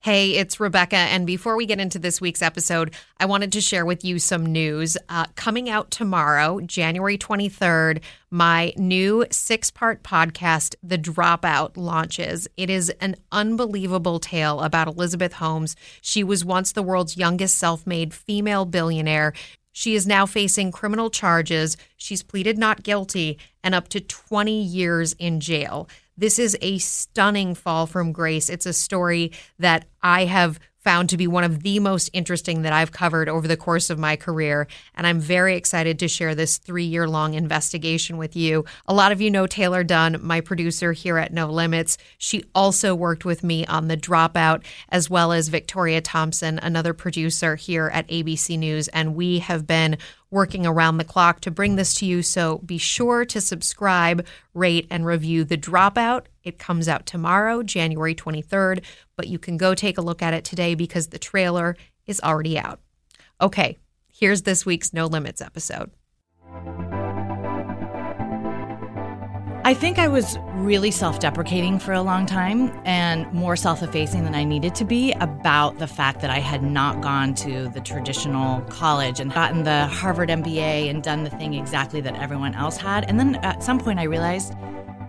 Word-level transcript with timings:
Hey, 0.00 0.36
it's 0.36 0.60
Rebecca. 0.60 0.96
And 0.96 1.26
before 1.26 1.56
we 1.56 1.66
get 1.66 1.80
into 1.80 1.98
this 1.98 2.20
week's 2.20 2.40
episode, 2.40 2.94
I 3.18 3.26
wanted 3.26 3.50
to 3.52 3.60
share 3.60 3.84
with 3.84 4.04
you 4.04 4.20
some 4.20 4.46
news. 4.46 4.96
Uh, 5.08 5.26
coming 5.34 5.68
out 5.68 5.90
tomorrow, 5.90 6.60
January 6.60 7.18
23rd, 7.18 8.00
my 8.30 8.72
new 8.76 9.26
six 9.32 9.68
part 9.72 10.04
podcast, 10.04 10.76
The 10.80 10.96
Dropout, 10.96 11.76
launches. 11.76 12.46
It 12.56 12.70
is 12.70 12.90
an 13.00 13.16
unbelievable 13.32 14.20
tale 14.20 14.60
about 14.60 14.86
Elizabeth 14.86 15.32
Holmes. 15.32 15.74
She 16.00 16.22
was 16.22 16.44
once 16.44 16.70
the 16.70 16.84
world's 16.84 17.16
youngest 17.16 17.58
self 17.58 17.84
made 17.84 18.14
female 18.14 18.64
billionaire. 18.64 19.32
She 19.72 19.96
is 19.96 20.06
now 20.06 20.24
facing 20.24 20.70
criminal 20.70 21.10
charges. 21.10 21.76
She's 21.96 22.22
pleaded 22.22 22.58
not 22.58 22.84
guilty 22.84 23.38
and 23.64 23.74
up 23.74 23.88
to 23.88 24.00
20 24.00 24.62
years 24.62 25.14
in 25.14 25.40
jail. 25.40 25.88
This 26.16 26.38
is 26.38 26.56
a 26.62 26.78
stunning 26.78 27.54
fall 27.54 27.86
from 27.86 28.12
grace. 28.12 28.48
It's 28.48 28.66
a 28.66 28.72
story 28.72 29.32
that 29.58 29.86
I 30.02 30.24
have 30.24 30.58
found 30.86 31.08
to 31.08 31.16
be 31.16 31.26
one 31.26 31.42
of 31.42 31.64
the 31.64 31.80
most 31.80 32.08
interesting 32.12 32.62
that 32.62 32.72
I've 32.72 32.92
covered 32.92 33.28
over 33.28 33.48
the 33.48 33.56
course 33.56 33.90
of 33.90 33.98
my 33.98 34.14
career. 34.14 34.68
And 34.94 35.04
I'm 35.04 35.18
very 35.18 35.56
excited 35.56 35.98
to 35.98 36.06
share 36.06 36.32
this 36.36 36.58
three 36.58 36.84
year 36.84 37.08
long 37.08 37.34
investigation 37.34 38.18
with 38.18 38.36
you. 38.36 38.64
A 38.86 38.94
lot 38.94 39.10
of 39.10 39.20
you 39.20 39.28
know 39.28 39.48
Taylor 39.48 39.82
Dunn, 39.82 40.20
my 40.22 40.40
producer 40.40 40.92
here 40.92 41.18
at 41.18 41.32
No 41.32 41.50
Limits. 41.50 41.98
She 42.18 42.44
also 42.54 42.94
worked 42.94 43.24
with 43.24 43.42
me 43.42 43.66
on 43.66 43.88
The 43.88 43.96
Dropout, 43.96 44.62
as 44.88 45.10
well 45.10 45.32
as 45.32 45.48
Victoria 45.48 46.00
Thompson, 46.00 46.60
another 46.60 46.94
producer 46.94 47.56
here 47.56 47.90
at 47.92 48.06
ABC 48.06 48.56
News. 48.56 48.86
And 48.86 49.16
we 49.16 49.40
have 49.40 49.66
been 49.66 49.98
working 50.30 50.64
around 50.66 50.98
the 50.98 51.04
clock 51.04 51.40
to 51.40 51.50
bring 51.50 51.74
this 51.74 51.94
to 51.94 52.06
you. 52.06 52.22
So 52.22 52.58
be 52.58 52.78
sure 52.78 53.24
to 53.24 53.40
subscribe, 53.40 54.24
rate, 54.54 54.86
and 54.88 55.04
review 55.04 55.42
The 55.42 55.58
Dropout. 55.58 56.26
It 56.46 56.60
comes 56.60 56.86
out 56.86 57.06
tomorrow, 57.06 57.64
January 57.64 58.14
23rd, 58.14 58.84
but 59.16 59.26
you 59.26 59.36
can 59.36 59.56
go 59.56 59.74
take 59.74 59.98
a 59.98 60.00
look 60.00 60.22
at 60.22 60.32
it 60.32 60.44
today 60.44 60.76
because 60.76 61.08
the 61.08 61.18
trailer 61.18 61.76
is 62.06 62.20
already 62.20 62.56
out. 62.56 62.78
Okay, 63.40 63.78
here's 64.12 64.42
this 64.42 64.64
week's 64.64 64.92
No 64.92 65.06
Limits 65.06 65.40
episode. 65.40 65.90
I 69.64 69.74
think 69.74 69.98
I 69.98 70.06
was 70.06 70.38
really 70.54 70.92
self 70.92 71.18
deprecating 71.18 71.80
for 71.80 71.92
a 71.92 72.00
long 72.00 72.26
time 72.26 72.70
and 72.84 73.30
more 73.32 73.56
self 73.56 73.82
effacing 73.82 74.22
than 74.22 74.36
I 74.36 74.44
needed 74.44 74.76
to 74.76 74.84
be 74.84 75.10
about 75.14 75.80
the 75.80 75.88
fact 75.88 76.20
that 76.20 76.30
I 76.30 76.38
had 76.38 76.62
not 76.62 77.00
gone 77.00 77.34
to 77.34 77.68
the 77.70 77.80
traditional 77.80 78.60
college 78.70 79.18
and 79.18 79.34
gotten 79.34 79.64
the 79.64 79.88
Harvard 79.88 80.28
MBA 80.28 80.88
and 80.88 81.02
done 81.02 81.24
the 81.24 81.30
thing 81.30 81.54
exactly 81.54 82.00
that 82.02 82.14
everyone 82.14 82.54
else 82.54 82.76
had. 82.76 83.04
And 83.08 83.18
then 83.18 83.34
at 83.42 83.64
some 83.64 83.80
point, 83.80 83.98
I 83.98 84.04
realized, 84.04 84.54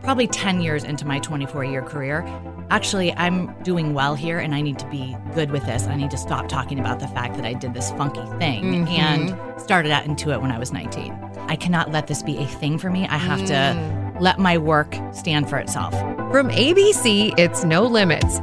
probably 0.03 0.27
10 0.27 0.61
years 0.61 0.83
into 0.83 1.05
my 1.05 1.19
24 1.19 1.65
year 1.65 1.81
career, 1.81 2.25
actually, 2.69 3.13
I'm 3.13 3.53
doing 3.63 3.93
well 3.93 4.15
here 4.15 4.39
and 4.39 4.53
I 4.55 4.61
need 4.61 4.79
to 4.79 4.87
be 4.89 5.15
good 5.33 5.51
with 5.51 5.65
this. 5.65 5.85
I 5.87 5.95
need 5.95 6.11
to 6.11 6.17
stop 6.17 6.47
talking 6.47 6.79
about 6.79 6.99
the 6.99 7.07
fact 7.07 7.35
that 7.35 7.45
I 7.45 7.53
did 7.53 7.73
this 7.73 7.91
funky 7.91 8.21
thing 8.39 8.85
Mhm. 8.85 8.89
and 8.89 9.61
started 9.61 9.91
out 9.91 10.03
Intuit 10.05 10.41
when 10.41 10.51
I 10.51 10.59
was 10.59 10.71
19. 10.71 11.13
I 11.47 11.55
cannot 11.55 11.91
let 11.91 12.07
this 12.07 12.21
be 12.23 12.37
a 12.37 12.45
thing 12.45 12.77
for 12.77 12.89
me. 12.89 13.07
I 13.07 13.17
have 13.17 13.41
Mm. 13.41 13.47
to 13.47 14.19
let 14.21 14.39
my 14.39 14.57
work 14.57 14.95
stand 15.11 15.49
for 15.49 15.57
itself. 15.57 15.93
From 16.31 16.49
ABC, 16.51 17.33
it's 17.37 17.63
No 17.63 17.83
Limits. 17.83 18.41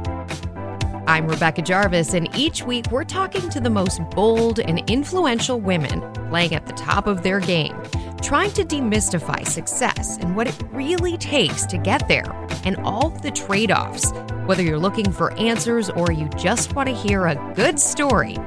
I'm 1.07 1.27
Rebecca 1.27 1.61
Jarvis, 1.61 2.15
and 2.15 2.35
each 2.35 2.63
week 2.63 2.87
we're 2.89 3.03
talking 3.03 3.47
to 3.51 3.59
the 3.59 3.69
most 3.69 4.01
bold 4.09 4.59
and 4.59 4.89
influential 4.89 5.59
women 5.59 6.01
playing 6.29 6.55
at 6.55 6.65
the 6.65 6.73
top 6.73 7.05
of 7.05 7.21
their 7.21 7.39
game, 7.39 7.79
trying 8.23 8.49
to 8.53 8.65
demystify 8.65 9.45
success 9.45 10.17
and 10.17 10.35
what 10.35 10.47
it 10.47 10.63
really 10.71 11.15
takes 11.15 11.67
to 11.67 11.77
get 11.77 12.07
there, 12.07 12.31
and 12.63 12.77
all 12.77 13.09
the 13.09 13.29
trade 13.29 13.71
offs. 13.71 14.13
Whether 14.47 14.63
you're 14.63 14.79
looking 14.79 15.11
for 15.11 15.31
answers 15.33 15.91
or 15.91 16.11
you 16.11 16.27
just 16.29 16.73
want 16.73 16.89
to 16.89 16.95
hear 16.95 17.27
a 17.27 17.53
good 17.55 17.79
story, 17.79 18.37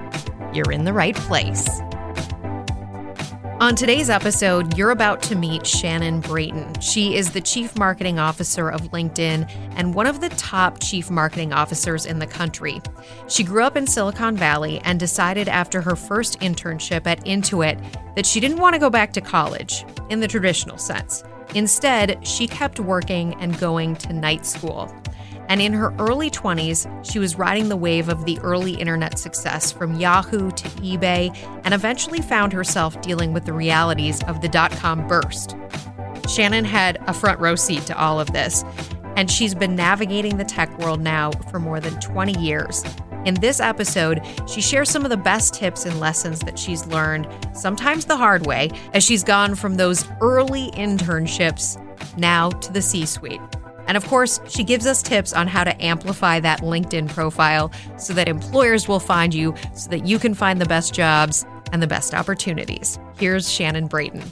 you're 0.53 0.73
in 0.73 0.85
the 0.85 0.93
right 0.93 1.15
place. 1.15 1.81
On 3.61 3.75
today's 3.75 4.09
episode, 4.09 4.79
you're 4.79 4.93
about 4.93 5.21
to 5.25 5.35
meet 5.35 5.67
Shannon 5.67 6.21
Brayton. 6.21 6.81
She 6.81 7.17
is 7.17 7.33
the 7.33 7.41
Chief 7.41 7.77
Marketing 7.77 8.21
Officer 8.21 8.71
of 8.71 8.93
LinkedIn 8.93 9.51
and 9.75 9.95
one 9.97 10.07
of 10.07 10.21
the 10.21 10.29
top 10.29 10.79
chief 10.81 11.11
marketing 11.11 11.53
officers 11.53 12.07
in 12.07 12.21
the 12.21 12.27
country. 12.27 12.81
She 13.27 13.43
grew 13.43 13.65
up 13.65 13.77
in 13.77 13.85
Silicon 13.85 14.37
Valley 14.37 14.81
and 14.85 15.01
decided 15.01 15.49
after 15.49 15.81
her 15.81 15.97
first 15.97 16.39
internship 16.39 17.05
at 17.09 17.25
Intuit 17.25 17.83
that 18.15 18.27
she 18.27 18.39
didn't 18.39 18.61
want 18.61 18.75
to 18.75 18.79
go 18.79 18.91
back 18.91 19.13
to 19.15 19.21
college 19.21 19.85
in 20.09 20.21
the 20.21 20.29
traditional 20.29 20.79
sense. 20.79 21.25
Instead, 21.57 22.25
she 22.25 22.47
kept 22.47 22.79
working 22.79 23.35
and 23.41 23.59
going 23.59 23.97
to 23.97 24.13
night 24.13 24.47
school. 24.47 24.95
And 25.49 25.63
in 25.63 25.73
her 25.73 25.95
early 25.99 26.31
20s, 26.31 26.87
she 27.11 27.19
was 27.19 27.37
riding 27.37 27.69
the 27.69 27.77
wave 27.77 28.09
of 28.09 28.25
the 28.25 28.39
early 28.41 28.75
internet 28.75 29.19
success 29.19 29.73
from 29.73 29.99
Yahoo 29.99 30.51
to 30.51 30.69
eBay 30.81 31.35
and 31.65 31.73
eventually 31.73 32.21
found 32.21 32.53
herself 32.53 33.01
dealing 33.01 33.33
with 33.33 33.47
the 33.47 33.53
realities 33.53 34.23
of 34.25 34.43
the 34.43 34.49
dot 34.49 34.71
com 34.73 35.07
burst. 35.07 35.57
Shannon 36.29 36.67
had 36.67 36.99
a 37.07 37.15
front 37.15 37.41
row 37.41 37.55
seat 37.55 37.87
to 37.87 37.99
all 37.99 38.21
of 38.21 38.33
this, 38.33 38.63
and 39.17 39.31
she's 39.31 39.55
been 39.55 39.75
navigating 39.75 40.37
the 40.37 40.45
tech 40.45 40.77
world 40.79 41.01
now 41.01 41.31
for 41.51 41.59
more 41.59 41.81
than 41.81 41.99
20 42.01 42.39
years. 42.39 42.85
In 43.25 43.35
this 43.35 43.59
episode, 43.59 44.21
she 44.47 44.61
shares 44.61 44.91
some 44.91 45.05
of 45.05 45.11
the 45.11 45.17
best 45.17 45.55
tips 45.55 45.87
and 45.87 45.99
lessons 45.99 46.41
that 46.41 46.59
she's 46.59 46.87
learned, 46.87 47.27
sometimes 47.53 48.05
the 48.05 48.17
hard 48.17 48.47
way, 48.47 48.71
as 48.93 49.03
she's 49.03 49.25
gone 49.25 49.55
from 49.55 49.77
those 49.77 50.07
early 50.21 50.71
internships 50.73 51.77
now 52.19 52.51
to 52.51 52.73
the 52.73 52.83
C 52.83 53.07
suite. 53.07 53.41
And 53.89 53.97
of 53.97 54.07
course, 54.07 54.39
she 54.49 54.63
gives 54.63 54.87
us 54.87 55.03
tips 55.03 55.33
on 55.33 55.49
how 55.49 55.65
to 55.65 55.83
amplify 55.83 56.39
that 56.41 56.61
LinkedIn 56.61 57.09
profile 57.09 57.73
so 57.99 58.13
that 58.13 58.29
employers 58.29 58.87
will 58.87 59.01
find 59.01 59.35
you 59.35 59.55
so 59.75 59.91
that 59.91 60.07
you 60.07 60.19
can 60.19 60.35
find 60.35 60.61
the 60.61 60.67
best 60.67 60.95
jobs 60.95 61.45
and 61.73 61.83
the 61.83 61.87
best 61.87 62.15
opportunities. 62.15 62.99
Here's 63.19 63.51
Shannon 63.51 63.89
Brayton. 63.89 64.23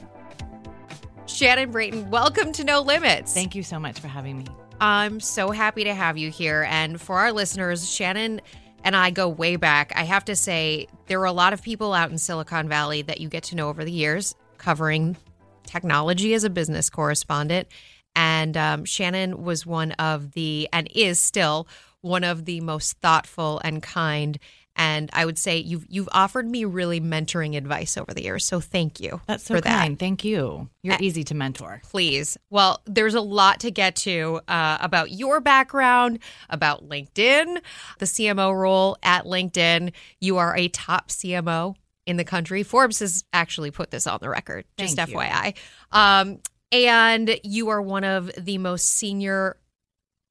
Shannon 1.26 1.72
Brayton, 1.72 2.10
welcome 2.10 2.52
to 2.52 2.64
No 2.64 2.82
Limits. 2.82 3.32
Thank 3.32 3.54
you 3.54 3.62
so 3.62 3.80
much 3.80 3.98
for 3.98 4.08
having 4.08 4.38
me. 4.38 4.46
I'm 4.80 5.20
so 5.20 5.50
happy 5.50 5.84
to 5.84 5.94
have 5.94 6.18
you 6.18 6.30
here. 6.30 6.66
And 6.68 7.00
for 7.00 7.16
our 7.16 7.32
listeners, 7.32 7.90
Shannon 7.90 8.42
and 8.84 8.94
I 8.94 9.10
go 9.10 9.28
way 9.28 9.56
back. 9.56 9.92
I 9.96 10.04
have 10.04 10.26
to 10.26 10.36
say, 10.36 10.86
there 11.06 11.18
were 11.18 11.24
a 11.24 11.32
lot 11.32 11.52
of 11.52 11.62
people 11.62 11.94
out 11.94 12.10
in 12.10 12.18
Silicon 12.18 12.68
Valley 12.68 13.02
that 13.02 13.20
you 13.20 13.28
get 13.28 13.42
to 13.44 13.56
know 13.56 13.68
over 13.68 13.84
the 13.84 13.90
years 13.90 14.34
covering 14.58 15.16
technology 15.64 16.34
as 16.34 16.44
a 16.44 16.50
business 16.50 16.90
correspondent. 16.90 17.68
And 18.16 18.56
um, 18.56 18.84
Shannon 18.84 19.44
was 19.44 19.64
one 19.64 19.92
of 19.92 20.32
the, 20.32 20.68
and 20.72 20.88
is 20.94 21.20
still 21.20 21.68
one 22.00 22.24
of 22.24 22.46
the 22.46 22.60
most 22.62 22.96
thoughtful 22.98 23.60
and 23.62 23.82
kind. 23.82 24.38
And 24.78 25.08
I 25.14 25.24
would 25.24 25.38
say 25.38 25.56
you've 25.56 25.86
you've 25.88 26.08
offered 26.12 26.46
me 26.46 26.66
really 26.66 27.00
mentoring 27.00 27.56
advice 27.56 27.96
over 27.96 28.12
the 28.12 28.22
years. 28.22 28.44
So 28.44 28.60
thank 28.60 29.00
you. 29.00 29.22
That's 29.26 29.44
so 29.44 29.54
for 29.54 29.60
that. 29.62 29.70
kind. 29.80 29.98
Thank 29.98 30.22
you. 30.22 30.68
You're 30.82 30.94
Uh, 30.94 30.98
easy 31.00 31.24
to 31.24 31.34
mentor. 31.34 31.80
Please. 31.84 32.36
Well, 32.50 32.82
there's 32.84 33.14
a 33.14 33.22
lot 33.22 33.60
to 33.60 33.70
get 33.70 33.96
to 33.96 34.40
uh, 34.48 34.76
about 34.82 35.10
your 35.12 35.40
background, 35.40 36.18
about 36.50 36.86
LinkedIn, 36.86 37.58
the 38.00 38.04
CMO 38.06 38.54
role 38.54 38.98
at 39.02 39.24
LinkedIn. 39.24 39.92
You 40.20 40.36
are 40.36 40.54
a 40.54 40.68
top 40.68 41.08
CMO 41.08 41.74
in 42.04 42.18
the 42.18 42.24
country. 42.24 42.62
Forbes 42.62 42.98
has 42.98 43.24
actually 43.32 43.70
put 43.70 43.90
this 43.90 44.06
on 44.06 44.18
the 44.20 44.28
record, 44.28 44.66
just 44.78 44.96
Thank. 44.96 45.08
FYI. 45.10 45.54
Um, 45.90 46.38
and 46.72 47.38
you 47.42 47.68
are 47.68 47.80
one 47.80 48.04
of 48.04 48.30
the 48.36 48.58
most 48.58 48.86
senior 48.86 49.56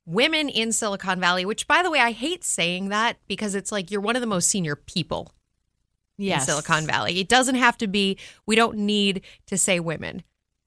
women 0.05 0.49
in 0.49 0.71
Silicon 0.71 1.19
Valley, 1.19 1.45
which, 1.45 1.67
by 1.67 1.81
the 1.81 1.89
way, 1.89 1.99
I 1.99 2.11
hate 2.11 2.43
saying 2.43 2.89
that 2.89 3.17
because 3.27 3.55
it's 3.55 3.71
like 3.71 3.89
you're 3.91 4.01
one 4.01 4.15
of 4.15 4.21
the 4.21 4.27
most 4.27 4.47
senior 4.47 4.75
people 4.75 5.31
Yes. 6.17 6.43
in 6.43 6.45
Silicon 6.47 6.85
Valley. 6.85 7.19
It 7.19 7.27
doesn't 7.27 7.55
have 7.55 7.77
to 7.79 7.87
be, 7.87 8.17
we 8.45 8.55
don't 8.55 8.77
need 8.77 9.21
to 9.47 9.57
say 9.57 9.79
women, 9.79 10.23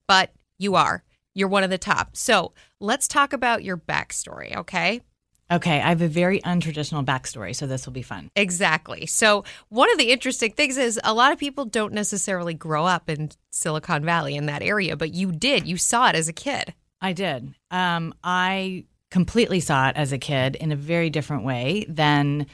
but 0.07 0.33
you 0.59 0.75
are. 0.75 1.05
You're 1.35 1.49
one 1.49 1.63
of 1.63 1.71
the 1.71 1.79
top. 1.79 2.17
So 2.17 2.53
let's 2.81 3.07
talk 3.07 3.33
about 3.33 3.63
your 3.63 3.77
backstory, 3.77 4.57
okay? 4.57 5.03
Okay, 5.51 5.81
I 5.81 5.89
have 5.89 6.03
a 6.03 6.09
very 6.09 6.41
untraditional 6.41 7.05
backstory, 7.05 7.57
so 7.57 7.67
this 7.67 7.87
will 7.87 7.95
be 7.95 8.03
fun. 8.03 8.31
Exactly. 8.37 9.07
So, 9.07 9.45
one 9.71 9.91
of 9.91 9.99
the 9.99 10.11
interesting 10.11 10.53
things 10.53 10.77
is 10.77 11.01
a 11.03 11.15
lot 11.15 11.33
of 11.33 11.39
people 11.39 11.65
don't 11.65 11.95
necessarily 11.95 12.53
grow 12.53 12.85
up 12.85 13.09
in 13.09 13.31
Silicon 13.51 14.05
Valley 14.05 14.37
in 14.37 14.47
that 14.47 14.63
area, 14.63 14.95
but 14.97 15.15
you 15.15 15.33
did. 15.33 15.67
You 15.67 15.79
saw 15.79 16.11
it 16.11 16.17
as 16.17 16.29
a 16.29 16.35
kid. 16.35 16.75
I 17.01 17.15
did. 17.15 17.55
Um, 17.71 18.13
I 18.23 18.85
completely 19.11 19.61
saw 19.61 19.89
it 19.89 19.97
as 19.97 20.13
a 20.13 20.19
kid 20.19 20.55
in 20.57 20.71
a 20.71 20.77
very 20.77 21.09
different 21.09 21.45
way 21.45 21.87
than 21.89 22.47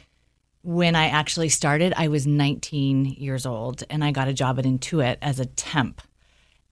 when 0.62 0.96
I 0.96 1.08
actually 1.08 1.50
started, 1.50 1.92
I 1.96 2.08
was 2.08 2.26
19 2.26 3.04
years 3.06 3.44
old 3.44 3.84
and 3.90 4.02
I 4.02 4.12
got 4.12 4.28
a 4.28 4.32
job 4.32 4.58
at 4.58 4.64
Intuit 4.64 5.18
as 5.20 5.38
a 5.38 5.44
temp. 5.44 6.00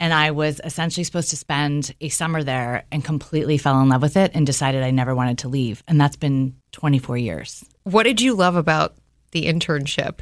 And 0.02 0.12
I 0.12 0.32
was 0.32 0.60
essentially 0.64 1.04
supposed 1.04 1.30
to 1.30 1.36
spend 1.36 1.94
a 2.00 2.08
summer 2.08 2.42
there 2.42 2.86
and 2.90 3.04
completely 3.04 3.56
fell 3.56 3.80
in 3.80 3.88
love 3.88 4.02
with 4.02 4.16
it 4.16 4.32
and 4.34 4.44
decided 4.44 4.82
I 4.82 4.90
never 4.90 5.14
wanted 5.14 5.38
to 5.38 5.48
leave. 5.48 5.84
And 5.86 6.00
that's 6.00 6.16
been 6.16 6.56
24 6.72 7.18
years. 7.18 7.64
What 7.84 8.02
did 8.02 8.20
you 8.20 8.34
love 8.34 8.56
about 8.56 8.96
the 9.30 9.44
internship? 9.46 10.18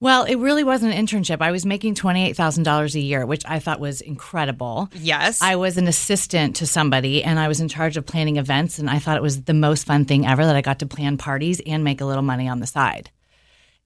Well, 0.00 0.24
it 0.24 0.34
really 0.34 0.64
wasn't 0.64 0.94
an 0.94 1.06
internship. 1.06 1.40
I 1.40 1.52
was 1.52 1.64
making 1.64 1.94
$28,000 1.94 2.94
a 2.96 3.00
year, 3.00 3.24
which 3.24 3.44
I 3.46 3.60
thought 3.60 3.78
was 3.78 4.00
incredible. 4.00 4.90
Yes. 4.94 5.40
I 5.40 5.54
was 5.54 5.78
an 5.78 5.86
assistant 5.86 6.56
to 6.56 6.66
somebody 6.66 7.22
and 7.22 7.38
I 7.38 7.46
was 7.46 7.60
in 7.60 7.68
charge 7.68 7.96
of 7.96 8.04
planning 8.04 8.38
events. 8.38 8.80
And 8.80 8.90
I 8.90 8.98
thought 8.98 9.16
it 9.16 9.22
was 9.22 9.42
the 9.42 9.54
most 9.54 9.86
fun 9.86 10.06
thing 10.06 10.26
ever 10.26 10.44
that 10.44 10.56
I 10.56 10.60
got 10.60 10.80
to 10.80 10.86
plan 10.86 11.18
parties 11.18 11.60
and 11.64 11.84
make 11.84 12.00
a 12.00 12.04
little 12.04 12.24
money 12.24 12.48
on 12.48 12.58
the 12.58 12.66
side. 12.66 13.10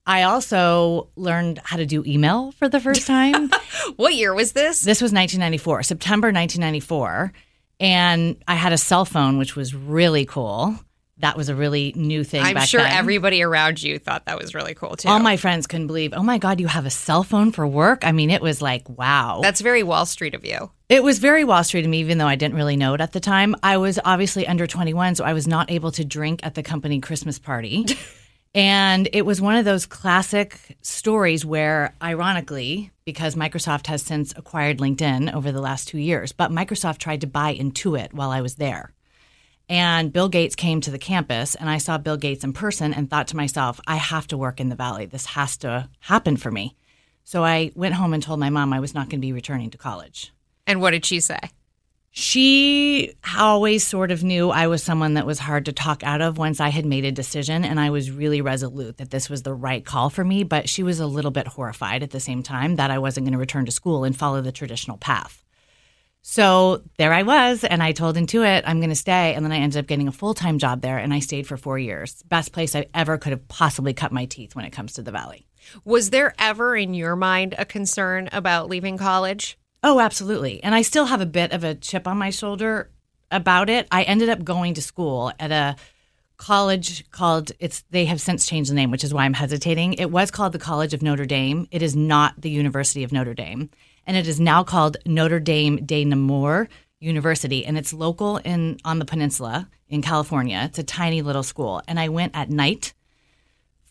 I 0.08 0.22
also 0.22 1.10
learned 1.16 1.60
how 1.62 1.76
to 1.76 1.84
do 1.84 2.02
email 2.06 2.52
for 2.52 2.66
the 2.66 2.80
first 2.80 3.06
time. 3.06 3.50
what 3.96 4.14
year 4.14 4.34
was 4.34 4.52
this? 4.52 4.80
This 4.80 5.02
was 5.02 5.12
1994, 5.12 5.82
September 5.82 6.28
1994. 6.28 7.30
And 7.78 8.42
I 8.48 8.54
had 8.54 8.72
a 8.72 8.78
cell 8.78 9.04
phone, 9.04 9.36
which 9.36 9.54
was 9.54 9.74
really 9.74 10.24
cool. 10.24 10.74
That 11.18 11.36
was 11.36 11.50
a 11.50 11.54
really 11.54 11.92
new 11.94 12.24
thing. 12.24 12.42
I'm 12.42 12.58
sure 12.60 12.80
then. 12.80 12.92
everybody 12.92 13.42
around 13.42 13.82
you 13.82 13.98
thought 13.98 14.24
that 14.24 14.38
was 14.38 14.54
really 14.54 14.72
cool 14.72 14.96
too. 14.96 15.08
All 15.08 15.18
my 15.18 15.36
friends 15.36 15.66
couldn't 15.66 15.88
believe, 15.88 16.14
oh 16.14 16.22
my 16.22 16.38
God, 16.38 16.58
you 16.58 16.68
have 16.68 16.86
a 16.86 16.90
cell 16.90 17.22
phone 17.22 17.52
for 17.52 17.66
work? 17.66 18.06
I 18.06 18.12
mean, 18.12 18.30
it 18.30 18.40
was 18.40 18.62
like, 18.62 18.88
wow. 18.88 19.40
That's 19.42 19.60
very 19.60 19.82
Wall 19.82 20.06
Street 20.06 20.34
of 20.34 20.44
you. 20.44 20.70
It 20.88 21.02
was 21.02 21.18
very 21.18 21.44
Wall 21.44 21.64
Street 21.64 21.82
to 21.82 21.88
me, 21.88 21.98
even 21.98 22.16
though 22.16 22.26
I 22.26 22.36
didn't 22.36 22.56
really 22.56 22.76
know 22.76 22.94
it 22.94 23.02
at 23.02 23.12
the 23.12 23.20
time. 23.20 23.56
I 23.62 23.76
was 23.76 23.98
obviously 24.04 24.46
under 24.46 24.66
21, 24.66 25.16
so 25.16 25.24
I 25.24 25.34
was 25.34 25.46
not 25.46 25.70
able 25.70 25.92
to 25.92 26.04
drink 26.04 26.40
at 26.44 26.54
the 26.54 26.62
company 26.62 26.98
Christmas 27.00 27.38
party. 27.38 27.84
and 28.54 29.08
it 29.12 29.22
was 29.26 29.40
one 29.40 29.56
of 29.56 29.64
those 29.64 29.86
classic 29.86 30.76
stories 30.82 31.44
where, 31.44 31.94
ironically, 32.02 32.90
because 33.04 33.34
Microsoft 33.34 33.86
has 33.86 34.02
since 34.02 34.32
acquired 34.36 34.78
LinkedIn 34.78 35.32
over 35.34 35.52
the 35.52 35.60
last 35.60 35.88
two 35.88 35.98
years, 35.98 36.32
but 36.32 36.50
Microsoft 36.50 36.98
tried 36.98 37.20
to 37.20 37.26
buy 37.26 37.54
Intuit 37.54 38.12
while 38.12 38.30
I 38.30 38.40
was 38.40 38.56
there. 38.56 38.92
And 39.68 40.12
Bill 40.12 40.28
Gates 40.28 40.56
came 40.56 40.80
to 40.80 40.90
the 40.90 40.98
campus, 40.98 41.54
and 41.54 41.68
I 41.68 41.76
saw 41.78 41.98
Bill 41.98 42.16
Gates 42.16 42.42
in 42.42 42.54
person 42.54 42.94
and 42.94 43.10
thought 43.10 43.28
to 43.28 43.36
myself, 43.36 43.80
I 43.86 43.96
have 43.96 44.26
to 44.28 44.38
work 44.38 44.60
in 44.60 44.70
the 44.70 44.76
Valley. 44.76 45.04
This 45.04 45.26
has 45.26 45.58
to 45.58 45.90
happen 46.00 46.38
for 46.38 46.50
me. 46.50 46.74
So 47.24 47.44
I 47.44 47.72
went 47.74 47.94
home 47.94 48.14
and 48.14 48.22
told 48.22 48.40
my 48.40 48.48
mom 48.48 48.72
I 48.72 48.80
was 48.80 48.94
not 48.94 49.10
going 49.10 49.20
to 49.20 49.26
be 49.26 49.34
returning 49.34 49.70
to 49.70 49.78
college. 49.78 50.32
And 50.66 50.80
what 50.80 50.92
did 50.92 51.04
she 51.04 51.20
say? 51.20 51.38
She 52.20 53.14
always 53.38 53.86
sort 53.86 54.10
of 54.10 54.24
knew 54.24 54.50
I 54.50 54.66
was 54.66 54.82
someone 54.82 55.14
that 55.14 55.24
was 55.24 55.38
hard 55.38 55.66
to 55.66 55.72
talk 55.72 56.02
out 56.02 56.20
of 56.20 56.36
once 56.36 56.58
I 56.58 56.70
had 56.70 56.84
made 56.84 57.04
a 57.04 57.12
decision, 57.12 57.64
and 57.64 57.78
I 57.78 57.90
was 57.90 58.10
really 58.10 58.40
resolute 58.40 58.96
that 58.96 59.12
this 59.12 59.30
was 59.30 59.44
the 59.44 59.54
right 59.54 59.84
call 59.84 60.10
for 60.10 60.24
me. 60.24 60.42
But 60.42 60.68
she 60.68 60.82
was 60.82 60.98
a 60.98 61.06
little 61.06 61.30
bit 61.30 61.46
horrified 61.46 62.02
at 62.02 62.10
the 62.10 62.18
same 62.18 62.42
time 62.42 62.74
that 62.74 62.90
I 62.90 62.98
wasn't 62.98 63.26
going 63.26 63.34
to 63.34 63.38
return 63.38 63.66
to 63.66 63.70
school 63.70 64.02
and 64.02 64.16
follow 64.16 64.40
the 64.40 64.50
traditional 64.50 64.96
path. 64.96 65.44
So 66.22 66.82
there 66.96 67.12
I 67.12 67.22
was, 67.22 67.62
and 67.62 67.84
I 67.84 67.92
told 67.92 68.16
Intuit 68.16 68.64
I'm 68.66 68.80
going 68.80 68.90
to 68.90 68.96
stay. 68.96 69.34
And 69.34 69.44
then 69.44 69.52
I 69.52 69.58
ended 69.58 69.78
up 69.78 69.86
getting 69.86 70.08
a 70.08 70.12
full 70.12 70.34
time 70.34 70.58
job 70.58 70.80
there, 70.80 70.98
and 70.98 71.14
I 71.14 71.20
stayed 71.20 71.46
for 71.46 71.56
four 71.56 71.78
years. 71.78 72.24
Best 72.24 72.50
place 72.50 72.74
I 72.74 72.86
ever 72.94 73.16
could 73.18 73.30
have 73.30 73.46
possibly 73.46 73.94
cut 73.94 74.10
my 74.10 74.24
teeth 74.24 74.56
when 74.56 74.64
it 74.64 74.72
comes 74.72 74.94
to 74.94 75.02
the 75.02 75.12
Valley. 75.12 75.46
Was 75.84 76.10
there 76.10 76.34
ever 76.36 76.76
in 76.76 76.94
your 76.94 77.14
mind 77.14 77.54
a 77.56 77.64
concern 77.64 78.28
about 78.32 78.68
leaving 78.68 78.98
college? 78.98 79.56
Oh, 79.82 80.00
absolutely. 80.00 80.62
And 80.62 80.74
I 80.74 80.82
still 80.82 81.06
have 81.06 81.20
a 81.20 81.26
bit 81.26 81.52
of 81.52 81.64
a 81.64 81.74
chip 81.74 82.08
on 82.08 82.18
my 82.18 82.30
shoulder 82.30 82.90
about 83.30 83.70
it. 83.70 83.86
I 83.90 84.02
ended 84.02 84.28
up 84.28 84.44
going 84.44 84.74
to 84.74 84.82
school 84.82 85.32
at 85.38 85.52
a 85.52 85.76
college 86.36 87.08
called 87.10 87.50
it's 87.58 87.82
they 87.90 88.04
have 88.06 88.20
since 88.20 88.46
changed 88.46 88.70
the 88.70 88.74
name, 88.74 88.90
which 88.90 89.04
is 89.04 89.12
why 89.12 89.24
I'm 89.24 89.34
hesitating. 89.34 89.94
It 89.94 90.10
was 90.10 90.30
called 90.30 90.52
the 90.52 90.58
College 90.58 90.94
of 90.94 91.02
Notre 91.02 91.26
Dame. 91.26 91.68
It 91.70 91.82
is 91.82 91.94
not 91.94 92.40
the 92.40 92.50
University 92.50 93.04
of 93.04 93.12
Notre 93.12 93.34
Dame. 93.34 93.70
And 94.06 94.16
it 94.16 94.26
is 94.26 94.40
now 94.40 94.64
called 94.64 94.96
Notre 95.04 95.40
Dame 95.40 95.84
de 95.84 96.04
Namur 96.04 96.68
University. 97.00 97.66
And 97.66 97.76
it's 97.76 97.92
local 97.92 98.38
in 98.38 98.78
on 98.84 98.98
the 98.98 99.04
peninsula 99.04 99.68
in 99.88 100.00
California. 100.00 100.62
It's 100.64 100.78
a 100.78 100.84
tiny 100.84 101.22
little 101.22 101.42
school. 101.42 101.82
And 101.86 102.00
I 102.00 102.08
went 102.08 102.34
at 102.34 102.50
night 102.50 102.94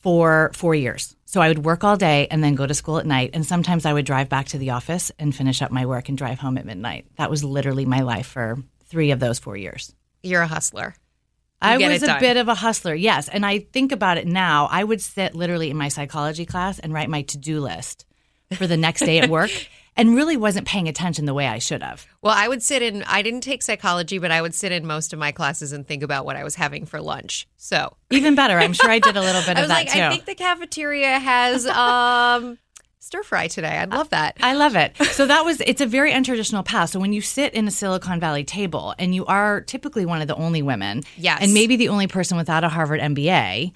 for 0.02 0.52
four 0.54 0.74
years. 0.74 1.17
So 1.28 1.42
I 1.42 1.50
would 1.50 1.66
work 1.66 1.84
all 1.84 1.98
day 1.98 2.28
and 2.32 2.42
then 2.42 2.56
go 2.56 2.66
to 2.66 2.74
school 2.74 3.00
at 3.00 3.06
night. 3.06 3.32
And 3.34 3.46
sometimes 3.46 3.86
I 3.86 3.92
would 3.92 4.06
drive 4.06 4.30
back 4.30 4.48
to 4.48 4.58
the 4.58 4.70
office 4.70 5.12
and 5.20 5.36
finish 5.36 5.62
up 5.62 5.72
my 5.72 5.86
work 5.86 6.08
and 6.08 6.18
drive 6.18 6.40
home 6.40 6.58
at 6.58 6.66
midnight. 6.66 7.06
That 7.18 7.30
was 7.30 7.44
literally 7.44 7.86
my 7.86 8.00
life 8.00 8.28
for 8.28 8.58
three 8.86 9.12
of 9.12 9.20
those 9.20 9.38
four 9.38 9.58
years. 9.58 9.94
You're 10.24 10.42
a 10.42 10.48
hustler. 10.48 10.96
You 11.62 11.70
I 11.70 11.78
was 11.78 12.02
a 12.04 12.18
bit 12.20 12.38
of 12.38 12.48
a 12.48 12.56
hustler, 12.56 12.96
yes. 12.96 13.28
And 13.28 13.46
I 13.46 13.60
think 13.60 13.92
about 13.92 14.18
it 14.18 14.26
now. 14.26 14.70
I 14.72 14.82
would 14.82 15.02
sit 15.02 15.36
literally 15.36 15.70
in 15.70 15.76
my 15.76 15.90
psychology 15.90 16.46
class 16.46 16.80
and 16.80 16.94
write 16.94 17.10
my 17.10 17.24
to 17.24 17.38
do 17.38 17.60
list 17.60 18.06
for 18.54 18.68
the 18.68 18.78
next 18.78 19.02
day 19.02 19.20
at 19.20 19.30
work 19.32 19.52
and 19.96 20.16
really 20.16 20.38
wasn't 20.38 20.68
paying 20.68 20.88
attention 20.88 21.26
the 21.26 21.34
way 21.34 21.48
I 21.48 21.58
should 21.60 21.82
have. 21.82 22.06
Well, 22.22 22.34
I 22.36 22.48
would 22.48 22.62
sit 22.62 22.82
in, 22.82 23.04
I 23.04 23.22
didn't 23.22 23.42
take 23.42 23.64
psychology, 23.64 24.20
but 24.20 24.32
I 24.32 24.42
would 24.42 24.54
sit 24.54 24.72
in 24.72 24.86
most 24.86 25.12
of 25.12 25.20
my 25.20 25.32
classes 25.32 25.74
and 25.74 25.86
think 25.88 26.04
about 26.04 26.26
what 26.26 26.36
I 26.36 26.44
was 26.44 26.56
having 26.56 26.86
for 26.86 27.02
lunch. 27.02 27.48
So 27.58 27.98
Even 28.12 28.36
better. 28.36 28.58
I'm 28.60 28.74
sure 28.74 28.90
I 28.90 29.00
did 29.00 29.18
a 29.18 29.22
little 29.22 29.42
bit 29.46 29.58
I 29.58 29.62
of 29.62 29.68
that 29.70 29.74
like, 29.74 29.90
too. 29.92 30.00
I 30.02 30.10
think 30.12 30.26
the 30.26 30.36
cafeteria 30.36 31.18
has 31.20 31.66
um, 31.66 32.58
stir 33.00 33.24
fry 33.24 33.48
today. 33.48 33.78
I'd 33.80 33.90
love 33.92 34.10
that. 34.12 34.38
I 34.40 34.54
love 34.54 34.76
it. 34.76 34.96
So 34.98 35.26
that 35.26 35.44
was 35.44 35.62
it's 35.62 35.82
a 35.82 35.86
very 35.88 36.12
untraditional 36.12 36.64
path. 36.64 36.92
So 36.92 37.00
when 37.00 37.12
you 37.12 37.22
sit 37.22 37.54
in 37.56 37.68
a 37.68 37.72
Silicon 37.72 38.20
Valley 38.20 38.44
table 38.44 38.94
and 39.00 39.16
you 39.16 39.26
are 39.26 39.62
typically 39.62 40.06
one 40.06 40.22
of 40.22 40.28
the 40.28 40.36
only 40.36 40.62
women, 40.62 41.04
Yes. 41.18 41.40
and 41.42 41.54
maybe 41.56 41.76
the 41.76 41.90
only 41.90 42.08
person 42.08 42.38
without 42.38 42.64
a 42.64 42.70
Harvard 42.70 43.00
MBA, 43.02 43.72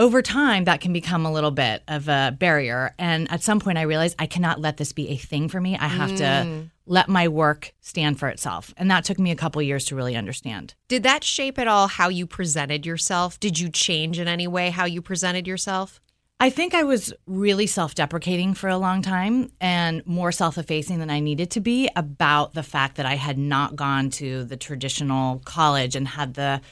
over 0.00 0.22
time 0.22 0.64
that 0.64 0.80
can 0.80 0.94
become 0.94 1.26
a 1.26 1.30
little 1.30 1.50
bit 1.50 1.82
of 1.86 2.08
a 2.08 2.34
barrier. 2.36 2.94
And 2.98 3.30
at 3.30 3.42
some 3.42 3.60
point 3.60 3.76
I 3.76 3.82
realized 3.82 4.16
I 4.18 4.26
cannot 4.26 4.58
let 4.58 4.78
this 4.78 4.94
be 4.94 5.10
a 5.10 5.16
thing 5.16 5.48
for 5.50 5.60
me. 5.60 5.76
I 5.76 5.88
have 5.88 6.16
to 6.16 6.24
mm. 6.24 6.70
let 6.86 7.10
my 7.10 7.28
work 7.28 7.74
stand 7.82 8.18
for 8.18 8.30
itself. 8.30 8.72
And 8.78 8.90
that 8.90 9.04
took 9.04 9.18
me 9.18 9.30
a 9.30 9.36
couple 9.36 9.60
years 9.60 9.84
to 9.86 9.94
really 9.94 10.16
understand. 10.16 10.74
Did 10.88 11.02
that 11.02 11.22
shape 11.22 11.58
at 11.58 11.68
all 11.68 11.86
how 11.86 12.08
you 12.08 12.26
presented 12.26 12.86
yourself? 12.86 13.38
Did 13.38 13.58
you 13.60 13.68
change 13.68 14.18
in 14.18 14.26
any 14.26 14.48
way 14.48 14.70
how 14.70 14.86
you 14.86 15.02
presented 15.02 15.46
yourself? 15.46 16.00
I 16.42 16.48
think 16.48 16.72
I 16.72 16.84
was 16.84 17.12
really 17.26 17.66
self 17.66 17.94
deprecating 17.94 18.54
for 18.54 18.70
a 18.70 18.78
long 18.78 19.02
time 19.02 19.52
and 19.60 20.04
more 20.06 20.32
self 20.32 20.56
effacing 20.56 20.98
than 20.98 21.10
I 21.10 21.20
needed 21.20 21.50
to 21.50 21.60
be 21.60 21.90
about 21.94 22.54
the 22.54 22.62
fact 22.62 22.96
that 22.96 23.04
I 23.04 23.16
had 23.16 23.36
not 23.36 23.76
gone 23.76 24.08
to 24.12 24.44
the 24.44 24.56
traditional 24.56 25.40
college 25.44 25.94
and 25.94 26.08
had 26.08 26.32
the 26.32 26.62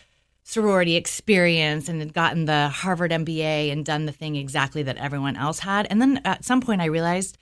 sorority 0.49 0.97
experience 0.97 1.91
and 1.91 2.01
had 2.01 2.15
gotten 2.15 2.47
the 2.47 2.71
Harvard 2.71 3.11
MBA 3.11 3.71
and 3.71 3.85
done 3.85 4.07
the 4.07 4.13
thing 4.13 4.35
exactly 4.35 4.83
that 4.83 4.97
everyone 4.97 5.37
else 5.37 5.59
had. 5.59 5.87
And 5.91 6.01
then 6.01 6.23
at 6.25 6.43
some 6.43 6.63
point, 6.63 6.81
I 6.81 6.87
realized, 6.87 7.37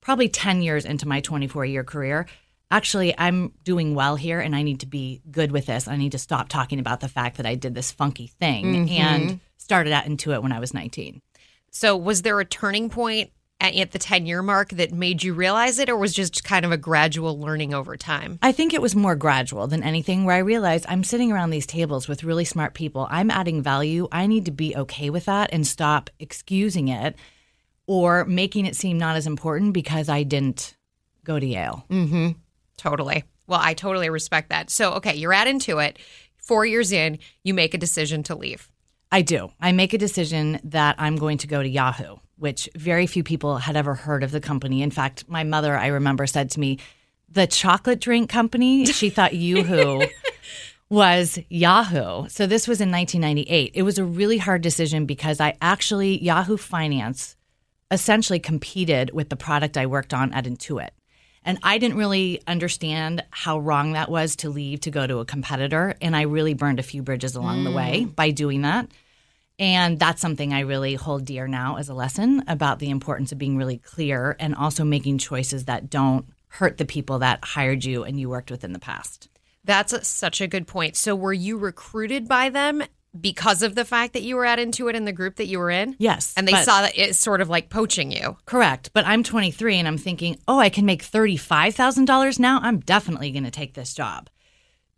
probably 0.00 0.28
10 0.28 0.60
years 0.60 0.84
into 0.84 1.06
my 1.06 1.20
24 1.20 1.64
year 1.66 1.84
career, 1.84 2.26
actually, 2.68 3.16
I'm 3.16 3.52
doing 3.62 3.94
well 3.94 4.16
here 4.16 4.40
and 4.40 4.56
I 4.56 4.62
need 4.62 4.80
to 4.80 4.86
be 4.86 5.22
good 5.30 5.52
with 5.52 5.66
this. 5.66 5.86
I 5.86 5.96
need 5.96 6.10
to 6.12 6.18
stop 6.18 6.48
talking 6.48 6.80
about 6.80 6.98
the 6.98 7.06
fact 7.06 7.36
that 7.36 7.46
I 7.46 7.54
did 7.54 7.76
this 7.76 7.92
funky 7.92 8.26
thing 8.26 8.64
mm-hmm. 8.66 8.92
and 8.92 9.40
started 9.56 9.92
out 9.92 10.06
Intuit 10.06 10.42
when 10.42 10.50
I 10.50 10.58
was 10.58 10.74
19. 10.74 11.22
So, 11.70 11.96
was 11.96 12.22
there 12.22 12.40
a 12.40 12.44
turning 12.44 12.90
point 12.90 13.30
at, 13.60 13.90
the 13.90 13.98
10 13.98 14.26
year 14.26 14.42
mark 14.42 14.70
that 14.70 14.92
made 14.92 15.22
you 15.22 15.34
realize 15.34 15.78
it, 15.78 15.88
or 15.88 15.96
was 15.96 16.12
just 16.12 16.44
kind 16.44 16.64
of 16.64 16.72
a 16.72 16.76
gradual 16.76 17.38
learning 17.38 17.74
over 17.74 17.96
time? 17.96 18.38
I 18.42 18.52
think 18.52 18.72
it 18.72 18.82
was 18.82 18.94
more 18.94 19.16
gradual 19.16 19.66
than 19.66 19.82
anything 19.82 20.24
where 20.24 20.36
I 20.36 20.40
realized 20.40 20.86
I'm 20.88 21.04
sitting 21.04 21.32
around 21.32 21.50
these 21.50 21.66
tables 21.66 22.08
with 22.08 22.24
really 22.24 22.44
smart 22.44 22.74
people. 22.74 23.06
I'm 23.10 23.30
adding 23.30 23.62
value. 23.62 24.08
I 24.12 24.26
need 24.26 24.44
to 24.46 24.50
be 24.50 24.76
okay 24.76 25.10
with 25.10 25.24
that 25.26 25.50
and 25.52 25.66
stop 25.66 26.10
excusing 26.18 26.88
it 26.88 27.16
or 27.86 28.24
making 28.26 28.66
it 28.66 28.76
seem 28.76 28.98
not 28.98 29.16
as 29.16 29.26
important 29.26 29.72
because 29.72 30.08
I 30.08 30.22
didn't 30.22 30.76
go 31.24 31.38
to 31.38 31.46
Yale. 31.46 31.84
Mm-hmm. 31.90 32.30
Totally. 32.76 33.24
Well, 33.46 33.60
I 33.62 33.74
totally 33.74 34.10
respect 34.10 34.50
that. 34.50 34.70
So, 34.70 34.92
okay, 34.94 35.16
you're 35.16 35.32
at 35.32 35.46
Intuit. 35.46 35.96
Four 36.36 36.64
years 36.64 36.92
in, 36.92 37.18
you 37.42 37.54
make 37.54 37.74
a 37.74 37.78
decision 37.78 38.22
to 38.24 38.34
leave. 38.34 38.70
I 39.10 39.22
do. 39.22 39.50
I 39.60 39.72
make 39.72 39.94
a 39.94 39.98
decision 39.98 40.60
that 40.64 40.96
I'm 40.98 41.16
going 41.16 41.38
to 41.38 41.46
go 41.46 41.62
to 41.62 41.68
Yahoo, 41.68 42.16
which 42.38 42.68
very 42.76 43.06
few 43.06 43.22
people 43.22 43.58
had 43.58 43.76
ever 43.76 43.94
heard 43.94 44.22
of 44.22 44.30
the 44.30 44.40
company. 44.40 44.82
In 44.82 44.90
fact, 44.90 45.28
my 45.28 45.44
mother, 45.44 45.76
I 45.76 45.88
remember, 45.88 46.26
said 46.26 46.50
to 46.52 46.60
me, 46.60 46.78
the 47.28 47.46
chocolate 47.46 48.00
drink 48.00 48.30
company, 48.30 48.86
she 48.86 49.10
thought 49.10 49.34
Yoo-hoo 49.34 50.06
was 50.88 51.38
Yahoo. 51.48 52.28
So 52.28 52.46
this 52.46 52.66
was 52.66 52.80
in 52.80 52.90
1998. 52.90 53.72
It 53.74 53.82
was 53.82 53.98
a 53.98 54.04
really 54.04 54.38
hard 54.38 54.62
decision 54.62 55.04
because 55.04 55.40
I 55.40 55.56
actually, 55.60 56.22
Yahoo 56.22 56.56
Finance 56.56 57.36
essentially 57.90 58.38
competed 58.38 59.10
with 59.12 59.28
the 59.28 59.36
product 59.36 59.76
I 59.76 59.86
worked 59.86 60.14
on 60.14 60.32
at 60.32 60.44
Intuit. 60.44 60.90
And 61.44 61.58
I 61.62 61.78
didn't 61.78 61.96
really 61.96 62.42
understand 62.46 63.24
how 63.30 63.58
wrong 63.58 63.92
that 63.92 64.10
was 64.10 64.36
to 64.36 64.50
leave 64.50 64.80
to 64.80 64.90
go 64.90 65.06
to 65.06 65.18
a 65.18 65.24
competitor. 65.24 65.94
And 66.00 66.14
I 66.14 66.22
really 66.22 66.54
burned 66.54 66.78
a 66.78 66.82
few 66.82 67.02
bridges 67.02 67.36
along 67.36 67.64
the 67.64 67.70
way 67.70 68.04
mm. 68.04 68.14
by 68.14 68.30
doing 68.30 68.62
that. 68.62 68.90
And 69.58 69.98
that's 69.98 70.20
something 70.20 70.52
I 70.52 70.60
really 70.60 70.94
hold 70.94 71.24
dear 71.24 71.48
now 71.48 71.76
as 71.76 71.88
a 71.88 71.94
lesson 71.94 72.44
about 72.46 72.78
the 72.78 72.90
importance 72.90 73.32
of 73.32 73.38
being 73.38 73.56
really 73.56 73.78
clear 73.78 74.36
and 74.38 74.54
also 74.54 74.84
making 74.84 75.18
choices 75.18 75.64
that 75.64 75.90
don't 75.90 76.26
hurt 76.48 76.78
the 76.78 76.84
people 76.84 77.18
that 77.20 77.44
hired 77.44 77.84
you 77.84 78.04
and 78.04 78.18
you 78.18 78.28
worked 78.28 78.50
with 78.50 78.64
in 78.64 78.72
the 78.72 78.78
past. 78.78 79.28
That's 79.64 79.92
a, 79.92 80.04
such 80.04 80.40
a 80.40 80.46
good 80.46 80.66
point. 80.66 80.96
So, 80.96 81.14
were 81.14 81.32
you 81.32 81.58
recruited 81.58 82.26
by 82.26 82.48
them 82.48 82.82
because 83.18 83.62
of 83.62 83.74
the 83.74 83.84
fact 83.84 84.12
that 84.12 84.22
you 84.22 84.36
were 84.36 84.44
at 84.44 84.58
Intuit 84.58 84.94
in 84.94 85.04
the 85.04 85.12
group 85.12 85.36
that 85.36 85.46
you 85.46 85.58
were 85.58 85.70
in? 85.70 85.96
Yes. 85.98 86.32
And 86.36 86.46
they 86.46 86.52
but- 86.52 86.64
saw 86.64 86.82
that 86.82 86.96
it's 86.96 87.18
sort 87.18 87.40
of 87.40 87.48
like 87.48 87.68
poaching 87.68 88.10
you. 88.10 88.36
Correct. 88.46 88.90
But 88.94 89.06
I'm 89.06 89.22
23 89.22 89.76
and 89.76 89.88
I'm 89.88 89.98
thinking, 89.98 90.38
oh, 90.46 90.58
I 90.58 90.68
can 90.70 90.86
make 90.86 91.04
$35,000 91.04 92.38
now. 92.38 92.60
I'm 92.62 92.80
definitely 92.80 93.30
going 93.30 93.44
to 93.44 93.50
take 93.50 93.74
this 93.74 93.92
job. 93.92 94.30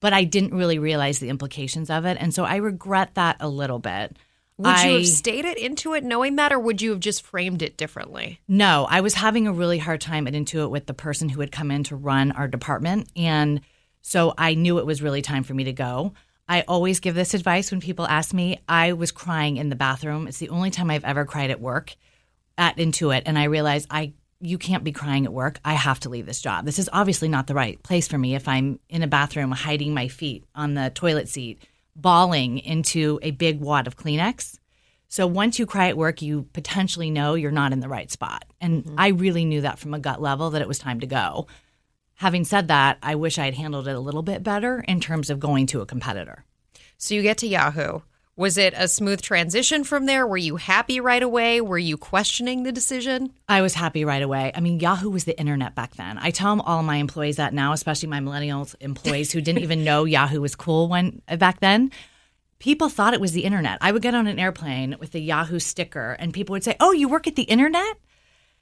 But 0.00 0.12
I 0.12 0.24
didn't 0.24 0.54
really 0.54 0.78
realize 0.78 1.18
the 1.18 1.28
implications 1.28 1.90
of 1.90 2.04
it. 2.04 2.16
And 2.20 2.32
so 2.32 2.44
I 2.44 2.56
regret 2.56 3.14
that 3.14 3.36
a 3.40 3.48
little 3.48 3.78
bit. 3.78 4.16
Would 4.60 4.68
I, 4.68 4.88
you 4.88 4.98
have 4.98 5.08
stayed 5.08 5.46
at 5.46 5.56
Intuit 5.56 6.02
knowing 6.02 6.36
that, 6.36 6.52
or 6.52 6.58
would 6.58 6.82
you 6.82 6.90
have 6.90 7.00
just 7.00 7.22
framed 7.22 7.62
it 7.62 7.78
differently? 7.78 8.40
No, 8.46 8.86
I 8.90 9.00
was 9.00 9.14
having 9.14 9.46
a 9.46 9.52
really 9.52 9.78
hard 9.78 10.02
time 10.02 10.26
at 10.26 10.34
Intuit 10.34 10.68
with 10.68 10.84
the 10.84 10.92
person 10.92 11.30
who 11.30 11.40
had 11.40 11.50
come 11.50 11.70
in 11.70 11.82
to 11.84 11.96
run 11.96 12.30
our 12.32 12.46
department. 12.46 13.10
And 13.16 13.62
so 14.02 14.34
I 14.36 14.52
knew 14.52 14.78
it 14.78 14.84
was 14.84 15.00
really 15.00 15.22
time 15.22 15.44
for 15.44 15.54
me 15.54 15.64
to 15.64 15.72
go. 15.72 16.12
I 16.46 16.62
always 16.68 17.00
give 17.00 17.14
this 17.14 17.32
advice 17.32 17.70
when 17.70 17.80
people 17.80 18.06
ask 18.06 18.34
me. 18.34 18.60
I 18.68 18.92
was 18.92 19.12
crying 19.12 19.56
in 19.56 19.70
the 19.70 19.76
bathroom. 19.76 20.28
It's 20.28 20.38
the 20.38 20.50
only 20.50 20.70
time 20.70 20.90
I've 20.90 21.04
ever 21.04 21.24
cried 21.24 21.50
at 21.50 21.60
work 21.60 21.96
at 22.58 22.76
Intuit. 22.76 23.22
And 23.24 23.38
I 23.38 23.44
realized 23.44 23.86
I 23.90 24.12
you 24.42 24.58
can't 24.58 24.84
be 24.84 24.92
crying 24.92 25.24
at 25.26 25.32
work. 25.32 25.58
I 25.64 25.74
have 25.74 26.00
to 26.00 26.08
leave 26.08 26.26
this 26.26 26.40
job. 26.40 26.64
This 26.64 26.78
is 26.78 26.88
obviously 26.92 27.28
not 27.28 27.46
the 27.46 27.54
right 27.54 27.82
place 27.82 28.08
for 28.08 28.18
me 28.18 28.34
if 28.34 28.48
I'm 28.48 28.80
in 28.88 29.02
a 29.02 29.06
bathroom 29.06 29.52
hiding 29.52 29.94
my 29.94 30.08
feet 30.08 30.44
on 30.54 30.74
the 30.74 30.90
toilet 30.94 31.28
seat, 31.28 31.62
bawling 32.00 32.58
into 32.58 33.18
a 33.22 33.30
big 33.30 33.60
wad 33.60 33.86
of 33.86 33.96
Kleenex. 33.96 34.58
So 35.08 35.26
once 35.26 35.58
you 35.58 35.66
cry 35.66 35.88
at 35.88 35.96
work, 35.96 36.22
you 36.22 36.46
potentially 36.52 37.10
know 37.10 37.34
you're 37.34 37.50
not 37.50 37.72
in 37.72 37.80
the 37.80 37.88
right 37.88 38.10
spot. 38.10 38.44
And 38.60 38.84
mm-hmm. 38.84 38.94
I 38.96 39.08
really 39.08 39.44
knew 39.44 39.62
that 39.62 39.78
from 39.78 39.92
a 39.92 39.98
gut 39.98 40.22
level 40.22 40.50
that 40.50 40.62
it 40.62 40.68
was 40.68 40.78
time 40.78 41.00
to 41.00 41.06
go. 41.06 41.48
Having 42.14 42.44
said 42.44 42.68
that, 42.68 42.98
I 43.02 43.14
wish 43.14 43.38
I 43.38 43.46
had 43.46 43.54
handled 43.54 43.88
it 43.88 43.96
a 43.96 44.00
little 44.00 44.22
bit 44.22 44.42
better 44.42 44.84
in 44.86 45.00
terms 45.00 45.30
of 45.30 45.40
going 45.40 45.66
to 45.68 45.80
a 45.80 45.86
competitor. 45.86 46.44
So 46.96 47.14
you 47.14 47.22
get 47.22 47.38
to 47.38 47.46
Yahoo. 47.46 48.00
Was 48.40 48.56
it 48.56 48.72
a 48.74 48.88
smooth 48.88 49.20
transition 49.20 49.84
from 49.84 50.06
there? 50.06 50.26
Were 50.26 50.38
you 50.38 50.56
happy 50.56 50.98
right 50.98 51.22
away? 51.22 51.60
Were 51.60 51.76
you 51.76 51.98
questioning 51.98 52.62
the 52.62 52.72
decision? 52.72 53.34
I 53.50 53.60
was 53.60 53.74
happy 53.74 54.02
right 54.02 54.22
away. 54.22 54.50
I 54.54 54.60
mean, 54.60 54.80
Yahoo 54.80 55.10
was 55.10 55.24
the 55.24 55.38
internet 55.38 55.74
back 55.74 55.96
then. 55.96 56.16
I 56.16 56.30
tell 56.30 56.58
all 56.62 56.82
my 56.82 56.96
employees 56.96 57.36
that 57.36 57.52
now, 57.52 57.74
especially 57.74 58.08
my 58.08 58.20
millennials 58.20 58.74
employees 58.80 59.30
who 59.30 59.42
didn't 59.42 59.60
even 59.60 59.84
know 59.84 60.06
Yahoo 60.06 60.40
was 60.40 60.56
cool 60.56 60.88
when 60.88 61.20
back 61.36 61.60
then. 61.60 61.92
People 62.60 62.88
thought 62.88 63.12
it 63.12 63.20
was 63.20 63.32
the 63.32 63.44
internet. 63.44 63.76
I 63.82 63.92
would 63.92 64.00
get 64.00 64.14
on 64.14 64.26
an 64.26 64.38
airplane 64.38 64.96
with 64.98 65.14
a 65.14 65.20
Yahoo 65.20 65.58
sticker, 65.58 66.12
and 66.12 66.32
people 66.32 66.54
would 66.54 66.64
say, 66.64 66.76
"Oh, 66.80 66.92
you 66.92 67.10
work 67.10 67.26
at 67.26 67.36
the 67.36 67.42
internet?" 67.42 67.98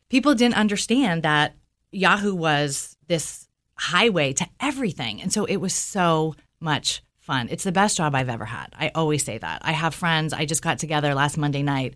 People 0.08 0.34
didn't 0.34 0.56
understand 0.56 1.22
that 1.22 1.54
Yahoo 1.92 2.34
was 2.34 2.96
this 3.06 3.46
highway 3.74 4.32
to 4.32 4.46
everything, 4.58 5.22
and 5.22 5.32
so 5.32 5.44
it 5.44 5.58
was 5.58 5.72
so 5.72 6.34
much 6.58 7.00
fun. 7.28 7.48
It's 7.50 7.64
the 7.64 7.72
best 7.72 7.98
job 7.98 8.14
I've 8.14 8.30
ever 8.30 8.46
had. 8.46 8.68
I 8.72 8.90
always 8.94 9.22
say 9.22 9.36
that. 9.36 9.60
I 9.62 9.72
have 9.72 9.94
friends. 9.94 10.32
I 10.32 10.46
just 10.46 10.62
got 10.62 10.78
together 10.78 11.14
last 11.14 11.36
Monday 11.36 11.62
night 11.62 11.94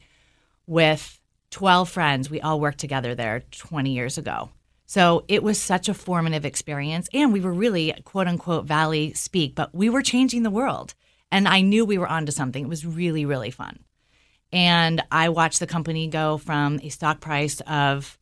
with 0.67 1.19
12 1.53 1.89
friends. 1.89 2.29
We 2.29 2.43
all 2.43 2.61
worked 2.61 2.81
together 2.81 3.15
there 3.15 3.43
20 3.51 3.91
years 3.93 4.19
ago. 4.19 4.51
So 4.85 5.25
it 5.29 5.43
was 5.43 5.59
such 5.59 5.89
a 5.89 5.95
formative 5.95 6.45
experience. 6.45 7.09
And 7.15 7.33
we 7.33 7.41
were 7.41 7.53
really, 7.53 7.95
quote 8.05 8.29
unquote, 8.29 8.67
Valley 8.67 9.15
speak, 9.15 9.55
but 9.55 9.75
we 9.75 9.89
were 9.89 10.03
changing 10.03 10.43
the 10.43 10.51
world. 10.51 10.93
And 11.31 11.49
I 11.49 11.63
knew 11.63 11.87
we 11.87 11.97
were 11.97 12.07
onto 12.07 12.31
something. 12.31 12.63
It 12.63 12.69
was 12.69 12.85
really, 12.85 13.25
really 13.25 13.51
fun. 13.51 13.79
And 14.53 15.03
I 15.11 15.31
watched 15.31 15.61
the 15.61 15.67
company 15.67 16.09
go 16.09 16.37
from 16.37 16.79
a 16.83 16.91
stock 16.91 17.21
price 17.21 17.63
of 17.67 18.19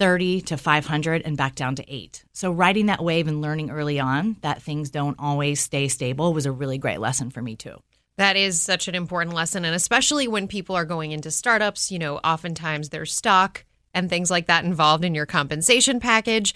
30 0.00 0.40
to 0.40 0.56
500 0.56 1.22
and 1.26 1.36
back 1.36 1.54
down 1.54 1.76
to 1.76 1.84
eight. 1.86 2.24
So 2.32 2.50
riding 2.50 2.86
that 2.86 3.04
wave 3.04 3.28
and 3.28 3.42
learning 3.42 3.70
early 3.70 4.00
on 4.00 4.36
that 4.40 4.62
things 4.62 4.88
don't 4.88 5.16
always 5.18 5.60
stay 5.60 5.88
stable 5.88 6.32
was 6.32 6.46
a 6.46 6.52
really 6.52 6.78
great 6.78 7.00
lesson 7.00 7.30
for 7.30 7.42
me 7.42 7.54
too. 7.54 7.76
That 8.16 8.36
is 8.36 8.60
such 8.60 8.88
an 8.88 8.94
important 8.94 9.36
lesson. 9.36 9.66
And 9.66 9.74
especially 9.74 10.26
when 10.26 10.48
people 10.48 10.74
are 10.74 10.86
going 10.86 11.12
into 11.12 11.30
startups, 11.30 11.92
you 11.92 11.98
know, 11.98 12.16
oftentimes 12.16 12.88
there's 12.88 13.12
stock 13.12 13.64
and 13.92 14.08
things 14.08 14.30
like 14.30 14.46
that 14.46 14.64
involved 14.64 15.04
in 15.04 15.14
your 15.14 15.26
compensation 15.26 16.00
package. 16.00 16.54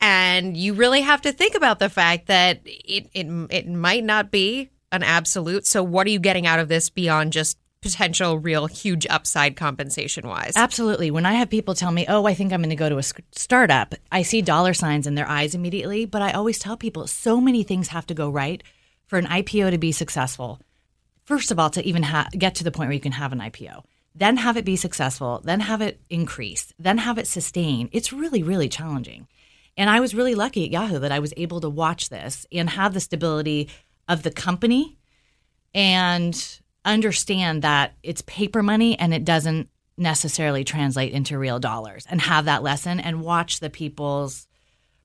And 0.00 0.56
you 0.56 0.74
really 0.74 1.02
have 1.02 1.22
to 1.22 1.32
think 1.32 1.54
about 1.54 1.78
the 1.78 1.88
fact 1.88 2.26
that 2.26 2.60
it, 2.64 3.08
it, 3.14 3.26
it 3.50 3.68
might 3.68 4.02
not 4.02 4.32
be 4.32 4.70
an 4.90 5.04
absolute. 5.04 5.66
So, 5.66 5.82
what 5.82 6.06
are 6.06 6.10
you 6.10 6.18
getting 6.18 6.46
out 6.46 6.58
of 6.58 6.68
this 6.68 6.90
beyond 6.90 7.32
just 7.32 7.56
potential 7.84 8.38
real 8.38 8.66
huge 8.66 9.06
upside 9.08 9.54
compensation 9.54 10.26
wise? 10.26 10.54
Absolutely. 10.56 11.10
When 11.10 11.26
I 11.26 11.34
have 11.34 11.50
people 11.50 11.74
tell 11.74 11.92
me, 11.92 12.06
oh, 12.08 12.24
I 12.24 12.34
think 12.34 12.52
I'm 12.52 12.60
going 12.60 12.70
to 12.70 12.76
go 12.76 12.88
to 12.88 12.98
a 12.98 13.02
startup, 13.32 13.94
I 14.10 14.22
see 14.22 14.42
dollar 14.42 14.74
signs 14.74 15.06
in 15.06 15.14
their 15.14 15.28
eyes 15.28 15.54
immediately. 15.54 16.06
But 16.06 16.22
I 16.22 16.32
always 16.32 16.58
tell 16.58 16.76
people 16.76 17.06
so 17.06 17.40
many 17.40 17.62
things 17.62 17.88
have 17.88 18.06
to 18.06 18.14
go 18.14 18.30
right 18.30 18.62
for 19.06 19.18
an 19.18 19.26
IPO 19.26 19.70
to 19.70 19.78
be 19.78 19.92
successful. 19.92 20.60
First 21.24 21.50
of 21.50 21.58
all, 21.58 21.70
to 21.70 21.84
even 21.84 22.02
ha- 22.02 22.28
get 22.32 22.56
to 22.56 22.64
the 22.64 22.72
point 22.72 22.88
where 22.88 22.94
you 22.94 23.00
can 23.00 23.12
have 23.12 23.32
an 23.32 23.40
IPO, 23.40 23.84
then 24.14 24.38
have 24.38 24.56
it 24.56 24.64
be 24.64 24.76
successful, 24.76 25.42
then 25.44 25.60
have 25.60 25.82
it 25.82 26.00
increase, 26.08 26.72
then 26.78 26.98
have 26.98 27.18
it 27.18 27.26
sustain. 27.26 27.88
It's 27.92 28.12
really, 28.12 28.42
really 28.42 28.68
challenging. 28.68 29.28
And 29.76 29.90
I 29.90 30.00
was 30.00 30.14
really 30.14 30.34
lucky 30.34 30.64
at 30.64 30.70
Yahoo 30.70 30.98
that 31.00 31.12
I 31.12 31.18
was 31.18 31.34
able 31.36 31.60
to 31.60 31.68
watch 31.68 32.08
this 32.08 32.46
and 32.50 32.70
have 32.70 32.94
the 32.94 33.00
stability 33.00 33.68
of 34.08 34.22
the 34.22 34.30
company 34.30 34.98
and 35.74 36.60
understand 36.84 37.62
that 37.62 37.94
it's 38.02 38.22
paper 38.22 38.62
money 38.62 38.98
and 38.98 39.12
it 39.14 39.24
doesn't 39.24 39.68
necessarily 39.96 40.64
translate 40.64 41.12
into 41.12 41.38
real 41.38 41.58
dollars 41.58 42.04
and 42.10 42.20
have 42.20 42.46
that 42.46 42.62
lesson 42.62 42.98
and 43.00 43.22
watch 43.22 43.60
the 43.60 43.70
people's 43.70 44.46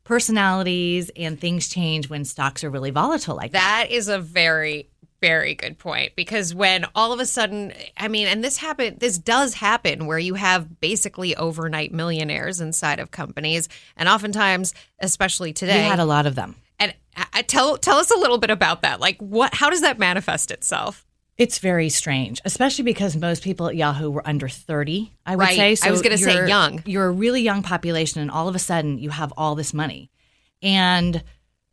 personalities 0.03 1.11
and 1.15 1.39
things 1.39 1.69
change 1.69 2.09
when 2.09 2.25
stocks 2.25 2.63
are 2.63 2.69
really 2.69 2.89
volatile 2.89 3.35
like 3.35 3.51
that. 3.51 3.85
That 3.87 3.91
is 3.95 4.07
a 4.07 4.19
very 4.19 4.89
very 5.21 5.53
good 5.53 5.77
point 5.77 6.13
because 6.15 6.55
when 6.55 6.85
all 6.95 7.11
of 7.11 7.19
a 7.19 7.25
sudden 7.25 7.73
i 7.97 8.07
mean 8.07 8.25
and 8.25 8.41
this 8.41 8.55
happen 8.55 8.95
this 8.99 9.17
does 9.17 9.53
happen 9.53 10.07
where 10.07 10.17
you 10.17 10.33
have 10.35 10.79
basically 10.79 11.35
overnight 11.35 11.91
millionaires 11.91 12.61
inside 12.61 13.01
of 13.01 13.11
companies 13.11 13.67
and 13.97 14.07
oftentimes 14.07 14.73
especially 15.01 15.51
today 15.51 15.83
We 15.83 15.89
had 15.89 15.99
a 15.99 16.05
lot 16.05 16.25
of 16.25 16.35
them. 16.35 16.55
and 16.79 16.93
I- 17.33 17.41
tell 17.41 17.75
tell 17.77 17.97
us 17.97 18.09
a 18.11 18.17
little 18.17 18.37
bit 18.37 18.49
about 18.49 18.81
that 18.83 19.01
like 19.01 19.17
what 19.19 19.53
how 19.53 19.69
does 19.69 19.81
that 19.81 19.99
manifest 19.99 20.51
itself 20.51 21.05
It's 21.39 21.57
very 21.59 21.89
strange, 21.89 22.41
especially 22.45 22.83
because 22.83 23.15
most 23.15 23.43
people 23.43 23.67
at 23.69 23.75
Yahoo 23.75 24.11
were 24.11 24.27
under 24.27 24.47
30, 24.49 25.11
I 25.25 25.35
would 25.37 25.41
Right. 25.43 25.77
say. 25.79 25.87
I 25.87 25.91
was 25.91 26.01
gonna 26.03 26.17
say 26.17 26.47
young. 26.47 26.83
You're 26.85 27.05
a 27.07 27.11
really 27.11 27.41
young 27.41 27.63
population, 27.63 28.21
and 28.21 28.29
all 28.29 28.47
of 28.49 28.55
a 28.55 28.59
sudden 28.59 28.99
you 28.99 29.09
have 29.09 29.33
all 29.37 29.55
this 29.55 29.73
money. 29.73 30.11
And 30.61 31.23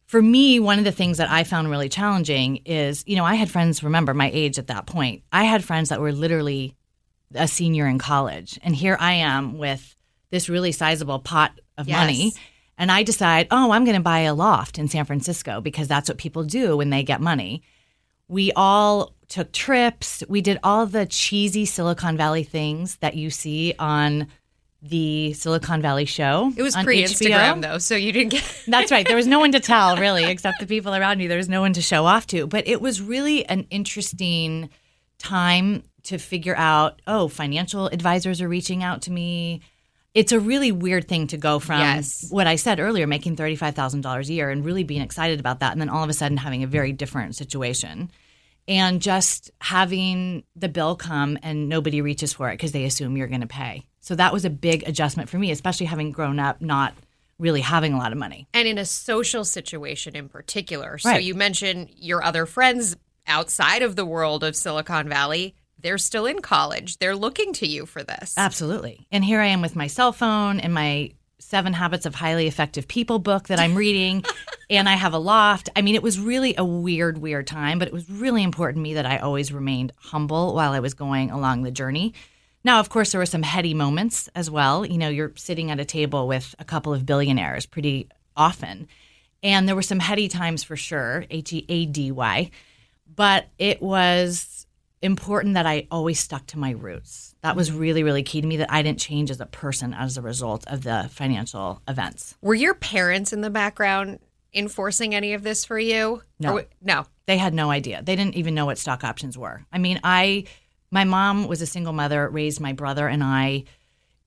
for 0.06 0.23
me, 0.23 0.61
one 0.61 0.78
of 0.78 0.85
the 0.85 0.92
things 0.92 1.18
that 1.18 1.28
I 1.28 1.42
found 1.42 1.68
really 1.68 1.88
challenging 1.88 2.61
is, 2.64 3.02
you 3.08 3.16
know, 3.16 3.25
I 3.25 3.35
had 3.35 3.50
friends, 3.50 3.82
remember 3.82 4.14
my 4.14 4.30
age 4.32 4.56
at 4.58 4.68
that 4.68 4.87
point. 4.87 5.25
I 5.32 5.42
had 5.44 5.64
friends 5.64 5.88
that 5.88 6.00
were 6.00 6.12
literally 6.12 6.76
a 7.35 7.49
senior 7.49 7.88
in 7.88 7.99
college. 7.99 8.56
And 8.62 8.76
here 8.76 8.96
I 9.00 9.14
am 9.14 9.58
with 9.58 9.96
this 10.30 10.49
really 10.49 10.70
sizable 10.70 11.18
pot 11.18 11.58
of 11.76 11.88
Yes. 11.88 11.96
money. 11.99 12.32
And 12.78 12.92
I 12.92 13.02
decide, 13.02 13.49
oh, 13.50 13.73
I'm 13.73 13.85
going 13.85 13.96
to 13.96 14.02
buy 14.02 14.20
a 14.20 14.35
loft 14.35 14.78
in 14.78 14.87
San 14.88 15.04
Francisco 15.06 15.61
because 15.61 15.88
that's 15.88 16.08
what 16.08 16.18
people 16.18 16.44
do 16.44 16.76
when 16.76 16.90
they 16.90 17.02
get 17.02 17.20
money. 17.20 17.62
We 18.28 18.52
all 18.52 19.14
took 19.28 19.52
trips. 19.52 20.23
We 20.28 20.40
did 20.40 20.59
all 20.62 20.87
the 20.87 21.06
cheesy 21.06 21.64
Silicon 21.64 22.16
Valley 22.16 22.45
things 22.45 22.97
that 22.97 23.14
you 23.14 23.30
see 23.30 23.75
on 23.78 24.28
the 24.83 25.33
Silicon 25.33 25.83
Valley 25.83 26.04
show. 26.04 26.52
it 26.56 26.62
was 26.62 26.76
on 26.76 26.85
pre-instagram 26.85 27.59
HBO. 27.59 27.62
though 27.62 27.78
so 27.78 27.97
you 27.97 28.12
didn't 28.12 28.30
get 28.30 28.62
That's 28.68 28.92
right. 28.92 29.06
There 29.06 29.16
was 29.16 29.26
no 29.26 29.40
one 29.40 29.52
to 29.52 29.61
tell, 29.61 29.97
really, 29.97 30.25
except 30.25 30.61
the 30.61 30.66
people 30.66 30.95
around 30.95 31.21
you. 31.21 31.28
There 31.28 31.38
was 31.38 31.49
no 31.49 31.61
one 31.61 31.73
to 31.75 31.83
show 31.83 32.04
off 32.06 32.26
to. 32.28 32.47
But 32.47 32.68
it 32.68 32.80
was 32.80 33.00
really 33.00 33.45
an 33.47 33.66
interesting 33.71 34.71
time 35.18 35.83
to 36.04 36.18
figure 36.18 36.56
out 36.56 37.02
oh, 37.06 37.28
financial 37.28 37.88
advisors 37.88 38.40
are 38.40 38.49
reaching 38.49 38.83
out 38.83 39.02
to 39.02 39.11
me. 39.11 39.61
It's 40.16 40.32
a 40.32 40.40
really 40.40 40.73
weird 40.73 41.06
thing 41.08 41.26
to 41.26 41.37
go 41.37 41.58
from 41.58 41.78
Yes. 41.80 42.26
what 42.30 42.46
I 42.46 42.56
said 42.56 42.80
earlier, 42.80 43.06
making 43.06 43.37
$35,000 43.37 44.30
a 44.30 44.32
year 44.32 44.49
and 44.49 44.64
really 44.64 44.82
being 44.82 45.02
excited 45.02 45.38
about 45.40 45.61
that. 45.61 45.73
And 45.73 45.80
then 45.80 45.90
all 45.90 46.02
of 46.02 46.08
a 46.08 46.14
sudden 46.14 46.38
having 46.38 46.62
a 46.62 46.66
very 46.66 46.90
different 46.92 47.37
situation. 47.37 48.11
And 48.66 49.02
just 49.02 49.50
having 49.61 50.42
the 50.56 50.70
bill 50.70 50.96
come 50.96 51.38
and 51.42 51.68
nobody 51.68 52.00
reaches 52.00 52.32
for 52.32 52.49
it 52.49 52.54
because 52.54 52.73
they 52.73 52.85
assume 52.85 53.18
you're 53.18 53.26
going 53.28 53.42
to 53.42 53.46
pay. 53.46 53.85
So 54.00 54.14
that 54.14 54.32
was 54.32 54.46
a 54.46 54.50
big 54.50 54.88
adjustment 54.88 55.28
for 55.28 55.38
me, 55.38 55.50
especially 55.50 55.87
having 55.87 56.12
grown 56.12 56.38
up 56.38 56.62
not 56.62 56.94
really 57.38 57.61
having 57.61 57.92
a 57.92 57.99
lot 57.99 58.12
of 58.12 58.18
money. 58.18 58.49
and 58.54 58.66
in 58.66 58.78
a 58.78 58.87
social 58.87 59.44
situation 59.44 60.16
in 60.16 60.30
particular. 60.30 60.96
So 60.96 61.12
you 61.16 61.35
mentioned 61.35 61.90
your 61.94 62.23
other 62.23 62.46
friends 62.46 62.96
outside 63.26 63.82
of 63.82 63.96
the 63.96 64.06
world 64.06 64.42
of 64.42 64.56
Silicon 64.56 65.08
Valley, 65.11 65.54
they're 65.80 65.99
still 65.99 66.26
in 66.26 66.40
college. 66.40 66.99
They're 66.99 67.16
looking 67.16 67.52
to 67.54 67.66
you 67.66 67.87
for 67.87 68.02
this. 68.02 68.35
Absolutely. 68.37 69.06
And 69.12 69.25
here 69.25 69.40
I 69.40 69.47
am 69.47 69.61
with 69.61 69.76
my 69.76 69.87
cell 69.87 70.12
phone 70.12 70.61
and 70.61 70.73
my 70.73 71.12
Seven 71.38 71.75
Habits 71.75 72.06
of 72.06 72.14
Highly 72.14 72.47
Effective 72.47 72.88
People 72.88 73.18
book 73.18 73.49
that 73.49 73.61
I'm 73.61 73.76
reading, 73.76 74.25
and 74.71 74.88
I 74.88 74.95
have 74.95 75.12
a 75.12 75.18
loft. 75.18 75.68
I 75.76 75.83
mean, 75.83 75.95
it 75.95 76.02
was 76.02 76.18
really 76.18 76.54
a 76.56 76.64
weird, 76.64 77.18
weird 77.18 77.47
time, 77.47 77.78
but 77.78 77.87
it 77.87 77.95
was 77.95 78.11
really 78.11 78.42
important 78.42 78.78
to 78.78 78.83
me 78.83 78.95
that 78.95 79.06
I 79.06 79.18
always 79.18 79.52
remained 79.52 79.92
humble 79.97 80.54
while 80.54 80.73
I 80.73 80.80
was 80.80 80.95
going 80.95 81.30
along 81.30 81.62
the 81.62 81.71
journey. 81.71 82.14
Now, 82.64 82.80
of 82.80 82.88
course, 82.88 83.12
there 83.12 83.21
were 83.21 83.26
some 83.26 83.45
heady 83.45 83.75
moments 83.75 84.28
as 84.35 84.50
well. 84.50 84.85
You 84.85 84.99
know, 84.99 85.09
you're 85.09 85.33
sitting 85.37 85.71
at 85.71 85.78
a 85.78 85.85
table 85.85 86.26
with 86.26 86.54
a 86.59 86.64
couple 86.64 86.92
of 86.92 87.06
billionaires 87.06 87.64
pretty 87.64 88.09
often. 88.37 88.88
And 89.42 89.68
there 89.68 89.76
were 89.76 89.83
some 89.83 90.00
heady 90.00 90.26
times 90.28 90.64
for 90.64 90.75
sure, 90.75 91.26
H 91.30 91.52
E 91.52 91.64
A 91.68 91.87
D 91.87 92.11
Y. 92.11 92.50
but 93.14 93.47
it 93.59 93.80
was 93.80 94.55
important 95.02 95.54
that 95.54 95.66
I 95.66 95.86
always 95.90 96.18
stuck 96.18 96.46
to 96.48 96.58
my 96.58 96.70
roots. 96.70 97.34
That 97.42 97.56
was 97.56 97.70
mm-hmm. 97.70 97.78
really, 97.78 98.02
really 98.02 98.22
key 98.22 98.40
to 98.40 98.46
me 98.46 98.56
that 98.58 98.72
I 98.72 98.82
didn't 98.82 98.98
change 98.98 99.30
as 99.30 99.40
a 99.40 99.46
person 99.46 99.94
as 99.94 100.16
a 100.16 100.22
result 100.22 100.64
of 100.66 100.82
the 100.82 101.08
financial 101.12 101.82
events. 101.86 102.36
Were 102.40 102.54
your 102.54 102.74
parents 102.74 103.32
in 103.32 103.40
the 103.40 103.50
background 103.50 104.18
enforcing 104.54 105.14
any 105.14 105.34
of 105.34 105.42
this 105.42 105.64
for 105.64 105.78
you? 105.78 106.22
No. 106.38 106.58
Or- 106.58 106.64
no. 106.82 107.06
They 107.26 107.38
had 107.38 107.54
no 107.54 107.70
idea. 107.70 108.02
They 108.02 108.16
didn't 108.16 108.36
even 108.36 108.54
know 108.54 108.66
what 108.66 108.78
stock 108.78 109.04
options 109.04 109.36
were. 109.36 109.64
I 109.72 109.78
mean, 109.78 110.00
I, 110.02 110.44
my 110.90 111.04
mom 111.04 111.46
was 111.46 111.60
a 111.60 111.66
single 111.66 111.92
mother, 111.92 112.28
raised 112.28 112.60
my 112.60 112.72
brother 112.72 113.08
and 113.08 113.22
I, 113.22 113.64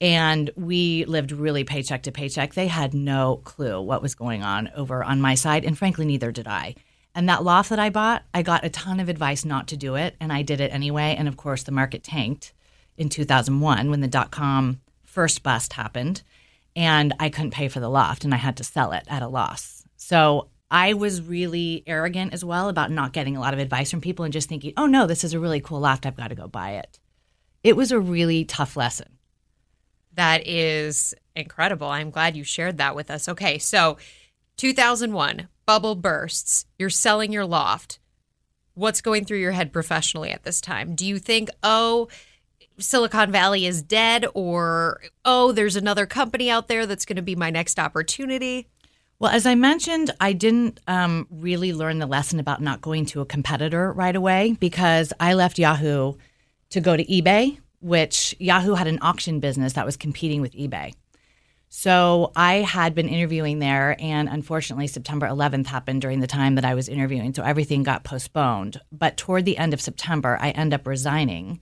and 0.01 0.49
we 0.55 1.05
lived 1.05 1.31
really 1.31 1.63
paycheck 1.63 2.03
to 2.03 2.11
paycheck. 2.11 2.53
They 2.53 2.67
had 2.67 2.93
no 2.93 3.37
clue 3.43 3.81
what 3.81 4.01
was 4.01 4.15
going 4.15 4.43
on 4.43 4.69
over 4.75 5.03
on 5.03 5.19
my 5.19 5.35
side, 5.35 5.65
and 5.65 5.77
frankly, 5.77 6.05
neither 6.05 6.31
did 6.31 6.47
I. 6.47 6.75
And 7.19 7.27
that 7.27 7.43
loft 7.43 7.69
that 7.71 7.79
I 7.79 7.89
bought, 7.89 8.23
I 8.33 8.43
got 8.43 8.63
a 8.63 8.69
ton 8.69 9.01
of 9.01 9.09
advice 9.09 9.43
not 9.43 9.67
to 9.67 9.75
do 9.75 9.95
it, 9.95 10.15
and 10.21 10.31
I 10.31 10.41
did 10.41 10.61
it 10.61 10.71
anyway. 10.71 11.17
And 11.19 11.27
of 11.27 11.35
course, 11.35 11.63
the 11.63 11.71
market 11.73 12.01
tanked 12.01 12.53
in 12.95 13.09
2001 13.09 13.89
when 13.89 13.99
the 13.99 14.07
dot 14.07 14.31
com 14.31 14.79
first 15.03 15.43
bust 15.43 15.73
happened, 15.73 16.21
and 16.77 17.13
I 17.19 17.27
couldn't 17.27 17.51
pay 17.51 17.67
for 17.67 17.81
the 17.81 17.89
loft, 17.89 18.23
and 18.23 18.33
I 18.33 18.37
had 18.37 18.55
to 18.55 18.63
sell 18.63 18.93
it 18.93 19.03
at 19.09 19.21
a 19.21 19.27
loss. 19.27 19.83
So 19.97 20.47
I 20.71 20.93
was 20.93 21.21
really 21.21 21.83
arrogant 21.85 22.33
as 22.33 22.45
well 22.45 22.69
about 22.69 22.89
not 22.89 23.11
getting 23.11 23.35
a 23.35 23.41
lot 23.41 23.53
of 23.53 23.59
advice 23.59 23.91
from 23.91 23.99
people 23.99 24.23
and 24.23 24.31
just 24.31 24.47
thinking, 24.47 24.71
oh 24.77 24.85
no, 24.85 25.05
this 25.05 25.25
is 25.25 25.33
a 25.33 25.41
really 25.41 25.59
cool 25.59 25.81
loft. 25.81 26.05
I've 26.05 26.15
got 26.15 26.29
to 26.29 26.35
go 26.35 26.47
buy 26.47 26.75
it. 26.75 26.99
It 27.65 27.75
was 27.75 27.91
a 27.91 27.99
really 27.99 28.45
tough 28.45 28.77
lesson. 28.77 29.17
That 30.13 30.47
is 30.47 31.13
incredible. 31.35 31.87
I'm 31.87 32.11
glad 32.11 32.37
you 32.37 32.45
shared 32.45 32.77
that 32.77 32.95
with 32.95 33.11
us. 33.11 33.27
Okay, 33.27 33.57
so 33.57 33.97
2001, 34.55 35.49
bubble 35.69 35.93
bursts. 35.93 36.65
You're 36.79 36.89
selling 36.89 37.31
your 37.31 37.45
loft. 37.45 37.99
What's 38.73 39.01
going 39.01 39.25
through 39.25 39.37
your 39.37 39.51
head 39.51 39.71
professionally 39.71 40.31
at 40.31 40.41
this 40.41 40.61
time? 40.61 40.95
Do 40.95 41.05
you 41.05 41.19
think, 41.19 41.51
oh, 41.61 42.07
Silicon 42.79 43.31
Valley 43.31 43.67
is 43.67 43.83
dead, 43.83 44.25
or 44.33 44.99
oh, 45.25 45.51
there's 45.51 45.75
another 45.75 46.07
company 46.07 46.49
out 46.49 46.69
there 46.69 46.87
that's 46.87 47.05
going 47.05 47.17
to 47.17 47.21
be 47.21 47.35
my 47.35 47.51
next 47.51 47.77
opportunity? 47.77 48.67
Well, 49.19 49.29
as 49.29 49.45
I 49.45 49.53
mentioned, 49.53 50.09
I 50.19 50.33
didn't 50.33 50.79
um, 50.87 51.27
really 51.29 51.71
learn 51.71 51.99
the 51.99 52.07
lesson 52.07 52.39
about 52.39 52.63
not 52.63 52.81
going 52.81 53.05
to 53.05 53.21
a 53.21 53.25
competitor 53.27 53.93
right 53.93 54.15
away 54.15 54.57
because 54.59 55.13
I 55.19 55.35
left 55.35 55.59
Yahoo 55.59 56.15
to 56.71 56.81
go 56.81 56.97
to 56.97 57.05
eBay, 57.05 57.59
which 57.79 58.35
Yahoo 58.39 58.73
had 58.73 58.87
an 58.87 58.97
auction 59.03 59.39
business 59.39 59.73
that 59.73 59.85
was 59.85 59.97
competing 59.97 60.41
with 60.41 60.53
eBay. 60.53 60.95
So 61.69 62.31
I 62.35 62.55
had 62.55 62.95
been 62.95 63.07
interviewing 63.07 63.59
there, 63.59 63.95
and 63.99 64.27
unfortunately, 64.27 64.87
September 64.87 65.27
11th 65.27 65.67
happened 65.67 66.01
during 66.01 66.19
the 66.19 66.27
time 66.27 66.55
that 66.55 66.65
I 66.65 66.73
was 66.73 66.89
interviewing. 66.89 67.33
So 67.33 67.43
everything 67.43 67.83
got 67.83 68.03
postponed. 68.03 68.81
But 68.91 69.17
toward 69.17 69.45
the 69.45 69.57
end 69.57 69.73
of 69.73 69.79
September, 69.79 70.37
I 70.41 70.49
end 70.49 70.73
up 70.73 70.87
resigning 70.87 71.61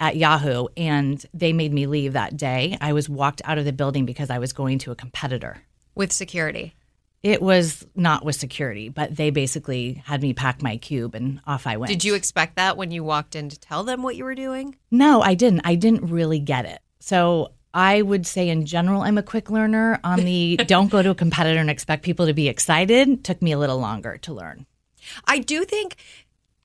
at 0.00 0.16
Yahoo, 0.16 0.66
and 0.76 1.24
they 1.34 1.52
made 1.52 1.72
me 1.72 1.86
leave 1.86 2.14
that 2.14 2.36
day. 2.36 2.78
I 2.80 2.94
was 2.94 3.08
walked 3.08 3.42
out 3.44 3.58
of 3.58 3.66
the 3.66 3.72
building 3.72 4.06
because 4.06 4.30
I 4.30 4.38
was 4.38 4.52
going 4.52 4.78
to 4.80 4.90
a 4.90 4.96
competitor. 4.96 5.62
With 5.94 6.10
security. 6.10 6.74
It 7.22 7.40
was 7.40 7.86
not 7.94 8.24
with 8.24 8.36
security, 8.36 8.88
but 8.88 9.16
they 9.16 9.30
basically 9.30 10.02
had 10.04 10.20
me 10.20 10.34
pack 10.34 10.62
my 10.62 10.76
cube 10.76 11.14
and 11.14 11.40
off 11.46 11.66
I 11.66 11.76
went. 11.76 11.88
Did 11.88 12.04
you 12.04 12.14
expect 12.14 12.56
that 12.56 12.76
when 12.76 12.90
you 12.90 13.04
walked 13.04 13.34
in 13.34 13.48
to 13.48 13.58
tell 13.58 13.84
them 13.84 14.02
what 14.02 14.16
you 14.16 14.24
were 14.24 14.34
doing? 14.34 14.76
No, 14.90 15.22
I 15.22 15.34
didn't. 15.34 15.62
I 15.64 15.74
didn't 15.74 16.10
really 16.10 16.38
get 16.38 16.66
it. 16.66 16.80
So 17.00 17.52
I 17.74 18.02
would 18.02 18.24
say, 18.24 18.48
in 18.48 18.64
general, 18.64 19.02
I'm 19.02 19.18
a 19.18 19.22
quick 19.22 19.50
learner. 19.50 20.00
On 20.04 20.20
the 20.20 20.56
don't 20.68 20.90
go 20.90 21.02
to 21.02 21.10
a 21.10 21.14
competitor 21.14 21.60
and 21.60 21.68
expect 21.68 22.04
people 22.04 22.26
to 22.26 22.32
be 22.32 22.48
excited 22.48 23.24
took 23.24 23.42
me 23.42 23.52
a 23.52 23.58
little 23.58 23.78
longer 23.78 24.16
to 24.18 24.32
learn. 24.32 24.66
I 25.26 25.40
do 25.40 25.64
think, 25.64 25.96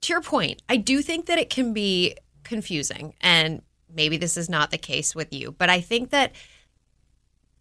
to 0.01 0.13
your 0.13 0.21
point, 0.21 0.61
I 0.69 0.77
do 0.77 1.01
think 1.01 1.25
that 1.25 1.39
it 1.39 1.49
can 1.49 1.73
be 1.73 2.15
confusing. 2.43 3.15
And 3.19 3.63
maybe 3.93 4.17
this 4.17 4.37
is 4.37 4.49
not 4.49 4.69
the 4.71 4.77
case 4.77 5.15
with 5.15 5.33
you, 5.33 5.51
but 5.57 5.69
I 5.69 5.81
think 5.81 6.11
that 6.11 6.33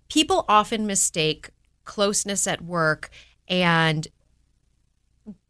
people 0.09 0.45
often 0.49 0.87
mistake 0.87 1.51
closeness 1.85 2.47
at 2.47 2.61
work 2.61 3.09
and 3.49 4.07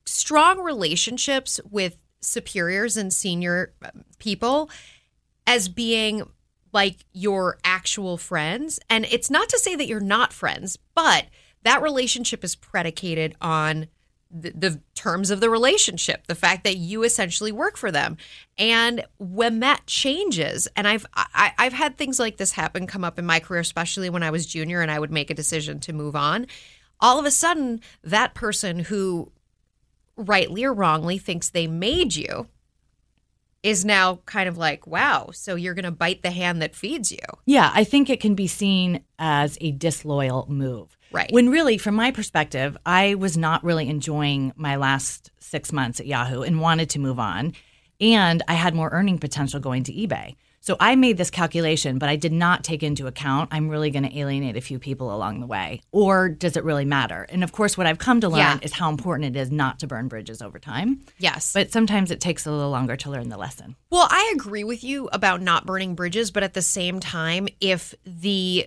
strong 0.06 0.60
relationships 0.60 1.60
with 1.68 1.96
superiors 2.20 2.96
and 2.96 3.12
senior 3.12 3.74
people 4.18 4.70
as 5.46 5.68
being 5.68 6.22
like 6.72 7.04
your 7.12 7.58
actual 7.64 8.16
friends. 8.16 8.78
And 8.90 9.06
it's 9.06 9.30
not 9.30 9.48
to 9.50 9.58
say 9.58 9.74
that 9.74 9.86
you're 9.86 10.00
not 10.00 10.32
friends, 10.32 10.78
but 10.94 11.26
that 11.62 11.82
relationship 11.82 12.44
is 12.44 12.56
predicated 12.56 13.36
on 13.40 13.88
the, 14.30 14.50
the, 14.50 14.80
terms 14.94 15.30
of 15.30 15.40
the 15.40 15.48
relationship, 15.48 16.26
the 16.26 16.34
fact 16.34 16.64
that 16.64 16.76
you 16.76 17.02
essentially 17.02 17.52
work 17.52 17.76
for 17.76 17.90
them. 17.90 18.16
And 18.58 19.04
when 19.18 19.60
that 19.60 19.86
changes, 19.86 20.68
and 20.76 20.86
I've 20.86 21.06
I, 21.14 21.52
I've 21.56 21.72
had 21.72 21.96
things 21.96 22.18
like 22.18 22.36
this 22.36 22.52
happen 22.52 22.86
come 22.86 23.04
up 23.04 23.18
in 23.18 23.24
my 23.24 23.40
career, 23.40 23.60
especially 23.60 24.10
when 24.10 24.22
I 24.22 24.30
was 24.30 24.44
junior 24.44 24.82
and 24.82 24.90
I 24.90 24.98
would 24.98 25.12
make 25.12 25.30
a 25.30 25.34
decision 25.34 25.80
to 25.80 25.92
move 25.92 26.16
on. 26.16 26.46
All 27.00 27.18
of 27.18 27.24
a 27.24 27.30
sudden, 27.30 27.80
that 28.02 28.34
person 28.34 28.80
who 28.80 29.30
rightly 30.16 30.64
or 30.64 30.74
wrongly 30.74 31.16
thinks 31.16 31.48
they 31.48 31.68
made 31.68 32.16
you 32.16 32.48
is 33.62 33.84
now 33.84 34.20
kind 34.26 34.48
of 34.48 34.56
like, 34.56 34.86
wow, 34.86 35.30
so 35.32 35.54
you're 35.54 35.74
going 35.74 35.84
to 35.84 35.90
bite 35.90 36.22
the 36.22 36.30
hand 36.30 36.62
that 36.62 36.74
feeds 36.74 37.10
you. 37.10 37.18
Yeah, 37.44 37.70
I 37.74 37.84
think 37.84 38.08
it 38.08 38.20
can 38.20 38.34
be 38.34 38.46
seen 38.46 39.02
as 39.18 39.58
a 39.60 39.72
disloyal 39.72 40.46
move. 40.48 40.96
Right. 41.10 41.32
When 41.32 41.48
really, 41.48 41.78
from 41.78 41.94
my 41.94 42.10
perspective, 42.10 42.76
I 42.84 43.14
was 43.14 43.36
not 43.36 43.64
really 43.64 43.88
enjoying 43.88 44.52
my 44.56 44.76
last 44.76 45.30
six 45.40 45.72
months 45.72 46.00
at 46.00 46.06
Yahoo 46.06 46.42
and 46.42 46.60
wanted 46.60 46.90
to 46.90 46.98
move 46.98 47.18
on. 47.18 47.54
And 48.00 48.42
I 48.46 48.54
had 48.54 48.74
more 48.74 48.90
earning 48.92 49.18
potential 49.18 49.58
going 49.58 49.84
to 49.84 49.92
eBay. 49.92 50.36
So 50.60 50.76
I 50.80 50.96
made 50.96 51.16
this 51.16 51.30
calculation, 51.30 51.98
but 51.98 52.08
I 52.08 52.16
did 52.16 52.32
not 52.32 52.64
take 52.64 52.82
into 52.82 53.06
account 53.06 53.48
I'm 53.52 53.68
really 53.68 53.90
going 53.90 54.02
to 54.02 54.18
alienate 54.18 54.56
a 54.56 54.60
few 54.60 54.78
people 54.78 55.14
along 55.14 55.40
the 55.40 55.46
way. 55.46 55.80
Or 55.92 56.28
does 56.28 56.56
it 56.56 56.64
really 56.64 56.84
matter? 56.84 57.26
And 57.30 57.42
of 57.44 57.52
course, 57.52 57.78
what 57.78 57.86
I've 57.86 57.98
come 57.98 58.20
to 58.20 58.28
learn 58.28 58.38
Yeah. 58.40 58.58
is 58.62 58.72
how 58.74 58.90
important 58.90 59.34
it 59.36 59.40
is 59.40 59.50
not 59.50 59.78
to 59.80 59.86
burn 59.86 60.08
bridges 60.08 60.42
over 60.42 60.58
time. 60.58 61.00
Yes. 61.18 61.52
But 61.52 61.70
sometimes 61.72 62.10
it 62.10 62.20
takes 62.20 62.44
a 62.44 62.50
little 62.50 62.70
longer 62.70 62.96
to 62.96 63.10
learn 63.10 63.28
the 63.28 63.38
lesson. 63.38 63.76
Well, 63.90 64.08
I 64.10 64.30
agree 64.34 64.64
with 64.64 64.82
you 64.84 65.08
about 65.12 65.40
not 65.40 65.64
burning 65.64 65.94
bridges, 65.94 66.30
but 66.30 66.42
at 66.42 66.54
the 66.54 66.62
same 66.62 67.00
time, 67.00 67.48
if 67.60 67.94
the 68.04 68.66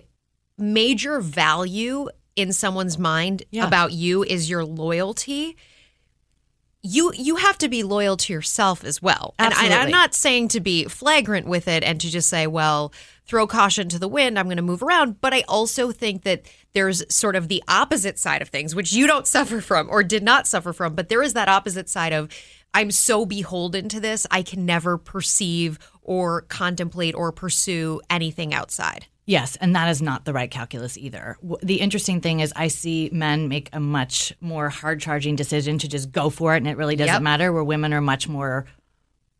major 0.58 1.20
value 1.20 2.08
in 2.36 2.52
someone's 2.52 2.98
mind 2.98 3.42
Yeah. 3.50 3.66
about 3.66 3.92
you 3.92 4.24
is 4.24 4.48
your 4.48 4.64
loyalty, 4.64 5.56
you 6.82 7.12
you 7.14 7.36
have 7.36 7.56
to 7.58 7.68
be 7.68 7.82
loyal 7.84 8.16
to 8.16 8.32
yourself 8.32 8.84
as 8.84 9.00
well. 9.00 9.34
And, 9.38 9.54
I, 9.54 9.68
I'm 9.68 9.90
not 9.90 10.14
saying 10.14 10.48
to 10.48 10.60
be 10.60 10.84
flagrant 10.84 11.46
with 11.46 11.68
it 11.68 11.84
and 11.84 12.00
to 12.00 12.10
just 12.10 12.28
say, 12.28 12.46
well, 12.46 12.92
throw 13.24 13.46
caution 13.46 13.88
to 13.90 13.98
the 13.98 14.08
wind, 14.08 14.38
I'm 14.38 14.46
going 14.46 14.56
to 14.56 14.62
move 14.62 14.82
around, 14.82 15.20
but 15.20 15.32
I 15.32 15.42
also 15.48 15.92
think 15.92 16.24
that 16.24 16.42
there's 16.72 17.04
sort 17.14 17.36
of 17.36 17.48
the 17.48 17.62
opposite 17.68 18.18
side 18.18 18.42
of 18.42 18.48
things 18.48 18.74
which 18.74 18.92
you 18.92 19.06
don't 19.06 19.26
suffer 19.28 19.60
from 19.60 19.88
or 19.90 20.02
did 20.02 20.22
not 20.22 20.46
suffer 20.46 20.72
from, 20.72 20.94
but 20.94 21.08
there 21.08 21.22
is 21.22 21.34
that 21.34 21.48
opposite 21.48 21.88
side 21.88 22.12
of 22.12 22.28
I'm 22.74 22.90
so 22.90 23.26
beholden 23.26 23.88
to 23.90 24.00
this, 24.00 24.26
I 24.30 24.42
can 24.42 24.64
never 24.64 24.96
perceive 24.96 25.78
or 26.02 26.42
contemplate 26.42 27.14
or 27.14 27.30
pursue 27.30 28.00
anything 28.10 28.54
outside. 28.54 29.06
Yes, 29.24 29.56
and 29.56 29.76
that 29.76 29.88
is 29.88 30.02
not 30.02 30.24
the 30.24 30.32
right 30.32 30.50
calculus 30.50 30.98
either. 30.98 31.36
The 31.62 31.80
interesting 31.80 32.20
thing 32.20 32.40
is, 32.40 32.52
I 32.56 32.66
see 32.68 33.08
men 33.12 33.48
make 33.48 33.68
a 33.72 33.78
much 33.78 34.32
more 34.40 34.68
hard 34.68 35.00
charging 35.00 35.36
decision 35.36 35.78
to 35.78 35.88
just 35.88 36.10
go 36.10 36.28
for 36.28 36.54
it, 36.54 36.58
and 36.58 36.66
it 36.68 36.76
really 36.76 36.96
doesn't 36.96 37.14
Yep. 37.14 37.22
matter. 37.22 37.52
Where 37.52 37.62
women 37.62 37.92
are 37.92 38.00
much 38.00 38.28
more 38.28 38.66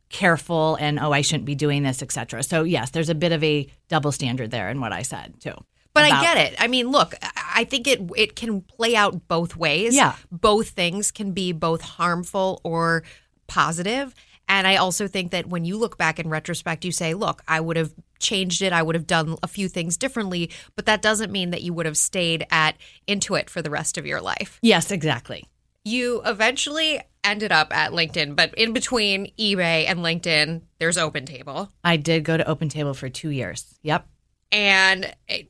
careful 0.08 0.76
and 0.78 0.98
oh, 1.00 1.10
I 1.12 1.22
shouldn't 1.22 1.46
be 1.46 1.54
doing 1.54 1.82
this, 1.82 2.02
etc. 2.02 2.42
So 2.42 2.64
yes, 2.64 2.90
there's 2.90 3.08
a 3.08 3.14
bit 3.14 3.32
of 3.32 3.42
a 3.42 3.66
double 3.88 4.12
standard 4.12 4.50
there 4.50 4.68
in 4.68 4.80
what 4.80 4.92
I 4.92 5.02
said 5.02 5.40
too. 5.40 5.54
But 5.94 6.04
I 6.04 6.22
get 6.22 6.36
it. 6.38 6.54
I 6.58 6.68
mean, 6.68 6.90
look, 6.90 7.14
I 7.22 7.30
I 7.54 7.64
think 7.64 7.86
it 7.86 8.00
it 8.16 8.34
can 8.36 8.62
play 8.62 8.96
out 8.96 9.28
both 9.28 9.56
ways. 9.56 9.94
Yeah. 9.94 10.14
Both 10.30 10.70
things 10.70 11.10
can 11.10 11.32
be 11.32 11.52
both 11.52 11.82
harmful 11.82 12.60
or 12.64 13.02
positive. 13.46 14.14
And 14.52 14.66
I 14.66 14.76
also 14.76 15.08
think 15.08 15.30
that 15.30 15.46
when 15.46 15.64
you 15.64 15.78
look 15.78 15.96
back 15.96 16.18
in 16.18 16.28
retrospect, 16.28 16.84
you 16.84 16.92
say, 16.92 17.14
look, 17.14 17.40
I 17.48 17.58
would 17.58 17.78
have 17.78 17.94
changed 18.18 18.60
it. 18.60 18.70
I 18.70 18.82
would 18.82 18.94
have 18.94 19.06
done 19.06 19.38
a 19.42 19.48
few 19.48 19.66
things 19.66 19.96
differently, 19.96 20.50
but 20.76 20.84
that 20.84 21.00
doesn't 21.00 21.32
mean 21.32 21.52
that 21.52 21.62
you 21.62 21.72
would 21.72 21.86
have 21.86 21.96
stayed 21.96 22.46
at 22.50 22.76
Intuit 23.08 23.48
for 23.48 23.62
the 23.62 23.70
rest 23.70 23.96
of 23.96 24.04
your 24.04 24.20
life. 24.20 24.58
Yes, 24.60 24.90
exactly. 24.90 25.46
You 25.84 26.20
eventually 26.26 27.00
ended 27.24 27.50
up 27.50 27.74
at 27.74 27.92
LinkedIn, 27.92 28.36
but 28.36 28.52
in 28.58 28.74
between 28.74 29.32
eBay 29.38 29.86
and 29.88 30.00
LinkedIn, 30.00 30.60
there's 30.78 30.98
OpenTable. 30.98 31.70
I 31.82 31.96
did 31.96 32.22
go 32.22 32.36
to 32.36 32.44
OpenTable 32.44 32.94
for 32.94 33.08
two 33.08 33.30
years. 33.30 33.78
Yep. 33.80 34.06
And 34.52 35.14
eh, 35.30 35.44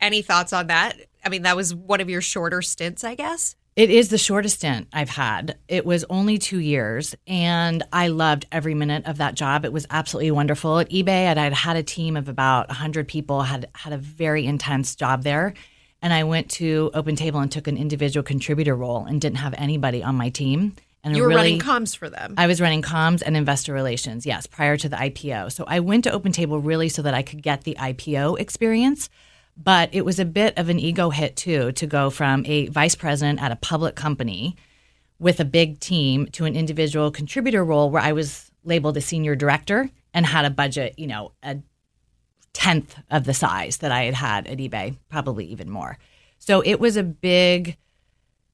any 0.00 0.22
thoughts 0.22 0.52
on 0.52 0.68
that? 0.68 0.96
I 1.24 1.30
mean, 1.30 1.42
that 1.42 1.56
was 1.56 1.74
one 1.74 2.00
of 2.00 2.08
your 2.08 2.20
shorter 2.20 2.62
stints, 2.62 3.02
I 3.02 3.16
guess. 3.16 3.56
It 3.80 3.88
is 3.88 4.10
the 4.10 4.18
shortest 4.18 4.56
stint 4.56 4.88
I've 4.92 5.08
had. 5.08 5.56
It 5.66 5.86
was 5.86 6.04
only 6.10 6.36
two 6.36 6.58
years, 6.58 7.14
and 7.26 7.82
I 7.94 8.08
loved 8.08 8.44
every 8.52 8.74
minute 8.74 9.06
of 9.06 9.16
that 9.16 9.36
job. 9.36 9.64
It 9.64 9.72
was 9.72 9.86
absolutely 9.88 10.32
wonderful. 10.32 10.80
At 10.80 10.90
eBay, 10.90 11.28
I'd, 11.28 11.38
I'd 11.38 11.54
had 11.54 11.78
a 11.78 11.82
team 11.82 12.14
of 12.14 12.28
about 12.28 12.68
100 12.68 13.08
people, 13.08 13.40
had 13.40 13.70
had 13.74 13.94
a 13.94 13.96
very 13.96 14.44
intense 14.44 14.94
job 14.96 15.22
there. 15.22 15.54
And 16.02 16.12
I 16.12 16.24
went 16.24 16.50
to 16.50 16.90
OpenTable 16.92 17.40
and 17.40 17.50
took 17.50 17.68
an 17.68 17.78
individual 17.78 18.22
contributor 18.22 18.76
role 18.76 19.06
and 19.06 19.18
didn't 19.18 19.38
have 19.38 19.54
anybody 19.56 20.02
on 20.02 20.14
my 20.14 20.28
team. 20.28 20.76
And 21.02 21.16
You 21.16 21.22
were 21.22 21.28
really, 21.28 21.58
running 21.58 21.60
comms 21.60 21.96
for 21.96 22.10
them. 22.10 22.34
I 22.36 22.48
was 22.48 22.60
running 22.60 22.82
comms 22.82 23.22
and 23.24 23.34
investor 23.34 23.72
relations, 23.72 24.26
yes, 24.26 24.46
prior 24.46 24.76
to 24.76 24.90
the 24.90 24.96
IPO. 24.96 25.52
So 25.52 25.64
I 25.66 25.80
went 25.80 26.04
to 26.04 26.10
OpenTable 26.10 26.60
really 26.62 26.90
so 26.90 27.00
that 27.00 27.14
I 27.14 27.22
could 27.22 27.42
get 27.42 27.64
the 27.64 27.78
IPO 27.80 28.40
experience. 28.40 29.08
But 29.56 29.90
it 29.92 30.04
was 30.04 30.18
a 30.18 30.24
bit 30.24 30.56
of 30.56 30.68
an 30.68 30.78
ego 30.78 31.10
hit 31.10 31.36
too 31.36 31.72
to 31.72 31.86
go 31.86 32.10
from 32.10 32.44
a 32.46 32.68
vice 32.68 32.94
president 32.94 33.42
at 33.42 33.52
a 33.52 33.56
public 33.56 33.94
company 33.94 34.56
with 35.18 35.38
a 35.38 35.44
big 35.44 35.78
team 35.80 36.26
to 36.32 36.46
an 36.46 36.56
individual 36.56 37.10
contributor 37.10 37.64
role 37.64 37.90
where 37.90 38.02
I 38.02 38.12
was 38.12 38.50
labeled 38.64 38.96
a 38.96 39.00
senior 39.00 39.36
director 39.36 39.90
and 40.14 40.26
had 40.26 40.44
a 40.44 40.50
budget, 40.50 40.98
you 40.98 41.06
know, 41.06 41.32
a 41.42 41.58
tenth 42.52 42.96
of 43.10 43.24
the 43.24 43.34
size 43.34 43.78
that 43.78 43.92
I 43.92 44.04
had 44.04 44.14
had 44.14 44.46
at 44.46 44.58
eBay, 44.58 44.96
probably 45.08 45.44
even 45.46 45.70
more. 45.70 45.98
So 46.38 46.62
it 46.64 46.80
was 46.80 46.96
a 46.96 47.02
big 47.02 47.76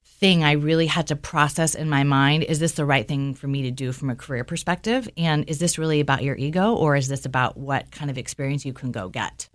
thing 0.04 0.42
I 0.42 0.52
really 0.52 0.86
had 0.86 1.08
to 1.08 1.16
process 1.16 1.74
in 1.74 1.88
my 1.88 2.02
mind. 2.02 2.44
Is 2.44 2.58
this 2.58 2.72
the 2.72 2.84
right 2.84 3.06
thing 3.06 3.34
for 3.34 3.48
me 3.48 3.62
to 3.62 3.70
do 3.70 3.92
from 3.92 4.10
a 4.10 4.16
career 4.16 4.44
perspective? 4.44 5.08
And 5.16 5.48
is 5.48 5.58
this 5.58 5.78
really 5.78 6.00
about 6.00 6.22
your 6.22 6.36
ego 6.36 6.74
or 6.74 6.96
is 6.96 7.08
this 7.08 7.26
about 7.26 7.56
what 7.56 7.90
kind 7.90 8.10
of 8.10 8.18
experience 8.18 8.64
you 8.64 8.72
can 8.72 8.92
go 8.92 9.08
get? 9.08 9.48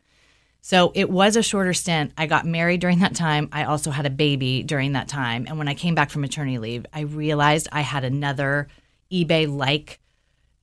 So 0.61 0.91
it 0.93 1.09
was 1.09 1.35
a 1.35 1.43
shorter 1.43 1.73
stint. 1.73 2.13
I 2.17 2.27
got 2.27 2.45
married 2.45 2.81
during 2.81 2.99
that 2.99 3.15
time. 3.15 3.49
I 3.51 3.63
also 3.63 3.89
had 3.89 4.05
a 4.05 4.11
baby 4.11 4.61
during 4.61 4.91
that 4.93 5.07
time. 5.07 5.45
And 5.47 5.57
when 5.57 5.67
I 5.67 5.73
came 5.73 5.95
back 5.95 6.11
from 6.11 6.21
maternity 6.21 6.59
leave, 6.59 6.85
I 6.93 7.01
realized 7.01 7.67
I 7.71 7.81
had 7.81 8.03
another 8.03 8.67
eBay 9.11 9.51
like 9.51 9.99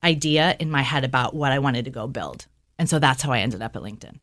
idea 0.02 0.56
in 0.60 0.70
my 0.70 0.82
head 0.82 1.04
about 1.04 1.34
what 1.34 1.50
I 1.50 1.58
wanted 1.58 1.84
to 1.86 1.90
go 1.90 2.06
build. 2.06 2.46
And 2.78 2.88
so 2.88 3.00
that's 3.00 3.22
how 3.22 3.32
I 3.32 3.40
ended 3.40 3.60
up 3.60 3.74
at 3.74 3.82
LinkedIn. 3.82 4.20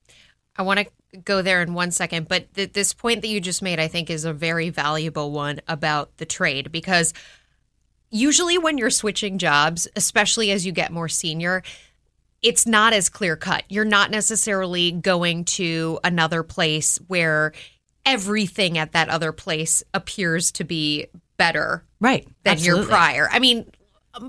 I 0.57 0.61
want 0.61 0.79
to 0.79 1.17
go 1.17 1.41
there 1.41 1.61
in 1.61 1.73
one 1.73 1.91
second, 1.91 2.29
but 2.29 2.53
th- 2.53 2.71
this 2.71 2.93
point 2.93 3.21
that 3.21 3.27
you 3.27 3.41
just 3.41 3.61
made, 3.61 3.79
I 3.79 3.89
think, 3.89 4.09
is 4.09 4.23
a 4.23 4.31
very 4.31 4.69
valuable 4.69 5.31
one 5.31 5.59
about 5.67 6.15
the 6.17 6.25
trade 6.25 6.71
because 6.71 7.13
usually 8.09 8.57
when 8.57 8.77
you're 8.77 8.89
switching 8.89 9.37
jobs, 9.37 9.87
especially 9.97 10.51
as 10.51 10.65
you 10.65 10.71
get 10.71 10.93
more 10.93 11.09
senior, 11.09 11.63
it's 12.45 12.67
not 12.67 12.93
as 12.93 13.09
clear 13.09 13.35
cut. 13.35 13.63
You're 13.69 13.85
not 13.85 14.11
necessarily 14.11 14.91
going 14.91 15.45
to 15.45 15.99
another 16.03 16.43
place 16.43 16.97
where 17.07 17.53
everything 18.05 18.77
at 18.77 18.91
that 18.91 19.09
other 19.09 19.31
place 19.31 19.81
appears 19.95 20.51
to 20.53 20.63
be 20.63 21.07
better 21.37 21.83
Right. 21.99 22.27
than 22.43 22.53
Absolutely. 22.53 22.81
your 22.83 22.89
prior. 22.89 23.27
I 23.31 23.39
mean, 23.39 23.65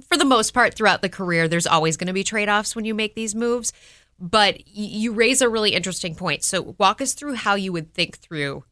for 0.08 0.16
the 0.16 0.24
most 0.24 0.54
part 0.54 0.74
throughout 0.74 1.02
the 1.02 1.10
career, 1.10 1.46
there's 1.46 1.66
always 1.66 1.98
going 1.98 2.06
to 2.06 2.14
be 2.14 2.24
trade 2.24 2.48
offs 2.48 2.74
when 2.74 2.86
you 2.86 2.94
make 2.94 3.14
these 3.14 3.34
moves. 3.34 3.74
But 4.18 4.66
you 4.66 5.12
raise 5.12 5.42
a 5.42 5.48
really 5.50 5.74
interesting 5.74 6.14
point. 6.14 6.42
So, 6.42 6.74
walk 6.78 7.02
us 7.02 7.12
through 7.12 7.34
how 7.34 7.54
you 7.54 7.70
would 7.74 7.92
think 7.92 8.16
through 8.16 8.64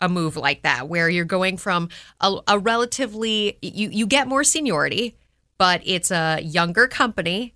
a 0.00 0.08
move 0.08 0.36
like 0.36 0.62
that, 0.62 0.88
where 0.88 1.10
you're 1.10 1.24
going 1.24 1.56
from 1.56 1.88
a, 2.20 2.36
a 2.46 2.60
relatively, 2.60 3.58
you, 3.60 3.88
you 3.90 4.06
get 4.06 4.28
more 4.28 4.44
seniority, 4.44 5.16
but 5.58 5.80
it's 5.84 6.12
a 6.12 6.38
younger 6.42 6.86
company 6.86 7.54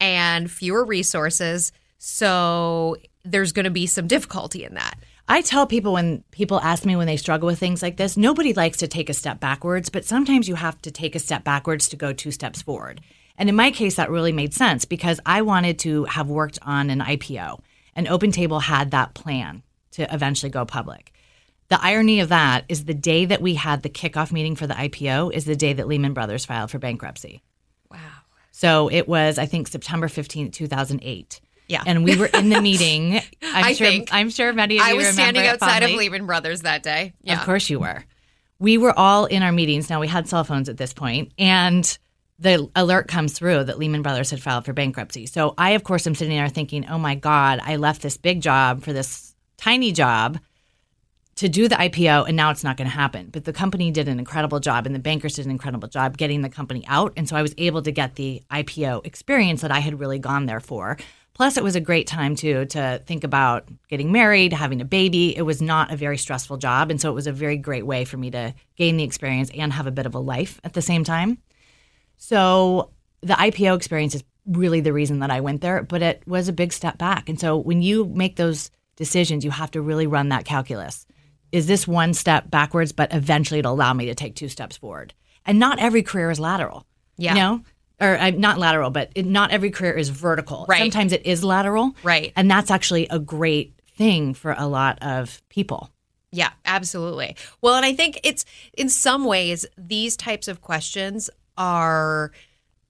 and 0.00 0.50
fewer 0.50 0.84
resources. 0.84 1.72
So, 1.98 2.96
there's 3.24 3.52
going 3.52 3.64
to 3.64 3.70
be 3.70 3.86
some 3.86 4.06
difficulty 4.06 4.64
in 4.64 4.74
that. 4.74 4.98
I 5.28 5.42
tell 5.42 5.66
people 5.66 5.92
when 5.92 6.24
people 6.32 6.58
ask 6.60 6.84
me 6.84 6.96
when 6.96 7.06
they 7.06 7.16
struggle 7.16 7.46
with 7.46 7.60
things 7.60 7.82
like 7.82 7.96
this, 7.96 8.16
nobody 8.16 8.52
likes 8.52 8.78
to 8.78 8.88
take 8.88 9.08
a 9.08 9.14
step 9.14 9.38
backwards, 9.38 9.88
but 9.88 10.04
sometimes 10.04 10.48
you 10.48 10.56
have 10.56 10.82
to 10.82 10.90
take 10.90 11.14
a 11.14 11.20
step 11.20 11.44
backwards 11.44 11.88
to 11.90 11.96
go 11.96 12.12
two 12.12 12.32
steps 12.32 12.62
forward. 12.62 13.00
And 13.38 13.48
in 13.48 13.54
my 13.54 13.70
case, 13.70 13.94
that 13.94 14.10
really 14.10 14.32
made 14.32 14.52
sense 14.52 14.84
because 14.84 15.20
I 15.24 15.42
wanted 15.42 15.78
to 15.80 16.04
have 16.04 16.28
worked 16.28 16.58
on 16.62 16.90
an 16.90 17.00
IPO, 17.00 17.60
and 17.94 18.08
OpenTable 18.08 18.62
had 18.62 18.90
that 18.90 19.14
plan 19.14 19.62
to 19.92 20.12
eventually 20.12 20.50
go 20.50 20.64
public. 20.64 21.12
The 21.68 21.80
irony 21.80 22.18
of 22.18 22.30
that 22.30 22.64
is 22.68 22.84
the 22.84 22.94
day 22.94 23.24
that 23.26 23.40
we 23.40 23.54
had 23.54 23.82
the 23.82 23.88
kickoff 23.88 24.32
meeting 24.32 24.56
for 24.56 24.66
the 24.66 24.74
IPO 24.74 25.32
is 25.32 25.44
the 25.44 25.54
day 25.54 25.72
that 25.74 25.86
Lehman 25.86 26.12
Brothers 26.12 26.44
filed 26.44 26.72
for 26.72 26.80
bankruptcy. 26.80 27.40
So 28.60 28.90
it 28.90 29.08
was, 29.08 29.38
I 29.38 29.46
think, 29.46 29.68
September 29.68 30.06
15th, 30.06 30.52
2008. 30.52 31.40
Yeah. 31.66 31.82
And 31.86 32.04
we 32.04 32.14
were 32.16 32.26
in 32.26 32.50
the 32.50 32.60
meeting. 32.70 33.14
I'm 33.42 33.64
I 33.64 33.72
sure, 33.72 33.86
think. 33.86 34.12
I'm 34.12 34.28
sure 34.28 34.52
many 34.52 34.78
of 34.78 34.86
you 34.86 34.92
I 34.92 34.94
was 34.98 35.08
standing 35.08 35.46
outside 35.46 35.82
of. 35.82 35.90
Lehman 35.92 36.26
Brothers 36.26 36.60
that 36.60 36.82
day. 36.82 37.14
Yeah. 37.22 37.40
Of 37.40 37.46
course 37.46 37.70
you 37.70 37.80
were. 37.80 38.04
We 38.58 38.76
were 38.76 38.92
all 38.98 39.24
in 39.24 39.42
our 39.42 39.50
meetings. 39.50 39.88
Now 39.88 39.98
we 39.98 40.08
had 40.08 40.28
cell 40.28 40.44
phones 40.44 40.68
at 40.68 40.76
this 40.76 40.92
point, 40.92 41.32
and 41.38 41.98
the 42.38 42.68
alert 42.76 43.08
comes 43.08 43.32
through 43.32 43.64
that 43.64 43.78
Lehman 43.78 44.02
Brothers 44.02 44.30
had 44.30 44.42
filed 44.42 44.66
for 44.66 44.74
bankruptcy. 44.74 45.24
So 45.24 45.54
I, 45.56 45.70
of 45.70 45.82
course, 45.82 46.06
am 46.06 46.14
sitting 46.14 46.36
there 46.36 46.50
thinking, 46.50 46.86
"Oh 46.86 46.98
my 46.98 47.14
God, 47.14 47.60
I 47.64 47.76
left 47.76 48.02
this 48.02 48.18
big 48.18 48.42
job 48.42 48.82
for 48.82 48.92
this 48.92 49.34
tiny 49.56 49.90
job 49.92 50.38
to 51.40 51.48
do 51.48 51.68
the 51.68 51.74
IPO, 51.74 52.28
and 52.28 52.36
now 52.36 52.50
it's 52.50 52.64
not 52.64 52.76
going 52.76 52.88
to 52.88 52.94
happen." 52.94 53.28
But 53.30 53.44
the 53.44 53.52
company 53.52 53.90
did 53.90 54.08
an 54.08 54.18
incredible 54.18 54.60
job, 54.60 54.86
and 54.86 54.94
the 54.94 55.00
bankers 55.00 55.34
did 55.34 55.44
an 55.44 55.50
incredible 55.50 55.88
job 55.88 56.16
getting 56.16 56.42
the 56.42 56.48
company 56.48 56.84
out, 56.86 57.12
and 57.16 57.28
so 57.28 57.36
I 57.36 57.42
was 57.42 57.54
able 57.58 57.82
to 57.82 57.90
get 57.90 58.14
the 58.14 58.42
IPO 58.50 59.04
experience 59.04 59.60
that 59.62 59.70
I 59.70 59.80
had 59.80 59.98
really 59.98 60.18
gone 60.18 60.46
there 60.46 60.60
for. 60.60 60.96
Plus, 61.32 61.56
it 61.56 61.64
was 61.64 61.74
a 61.74 61.80
great 61.80 62.06
time 62.06 62.34
too 62.34 62.66
to 62.66 63.00
think 63.06 63.24
about 63.24 63.66
getting 63.88 64.12
married, 64.12 64.52
having 64.52 64.82
a 64.82 64.84
baby. 64.84 65.34
It 65.34 65.42
was 65.42 65.62
not 65.62 65.90
a 65.90 65.96
very 65.96 66.18
stressful 66.18 66.58
job. 66.58 66.90
And 66.90 67.00
so 67.00 67.10
it 67.10 67.14
was 67.14 67.26
a 67.26 67.32
very 67.32 67.56
great 67.56 67.86
way 67.86 68.04
for 68.04 68.18
me 68.18 68.30
to 68.32 68.52
gain 68.76 68.98
the 68.98 69.04
experience 69.04 69.50
and 69.56 69.72
have 69.72 69.86
a 69.86 69.90
bit 69.90 70.04
of 70.04 70.14
a 70.14 70.18
life 70.18 70.60
at 70.64 70.74
the 70.74 70.82
same 70.82 71.02
time. 71.02 71.38
So 72.18 72.90
the 73.22 73.32
IPO 73.34 73.74
experience 73.74 74.14
is 74.14 74.22
really 74.44 74.80
the 74.80 74.92
reason 74.92 75.20
that 75.20 75.30
I 75.30 75.40
went 75.40 75.62
there, 75.62 75.82
but 75.82 76.02
it 76.02 76.22
was 76.26 76.48
a 76.48 76.52
big 76.52 76.74
step 76.74 76.98
back. 76.98 77.30
And 77.30 77.40
so 77.40 77.56
when 77.56 77.80
you 77.80 78.04
make 78.04 78.36
those 78.36 78.70
decisions, 78.96 79.42
you 79.42 79.50
have 79.50 79.70
to 79.70 79.80
really 79.80 80.06
run 80.06 80.28
that 80.28 80.44
calculus. 80.44 81.06
Is 81.52 81.66
this 81.66 81.86
one 81.86 82.14
step 82.14 82.50
backwards, 82.50 82.92
but 82.92 83.12
eventually 83.12 83.60
it'll 83.60 83.74
allow 83.74 83.92
me 83.92 84.06
to 84.06 84.14
take 84.14 84.34
two 84.34 84.48
steps 84.48 84.76
forward? 84.76 85.14
And 85.46 85.58
not 85.58 85.78
every 85.78 86.02
career 86.02 86.30
is 86.30 86.38
lateral. 86.38 86.86
Yeah. 87.16 87.34
You 87.34 87.40
know? 87.40 87.64
Or 88.00 88.16
uh, 88.16 88.30
not 88.30 88.58
lateral, 88.58 88.90
but 88.90 89.10
it, 89.14 89.26
not 89.26 89.50
every 89.50 89.70
career 89.70 89.92
is 89.92 90.08
vertical. 90.08 90.64
Right. 90.68 90.78
Sometimes 90.78 91.12
it 91.12 91.26
is 91.26 91.44
lateral. 91.44 91.94
Right. 92.02 92.32
And 92.34 92.50
that's 92.50 92.70
actually 92.70 93.06
a 93.08 93.18
great 93.18 93.74
thing 93.96 94.32
for 94.32 94.54
a 94.56 94.66
lot 94.66 94.98
of 95.02 95.42
people. 95.50 95.90
Yeah, 96.32 96.50
absolutely. 96.64 97.36
Well, 97.60 97.74
and 97.74 97.84
I 97.84 97.92
think 97.92 98.20
it's 98.22 98.44
in 98.72 98.88
some 98.88 99.24
ways 99.24 99.66
these 99.76 100.16
types 100.16 100.48
of 100.48 100.60
questions 100.60 101.28
are 101.58 102.32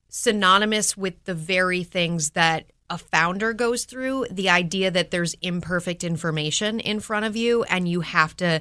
synonymous 0.09 0.97
with 0.97 1.25
the 1.25 1.35
very 1.35 1.83
things 1.83 2.31
that 2.31 2.67
a 2.91 2.99
founder 2.99 3.55
goes 3.55 3.85
through 3.85 4.27
the 4.31 4.51
idea 4.51 4.91
that 4.91 5.11
there's 5.11 5.35
imperfect 5.41 6.05
information 6.05 6.81
in 6.81 7.01
front 7.01 7.25
of 7.25 7.37
you 7.37 7.63
and 7.65 7.89
you 7.89 8.03
have 8.03 8.37
to 8.37 8.61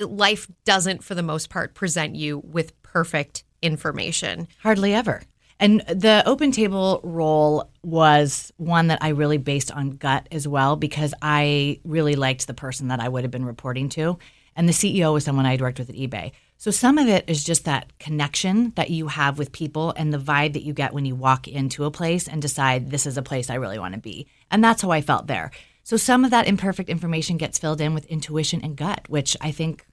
life 0.00 0.46
doesn't 0.64 1.02
for 1.02 1.14
the 1.14 1.22
most 1.22 1.48
part 1.50 1.74
present 1.74 2.14
you 2.14 2.38
with 2.38 2.80
perfect 2.82 3.44
information. 3.62 4.48
Hardly 4.58 4.94
ever. 4.94 5.22
And 5.60 5.80
the 5.80 6.22
OpenTable 6.24 7.00
role 7.02 7.70
was 7.82 8.52
one 8.58 8.88
that 8.88 9.02
I 9.02 9.08
really 9.08 9.38
based 9.38 9.72
on 9.72 9.90
gut 9.90 10.28
as 10.30 10.46
well 10.46 10.76
because 10.76 11.14
I 11.20 11.80
really 11.82 12.14
liked 12.14 12.46
the 12.46 12.54
person 12.54 12.88
that 12.88 13.00
I 13.00 13.08
would 13.08 13.24
have 13.24 13.32
been 13.32 13.44
reporting 13.44 13.88
to. 13.90 14.18
And 14.54 14.68
the 14.68 14.72
CEO 14.72 15.12
was 15.12 15.24
someone 15.24 15.46
I'd 15.46 15.60
worked 15.60 15.80
with 15.80 15.90
at 15.90 15.96
eBay. 15.96 16.32
So 16.60 16.72
some 16.72 16.98
of 16.98 17.06
it 17.06 17.24
is 17.28 17.44
just 17.44 17.64
that 17.66 17.96
connection 18.00 18.72
that 18.74 18.90
you 18.90 19.06
have 19.06 19.38
with 19.38 19.52
people 19.52 19.94
and 19.96 20.12
the 20.12 20.18
vibe 20.18 20.54
that 20.54 20.64
you 20.64 20.72
get 20.72 20.92
when 20.92 21.04
you 21.04 21.14
walk 21.14 21.46
into 21.46 21.84
a 21.84 21.90
place 21.92 22.26
and 22.26 22.42
decide 22.42 22.90
this 22.90 23.06
is 23.06 23.16
a 23.16 23.22
place 23.22 23.48
I 23.48 23.54
really 23.54 23.78
want 23.78 23.94
to 23.94 24.00
be. 24.00 24.26
And 24.50 24.62
that's 24.62 24.82
how 24.82 24.90
I 24.90 25.00
felt 25.00 25.28
there. 25.28 25.52
So 25.84 25.96
some 25.96 26.24
of 26.24 26.32
that 26.32 26.48
imperfect 26.48 26.90
information 26.90 27.36
gets 27.36 27.60
filled 27.60 27.80
in 27.80 27.94
with 27.94 28.06
intuition 28.06 28.60
and 28.64 28.76
gut, 28.76 29.02
which 29.08 29.36
I 29.40 29.52
think 29.52 29.86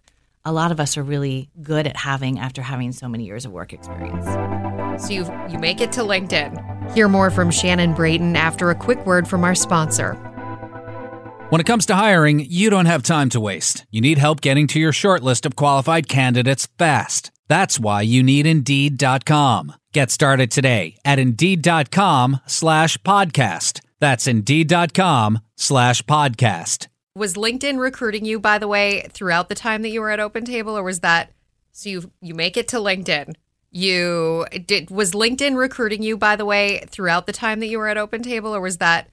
a 0.44 0.52
lot 0.52 0.72
of 0.72 0.80
us 0.80 0.98
are 0.98 1.04
really 1.04 1.52
good 1.62 1.86
at 1.86 1.98
having 1.98 2.40
after 2.40 2.64
having 2.64 2.92
so 2.94 3.08
many 3.08 3.26
years 3.26 3.46
of 3.46 3.52
work 3.52 3.72
experience. 3.72 4.26
So 5.06 5.14
you 5.14 5.26
you 5.48 5.60
make 5.60 5.82
it 5.82 5.92
to 5.94 6.02
LinkedIn. 6.02 6.94
Hear 6.94 7.08
more 7.08 7.30
from 7.30 7.52
Shannon 7.52 7.94
Brayton 7.94 8.36
after 8.36 8.72
a 8.72 8.76
quick 8.76 9.06
word 9.06 9.28
from 9.28 9.44
our 9.44 9.54
sponsor. 9.54 10.35
When 11.50 11.62
it 11.62 11.68
comes 11.68 11.86
to 11.88 11.96
hiring, 11.96 12.40
you 12.50 12.70
don't 12.70 12.88
have 12.88 13.04
time 13.04 13.30
to 13.30 13.40
waste. 13.40 13.86
You 13.92 14.02
need 14.02 14.18
help 14.18 14.42
getting 14.42 14.68
to 14.68 14.80
your 14.80 14.92
shortlist 14.92 15.46
of 15.46 15.56
qualified 15.56 16.08
candidates 16.08 16.68
fast. 16.78 17.32
That's 17.48 17.80
why 17.80 18.02
you 18.02 18.24
need 18.24 18.48
Indeed.com. 18.48 19.74
Get 19.94 20.10
started 20.12 20.50
today 20.50 20.98
at 21.04 21.20
Indeed.com 21.20 22.40
slash 22.48 22.98
podcast. 23.00 23.82
That's 24.00 24.28
Indeed.com 24.28 25.40
slash 25.56 26.02
podcast. 26.04 26.88
Was 27.16 27.36
LinkedIn 27.36 27.80
recruiting 27.80 28.26
you, 28.26 28.40
by 28.40 28.58
the 28.58 28.68
way, 28.68 29.08
throughout 29.12 29.48
the 29.48 29.56
time 29.56 29.84
that 29.84 29.90
you 29.90 30.02
were 30.02 30.10
at 30.10 30.20
OpenTable, 30.20 30.74
or 30.74 30.84
was 30.84 31.02
that 31.02 31.32
so 31.72 31.90
you 31.90 32.12
you 32.22 32.34
make 32.34 32.58
it 32.58 32.68
to 32.70 32.78
LinkedIn? 32.78 33.36
You 33.72 34.46
did 34.66 34.90
was 34.90 35.12
LinkedIn 35.12 35.56
recruiting 35.56 36.02
you, 36.02 36.18
by 36.18 36.36
the 36.36 36.46
way, 36.46 36.86
throughout 36.88 37.28
the 37.28 37.34
time 37.34 37.60
that 37.60 37.68
you 37.68 37.78
were 37.78 37.88
at 37.88 37.98
OpenTable, 37.98 38.50
or 38.50 38.62
was 38.62 38.78
that 38.80 39.10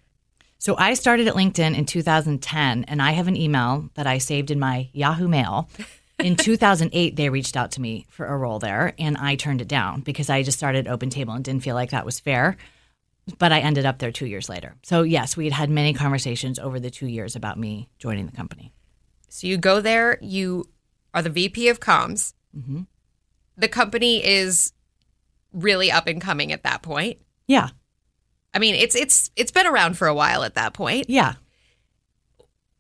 So 0.63 0.77
I 0.79 0.95
started 0.95 1.27
at 1.27 1.35
LinkedIn 1.35 1.77
in 1.77 1.87
2010, 1.87 2.85
and 2.85 3.03
I 3.03 3.11
have 3.11 3.27
an 3.27 3.37
email 3.37 3.91
that 3.95 4.07
I 4.07 4.19
saved 4.19 4.53
in 4.53 4.61
my 4.61 4.91
Yahoo 4.93 5.27
Mail. 5.27 5.69
In 6.21 6.37
2008, 6.37 7.17
they 7.17 7.29
reached 7.31 7.57
out 7.57 7.73
to 7.73 7.81
me 7.81 8.07
for 8.11 8.27
a 8.27 8.39
role 8.39 8.61
there, 8.61 8.95
and 8.97 9.17
I 9.17 9.35
turned 9.35 9.61
it 9.61 9.67
down 9.67 10.03
because 10.03 10.31
I 10.31 10.45
just 10.45 10.59
started 10.59 10.87
OpenTable 10.87 11.35
and 11.35 11.45
didn't 11.45 11.65
feel 11.65 11.75
like 11.75 11.91
that 11.91 12.07
was 12.07 12.21
fair. 12.21 12.57
But 13.41 13.51
I 13.51 13.59
ended 13.59 13.87
up 13.87 13.99
there 13.99 14.13
two 14.13 14.27
years 14.27 14.49
later. 14.49 14.77
So 14.85 15.03
yes, 15.03 15.37
we 15.37 15.47
had 15.47 15.53
had 15.53 15.69
many 15.69 15.95
conversations 15.95 16.61
over 16.61 16.79
the 16.79 16.91
two 16.91 17.09
years 17.09 17.35
about 17.35 17.59
me 17.59 17.89
joining 17.99 18.27
the 18.27 18.37
company. 18.37 18.73
so 19.29 19.49
you 19.49 19.57
go 19.57 19.81
there, 19.81 20.17
you 20.23 20.67
are 21.13 21.23
the 21.23 21.31
VP 21.31 21.71
of 21.71 21.81
comms. 21.81 22.35
Mm-hmm. 22.57 22.83
The 23.57 23.69
company 23.69 24.25
is 24.25 24.75
really 25.53 25.91
up 25.91 26.07
and 26.07 26.21
coming 26.21 26.53
at 26.53 26.63
that 26.63 26.83
point. 26.83 27.19
Yeah. 27.49 27.71
I 28.55 28.59
mean, 28.59 28.75
it's 28.75 28.95
it's 28.95 29.31
it's 29.37 29.51
been 29.51 29.67
around 29.67 29.97
for 29.97 30.09
a 30.09 30.15
while 30.15 30.45
at 30.45 30.55
that 30.55 30.75
point. 30.75 31.09
Yeah. 31.09 31.35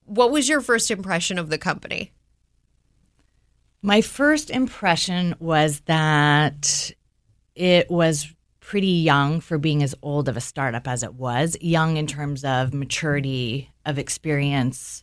What 0.05 0.31
was 0.31 0.49
your 0.49 0.61
first 0.61 0.91
impression 0.91 1.39
of 1.39 1.49
the 1.49 1.59
company? 1.59 2.13
My 3.81 4.01
first 4.01 4.51
impression 4.51 5.35
was 5.41 5.81
that 5.81 6.93
it 7.55 7.91
was 7.91 8.33
pretty 8.61 8.87
young 8.87 9.41
for 9.41 9.59
being 9.59 9.83
as 9.83 9.95
old 10.03 10.29
of 10.29 10.37
a 10.37 10.41
startup 10.41 10.87
as 10.87 11.03
it 11.03 11.15
was, 11.15 11.57
young 11.61 11.97
in 11.97 12.07
terms 12.07 12.45
of 12.45 12.73
maturity, 12.73 13.71
of 13.85 13.99
experience. 13.99 15.02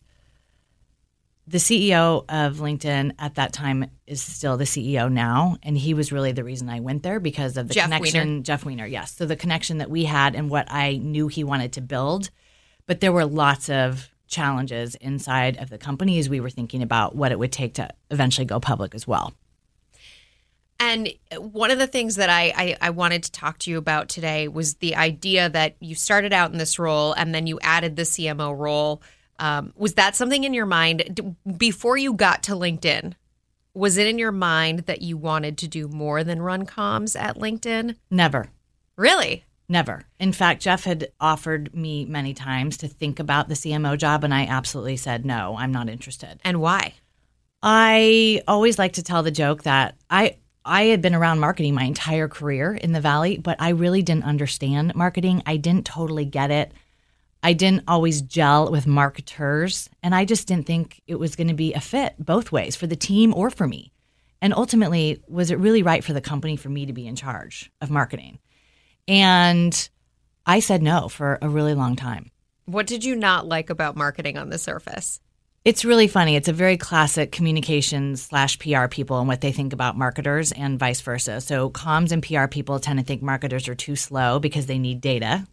The 1.50 1.58
CEO 1.58 2.24
of 2.28 2.58
LinkedIn 2.58 3.14
at 3.18 3.34
that 3.34 3.52
time 3.52 3.90
is 4.06 4.22
still 4.22 4.56
the 4.56 4.62
CEO 4.62 5.10
now, 5.10 5.56
and 5.64 5.76
he 5.76 5.94
was 5.94 6.12
really 6.12 6.30
the 6.30 6.44
reason 6.44 6.68
I 6.68 6.78
went 6.78 7.02
there 7.02 7.18
because 7.18 7.56
of 7.56 7.66
the 7.66 7.74
Jeff 7.74 7.86
connection. 7.86 8.28
Weiner. 8.28 8.42
Jeff 8.42 8.64
Weiner, 8.64 8.86
yes. 8.86 9.16
So 9.16 9.26
the 9.26 9.34
connection 9.34 9.78
that 9.78 9.90
we 9.90 10.04
had 10.04 10.36
and 10.36 10.48
what 10.48 10.70
I 10.70 10.98
knew 10.98 11.26
he 11.26 11.42
wanted 11.42 11.72
to 11.72 11.80
build. 11.80 12.30
But 12.86 13.00
there 13.00 13.10
were 13.10 13.24
lots 13.24 13.68
of 13.68 14.08
challenges 14.28 14.94
inside 14.94 15.56
of 15.56 15.70
the 15.70 15.78
company 15.78 16.20
as 16.20 16.28
we 16.28 16.38
were 16.38 16.50
thinking 16.50 16.82
about 16.82 17.16
what 17.16 17.32
it 17.32 17.38
would 17.40 17.50
take 17.50 17.74
to 17.74 17.88
eventually 18.12 18.44
go 18.44 18.60
public 18.60 18.94
as 18.94 19.08
well. 19.08 19.32
And 20.78 21.12
one 21.36 21.72
of 21.72 21.80
the 21.80 21.88
things 21.88 22.14
that 22.14 22.30
I, 22.30 22.52
I, 22.56 22.76
I 22.80 22.90
wanted 22.90 23.24
to 23.24 23.32
talk 23.32 23.58
to 23.58 23.70
you 23.72 23.78
about 23.78 24.08
today 24.08 24.46
was 24.46 24.74
the 24.74 24.94
idea 24.94 25.48
that 25.48 25.74
you 25.80 25.96
started 25.96 26.32
out 26.32 26.52
in 26.52 26.58
this 26.58 26.78
role 26.78 27.12
and 27.12 27.34
then 27.34 27.48
you 27.48 27.58
added 27.60 27.96
the 27.96 28.02
CMO 28.02 28.56
role. 28.56 29.02
Um, 29.40 29.72
was 29.74 29.94
that 29.94 30.14
something 30.14 30.44
in 30.44 30.54
your 30.54 30.66
mind 30.66 31.10
d- 31.14 31.52
before 31.56 31.96
you 31.96 32.12
got 32.12 32.42
to 32.44 32.52
LinkedIn? 32.52 33.14
Was 33.72 33.96
it 33.96 34.06
in 34.06 34.18
your 34.18 34.32
mind 34.32 34.80
that 34.80 35.00
you 35.00 35.16
wanted 35.16 35.56
to 35.58 35.68
do 35.68 35.88
more 35.88 36.22
than 36.22 36.42
run 36.42 36.66
comms 36.66 37.18
at 37.18 37.38
LinkedIn? 37.38 37.96
Never. 38.10 38.50
Really? 38.96 39.44
Never. 39.68 40.02
In 40.18 40.32
fact, 40.32 40.60
Jeff 40.60 40.84
had 40.84 41.12
offered 41.20 41.74
me 41.74 42.04
many 42.04 42.34
times 42.34 42.76
to 42.78 42.88
think 42.88 43.18
about 43.18 43.48
the 43.48 43.54
CMO 43.54 43.96
job, 43.96 44.24
and 44.24 44.34
I 44.34 44.44
absolutely 44.44 44.96
said, 44.96 45.24
no, 45.24 45.56
I'm 45.56 45.72
not 45.72 45.88
interested. 45.88 46.40
And 46.44 46.60
why? 46.60 46.94
I 47.62 48.42
always 48.48 48.78
like 48.78 48.94
to 48.94 49.02
tell 49.02 49.22
the 49.22 49.30
joke 49.30 49.62
that 49.64 49.96
I. 50.08 50.36
I 50.62 50.84
had 50.84 51.00
been 51.00 51.14
around 51.14 51.40
marketing 51.40 51.74
my 51.74 51.84
entire 51.84 52.28
career 52.28 52.74
in 52.74 52.92
the 52.92 53.00
Valley, 53.00 53.38
but 53.38 53.56
I 53.58 53.70
really 53.70 54.02
didn't 54.02 54.24
understand 54.24 54.94
marketing. 54.94 55.42
I 55.46 55.56
didn't 55.56 55.86
totally 55.86 56.26
get 56.26 56.50
it. 56.50 56.72
I 57.42 57.54
didn't 57.54 57.84
always 57.88 58.20
gel 58.20 58.70
with 58.70 58.86
marketers, 58.86 59.88
and 60.02 60.14
I 60.14 60.24
just 60.24 60.46
didn't 60.46 60.66
think 60.66 61.00
it 61.06 61.14
was 61.14 61.36
going 61.36 61.48
to 61.48 61.54
be 61.54 61.72
a 61.72 61.80
fit 61.80 62.14
both 62.18 62.52
ways 62.52 62.76
for 62.76 62.86
the 62.86 62.96
team 62.96 63.32
or 63.34 63.50
for 63.50 63.66
me. 63.66 63.92
And 64.42 64.54
ultimately, 64.54 65.22
was 65.28 65.50
it 65.50 65.58
really 65.58 65.82
right 65.82 66.04
for 66.04 66.12
the 66.12 66.20
company 66.20 66.56
for 66.56 66.68
me 66.68 66.86
to 66.86 66.92
be 66.92 67.06
in 67.06 67.16
charge 67.16 67.70
of 67.80 67.90
marketing? 67.90 68.38
And 69.08 69.88
I 70.46 70.60
said 70.60 70.82
no 70.82 71.08
for 71.08 71.38
a 71.40 71.48
really 71.48 71.74
long 71.74 71.96
time. 71.96 72.30
What 72.66 72.86
did 72.86 73.04
you 73.04 73.16
not 73.16 73.46
like 73.46 73.70
about 73.70 73.96
marketing 73.96 74.38
on 74.38 74.50
the 74.50 74.58
surface? 74.58 75.20
It's 75.64 75.84
really 75.84 76.08
funny. 76.08 76.36
It's 76.36 76.48
a 76.48 76.54
very 76.54 76.78
classic 76.78 77.32
communications 77.32 78.22
slash 78.22 78.58
PR 78.58 78.86
people 78.86 79.18
and 79.18 79.28
what 79.28 79.42
they 79.42 79.52
think 79.52 79.74
about 79.74 79.98
marketers 79.98 80.52
and 80.52 80.78
vice 80.78 81.02
versa. 81.02 81.42
So 81.42 81.68
comms 81.68 82.12
and 82.12 82.22
PR 82.22 82.46
people 82.46 82.80
tend 82.80 82.98
to 82.98 83.04
think 83.04 83.22
marketers 83.22 83.68
are 83.68 83.74
too 83.74 83.94
slow 83.94 84.38
because 84.38 84.66
they 84.66 84.78
need 84.78 85.02
data. 85.02 85.46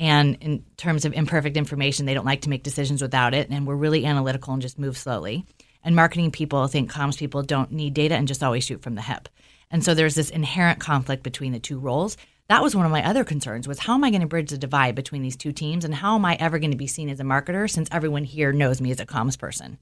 And 0.00 0.36
in 0.40 0.64
terms 0.76 1.04
of 1.04 1.12
imperfect 1.12 1.56
information, 1.56 2.06
they 2.06 2.14
don't 2.14 2.24
like 2.24 2.42
to 2.42 2.50
make 2.50 2.62
decisions 2.62 3.02
without 3.02 3.34
it. 3.34 3.50
And 3.50 3.66
we're 3.66 3.74
really 3.74 4.06
analytical 4.06 4.52
and 4.52 4.62
just 4.62 4.78
move 4.78 4.96
slowly. 4.96 5.44
And 5.82 5.96
marketing 5.96 6.30
people 6.30 6.66
think 6.66 6.92
comms 6.92 7.18
people 7.18 7.42
don't 7.42 7.72
need 7.72 7.94
data 7.94 8.14
and 8.14 8.28
just 8.28 8.42
always 8.42 8.64
shoot 8.64 8.82
from 8.82 8.94
the 8.94 9.02
hip. 9.02 9.28
And 9.70 9.84
so 9.84 9.94
there's 9.94 10.14
this 10.14 10.30
inherent 10.30 10.80
conflict 10.80 11.22
between 11.22 11.52
the 11.52 11.58
two 11.58 11.78
roles. 11.78 12.16
That 12.48 12.62
was 12.62 12.74
one 12.74 12.86
of 12.86 12.92
my 12.92 13.04
other 13.04 13.24
concerns 13.24 13.68
was 13.68 13.78
how 13.78 13.94
am 13.94 14.04
I 14.04 14.10
going 14.10 14.22
to 14.22 14.26
bridge 14.26 14.50
the 14.50 14.58
divide 14.58 14.94
between 14.94 15.22
these 15.22 15.36
two 15.36 15.52
teams 15.52 15.84
and 15.84 15.94
how 15.94 16.14
am 16.14 16.24
I 16.24 16.36
ever 16.36 16.58
going 16.58 16.70
to 16.70 16.78
be 16.78 16.86
seen 16.86 17.10
as 17.10 17.20
a 17.20 17.24
marketer 17.24 17.70
since 17.70 17.88
everyone 17.92 18.24
here 18.24 18.52
knows 18.52 18.80
me 18.80 18.90
as 18.90 19.00
a 19.00 19.06
comms 19.06 19.38
person. 19.38 19.78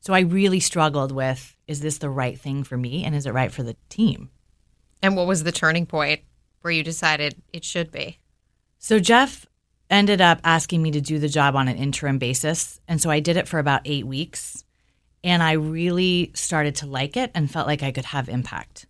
So 0.00 0.12
I 0.12 0.20
really 0.20 0.60
struggled 0.60 1.12
with 1.12 1.56
is 1.66 1.80
this 1.80 1.98
the 1.98 2.10
right 2.10 2.38
thing 2.38 2.64
for 2.64 2.76
me 2.76 3.04
and 3.04 3.14
is 3.14 3.26
it 3.26 3.34
right 3.34 3.52
for 3.52 3.62
the 3.62 3.76
team? 3.88 4.30
And 5.02 5.16
what 5.16 5.28
was 5.28 5.44
the 5.44 5.52
turning 5.52 5.86
point 5.86 6.22
where 6.62 6.72
you 6.72 6.82
decided 6.82 7.40
it 7.52 7.64
should 7.64 7.92
be? 7.92 8.18
So 8.78 8.98
Jeff 8.98 9.46
ended 9.90 10.20
up 10.20 10.40
asking 10.44 10.82
me 10.82 10.90
to 10.92 11.00
do 11.00 11.18
the 11.18 11.28
job 11.28 11.56
on 11.56 11.68
an 11.68 11.76
interim 11.76 12.18
basis. 12.18 12.80
And 12.88 13.00
so 13.00 13.10
I 13.10 13.20
did 13.20 13.36
it 13.36 13.48
for 13.48 13.58
about 13.58 13.82
eight 13.84 14.06
weeks. 14.06 14.64
And 15.24 15.42
I 15.42 15.52
really 15.52 16.30
started 16.34 16.76
to 16.76 16.86
like 16.86 17.16
it 17.16 17.30
and 17.34 17.50
felt 17.50 17.66
like 17.66 17.82
I 17.82 17.92
could 17.92 18.04
have 18.06 18.28
impact. 18.28 18.86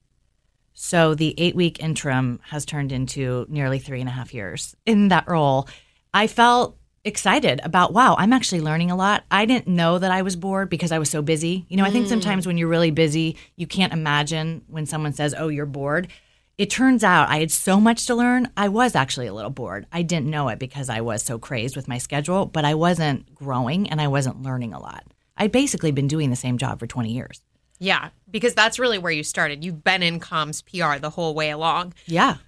So 0.74 1.14
the 1.14 1.34
eight 1.38 1.56
week 1.56 1.82
interim 1.82 2.40
has 2.44 2.64
turned 2.64 2.92
into 2.92 3.46
nearly 3.48 3.78
three 3.78 4.00
and 4.00 4.08
a 4.08 4.12
half 4.12 4.32
years 4.34 4.76
in 4.86 5.08
that 5.08 5.28
role. 5.28 5.68
I 6.14 6.26
felt 6.26 6.76
excited 7.04 7.60
about, 7.64 7.92
wow, 7.92 8.14
I'm 8.18 8.32
actually 8.32 8.60
learning 8.60 8.90
a 8.90 8.96
lot. 8.96 9.24
I 9.30 9.46
didn't 9.46 9.66
know 9.66 9.98
that 9.98 10.10
I 10.10 10.22
was 10.22 10.36
bored 10.36 10.68
because 10.68 10.92
I 10.92 10.98
was 10.98 11.10
so 11.10 11.22
busy. 11.22 11.64
You 11.68 11.76
know, 11.76 11.84
I 11.84 11.90
think 11.90 12.06
mm. 12.06 12.10
sometimes 12.10 12.46
when 12.46 12.58
you're 12.58 12.68
really 12.68 12.90
busy, 12.90 13.36
you 13.56 13.66
can't 13.66 13.92
imagine 13.92 14.62
when 14.68 14.86
someone 14.86 15.12
says, 15.14 15.34
oh, 15.36 15.48
you're 15.48 15.66
bored. 15.66 16.08
It 16.58 16.70
turns 16.70 17.04
out 17.04 17.28
I 17.28 17.38
had 17.38 17.52
so 17.52 17.80
much 17.80 18.06
to 18.06 18.16
learn. 18.16 18.50
I 18.56 18.68
was 18.68 18.96
actually 18.96 19.28
a 19.28 19.32
little 19.32 19.50
bored. 19.50 19.86
I 19.92 20.02
didn't 20.02 20.28
know 20.28 20.48
it 20.48 20.58
because 20.58 20.88
I 20.88 21.00
was 21.00 21.22
so 21.22 21.38
crazed 21.38 21.76
with 21.76 21.86
my 21.86 21.98
schedule, 21.98 22.46
but 22.46 22.64
I 22.64 22.74
wasn't 22.74 23.32
growing 23.32 23.88
and 23.88 24.00
I 24.00 24.08
wasn't 24.08 24.42
learning 24.42 24.74
a 24.74 24.80
lot. 24.80 25.04
I'd 25.36 25.52
basically 25.52 25.92
been 25.92 26.08
doing 26.08 26.30
the 26.30 26.36
same 26.36 26.58
job 26.58 26.80
for 26.80 26.88
20 26.88 27.12
years. 27.12 27.42
Yeah, 27.78 28.10
because 28.28 28.54
that's 28.54 28.80
really 28.80 28.98
where 28.98 29.12
you 29.12 29.22
started. 29.22 29.64
You've 29.64 29.84
been 29.84 30.02
in 30.02 30.18
comms 30.18 30.64
PR 30.64 31.00
the 31.00 31.10
whole 31.10 31.32
way 31.32 31.50
along. 31.50 31.94
Yeah. 32.06 32.38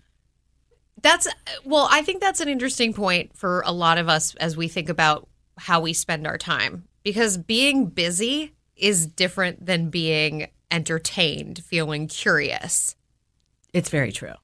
That's 1.02 1.28
well, 1.64 1.86
I 1.88 2.02
think 2.02 2.20
that's 2.20 2.40
an 2.40 2.48
interesting 2.48 2.92
point 2.92 3.36
for 3.36 3.62
a 3.64 3.72
lot 3.72 3.96
of 3.96 4.08
us 4.08 4.34
as 4.34 4.56
we 4.56 4.66
think 4.66 4.88
about 4.88 5.28
how 5.56 5.80
we 5.80 5.92
spend 5.92 6.26
our 6.26 6.36
time 6.36 6.84
because 7.04 7.38
being 7.38 7.86
busy 7.86 8.54
is 8.76 9.06
different 9.06 9.64
than 9.64 9.88
being 9.88 10.48
entertained, 10.70 11.62
feeling 11.64 12.08
curious. 12.08 12.96
It's 13.72 13.88
very 13.88 14.12
true. 14.12 14.34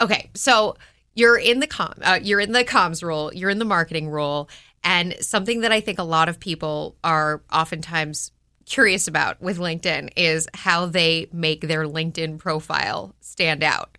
Okay, 0.00 0.30
so 0.34 0.76
you're 1.14 1.38
in 1.38 1.60
the 1.60 1.66
com, 1.66 1.94
uh, 2.02 2.18
you're 2.22 2.40
in 2.40 2.52
the 2.52 2.64
comms 2.64 3.02
role, 3.02 3.32
you're 3.32 3.50
in 3.50 3.58
the 3.58 3.64
marketing 3.64 4.08
role, 4.08 4.48
and 4.84 5.16
something 5.20 5.62
that 5.62 5.72
I 5.72 5.80
think 5.80 5.98
a 5.98 6.04
lot 6.04 6.28
of 6.28 6.38
people 6.38 6.96
are 7.02 7.42
oftentimes 7.52 8.30
curious 8.66 9.08
about 9.08 9.40
with 9.40 9.58
LinkedIn 9.58 10.10
is 10.16 10.48
how 10.52 10.86
they 10.86 11.28
make 11.32 11.62
their 11.62 11.84
LinkedIn 11.84 12.38
profile 12.38 13.14
stand 13.20 13.62
out. 13.62 13.96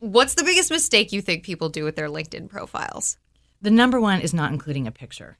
What's 0.00 0.34
the 0.34 0.44
biggest 0.44 0.70
mistake 0.70 1.12
you 1.12 1.22
think 1.22 1.44
people 1.44 1.68
do 1.68 1.84
with 1.84 1.96
their 1.96 2.08
LinkedIn 2.08 2.48
profiles? 2.48 3.16
The 3.62 3.70
number 3.70 4.00
one 4.00 4.20
is 4.20 4.34
not 4.34 4.52
including 4.52 4.86
a 4.86 4.92
picture. 4.92 5.38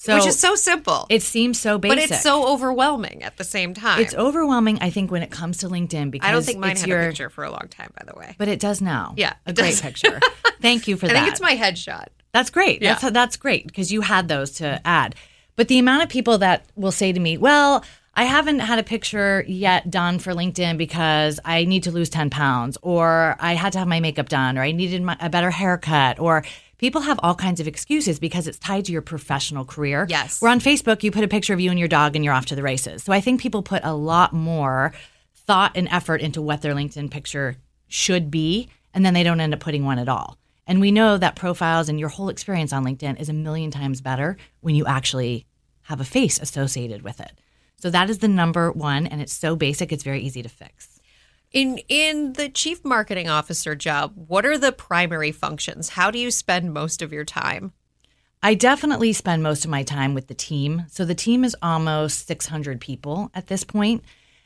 So 0.00 0.14
Which 0.14 0.26
is 0.26 0.38
so 0.38 0.54
simple. 0.54 1.06
it 1.10 1.22
seems 1.22 1.58
so 1.58 1.76
basic. 1.76 1.96
but 1.96 2.04
it's 2.04 2.22
so 2.22 2.46
overwhelming 2.46 3.24
at 3.24 3.36
the 3.36 3.42
same 3.42 3.74
time. 3.74 4.00
It's 4.00 4.14
overwhelming, 4.14 4.78
I 4.80 4.90
think, 4.90 5.10
when 5.10 5.24
it 5.24 5.30
comes 5.32 5.58
to 5.58 5.68
LinkedIn 5.68 6.12
because 6.12 6.28
I 6.28 6.30
don't 6.30 6.44
think 6.44 6.60
mine 6.60 6.72
it's 6.72 6.82
had 6.82 6.88
your, 6.88 7.00
a 7.02 7.08
picture 7.08 7.30
for 7.30 7.42
a 7.42 7.50
long 7.50 7.66
time, 7.68 7.90
by 7.98 8.04
the 8.04 8.16
way. 8.16 8.36
But 8.38 8.46
it 8.46 8.60
does 8.60 8.80
now. 8.80 9.14
Yeah, 9.16 9.32
a 9.44 9.52
great 9.52 9.70
does. 9.70 9.80
picture. 9.80 10.20
Thank 10.62 10.86
you 10.86 10.96
for 10.96 11.06
I 11.06 11.08
that. 11.08 11.16
I 11.16 11.20
think 11.22 11.32
it's 11.32 11.40
my 11.40 11.56
headshot. 11.56 12.06
That's 12.32 12.50
great. 12.50 12.80
Yeah. 12.80 12.94
That's 12.94 13.12
that's 13.12 13.36
great 13.36 13.66
because 13.66 13.90
you 13.90 14.02
had 14.02 14.28
those 14.28 14.52
to 14.52 14.80
add. 14.86 15.16
But 15.56 15.66
the 15.66 15.80
amount 15.80 16.04
of 16.04 16.08
people 16.08 16.38
that 16.38 16.64
will 16.76 16.92
say 16.92 17.12
to 17.12 17.18
me, 17.18 17.36
"Well, 17.36 17.84
I 18.14 18.24
haven't 18.24 18.58
had 18.58 18.78
a 18.78 18.82
picture 18.84 19.44
yet 19.48 19.90
done 19.90 20.20
for 20.20 20.32
LinkedIn 20.32 20.76
because 20.78 21.38
I 21.44 21.64
need 21.64 21.84
to 21.84 21.92
lose 21.92 22.08
10 22.08 22.30
pounds 22.30 22.76
or 22.82 23.36
I 23.38 23.54
had 23.54 23.72
to 23.74 23.78
have 23.78 23.86
my 23.86 24.00
makeup 24.00 24.28
done 24.28 24.58
or 24.58 24.62
I 24.62 24.72
needed 24.72 25.02
my, 25.02 25.16
a 25.20 25.30
better 25.30 25.50
haircut 25.52 26.18
or 26.18 26.44
people 26.78 27.02
have 27.02 27.20
all 27.22 27.34
kinds 27.34 27.60
of 27.60 27.68
excuses 27.68 28.18
because 28.18 28.48
it's 28.48 28.58
tied 28.58 28.86
to 28.86 28.92
your 28.92 29.02
professional 29.02 29.64
career. 29.64 30.06
Yes. 30.08 30.40
We're 30.40 30.48
on 30.48 30.60
Facebook 30.60 31.02
you 31.02 31.10
put 31.10 31.24
a 31.24 31.28
picture 31.28 31.52
of 31.52 31.60
you 31.60 31.70
and 31.70 31.78
your 31.78 31.88
dog 31.88 32.16
and 32.16 32.24
you're 32.24 32.34
off 32.34 32.46
to 32.46 32.56
the 32.56 32.62
races. 32.62 33.02
So 33.02 33.12
I 33.12 33.20
think 33.20 33.40
people 33.40 33.62
put 33.62 33.84
a 33.84 33.94
lot 33.94 34.32
more 34.32 34.92
thought 35.34 35.72
and 35.74 35.88
effort 35.90 36.20
into 36.20 36.40
what 36.40 36.62
their 36.62 36.74
LinkedIn 36.74 37.10
picture 37.10 37.56
should 37.88 38.30
be 38.30 38.68
and 38.94 39.04
then 39.04 39.14
they 39.14 39.22
don't 39.22 39.40
end 39.40 39.54
up 39.54 39.60
putting 39.60 39.84
one 39.84 39.98
at 39.98 40.08
all. 40.08 40.38
And 40.66 40.80
we 40.80 40.90
know 40.90 41.16
that 41.16 41.36
profiles 41.36 41.88
and 41.88 41.98
your 41.98 42.10
whole 42.10 42.28
experience 42.28 42.72
on 42.72 42.84
LinkedIn 42.84 43.20
is 43.20 43.28
a 43.28 43.34
million 43.34 43.70
times 43.70 44.00
better 44.00 44.36
when 44.60 44.74
you 44.74 44.86
actually 44.86 45.46
have 45.82 46.00
a 46.00 46.04
face 46.04 46.38
associated 46.38 47.02
with 47.02 47.20
it. 47.20 47.32
So 47.76 47.90
that 47.90 48.10
is 48.10 48.18
the 48.18 48.28
number 48.28 48.70
one, 48.72 49.06
and 49.06 49.22
it's 49.22 49.32
so 49.32 49.56
basic, 49.56 49.92
it's 49.92 50.02
very 50.02 50.20
easy 50.20 50.42
to 50.42 50.48
fix. 50.48 50.97
In 51.50 51.78
in 51.88 52.34
the 52.34 52.48
chief 52.50 52.84
marketing 52.84 53.28
officer 53.28 53.74
job, 53.74 54.12
what 54.14 54.44
are 54.44 54.58
the 54.58 54.72
primary 54.72 55.32
functions? 55.32 55.90
How 55.90 56.10
do 56.10 56.18
you 56.18 56.30
spend 56.30 56.74
most 56.74 57.00
of 57.00 57.12
your 57.12 57.24
time? 57.24 57.72
I 58.42 58.54
definitely 58.54 59.12
spend 59.14 59.42
most 59.42 59.64
of 59.64 59.70
my 59.70 59.82
time 59.82 60.14
with 60.14 60.28
the 60.28 60.34
team. 60.34 60.84
So 60.90 61.04
the 61.04 61.14
team 61.14 61.44
is 61.44 61.56
almost 61.62 62.26
600 62.26 62.80
people 62.80 63.30
at 63.34 63.48
this 63.48 63.64
point. 63.64 64.04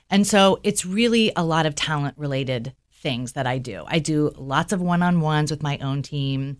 And 0.09 0.27
so 0.27 0.61
it's 0.63 0.87
really 0.87 1.33
a 1.37 1.45
lot 1.45 1.67
of 1.67 1.75
talent 1.75 2.17
related 2.17 2.73
things 2.93 3.33
that 3.33 3.47
I 3.47 3.59
do. 3.59 3.85
I 3.87 3.99
do 3.99 4.31
lots 4.37 4.73
of 4.73 4.81
one 4.81 5.03
on 5.03 5.21
ones 5.21 5.51
with 5.51 5.63
my 5.63 5.79
own 5.79 6.03
team. 6.03 6.59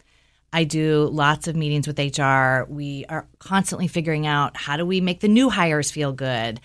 I 0.53 0.65
do 0.65 1.09
lots 1.11 1.49
of 1.49 1.57
meetings 1.57 1.87
with 1.87 1.99
HR. 1.99 2.65
We 2.69 3.07
are 3.09 3.29
constantly 3.39 3.89
figuring 3.89 4.27
out 4.27 4.57
how 4.57 4.77
do 4.77 4.85
we 4.85 5.01
make 5.01 5.21
the 5.21 5.29
new 5.29 5.49
hires 5.49 5.91
feel 5.91 6.13
good? 6.13 6.61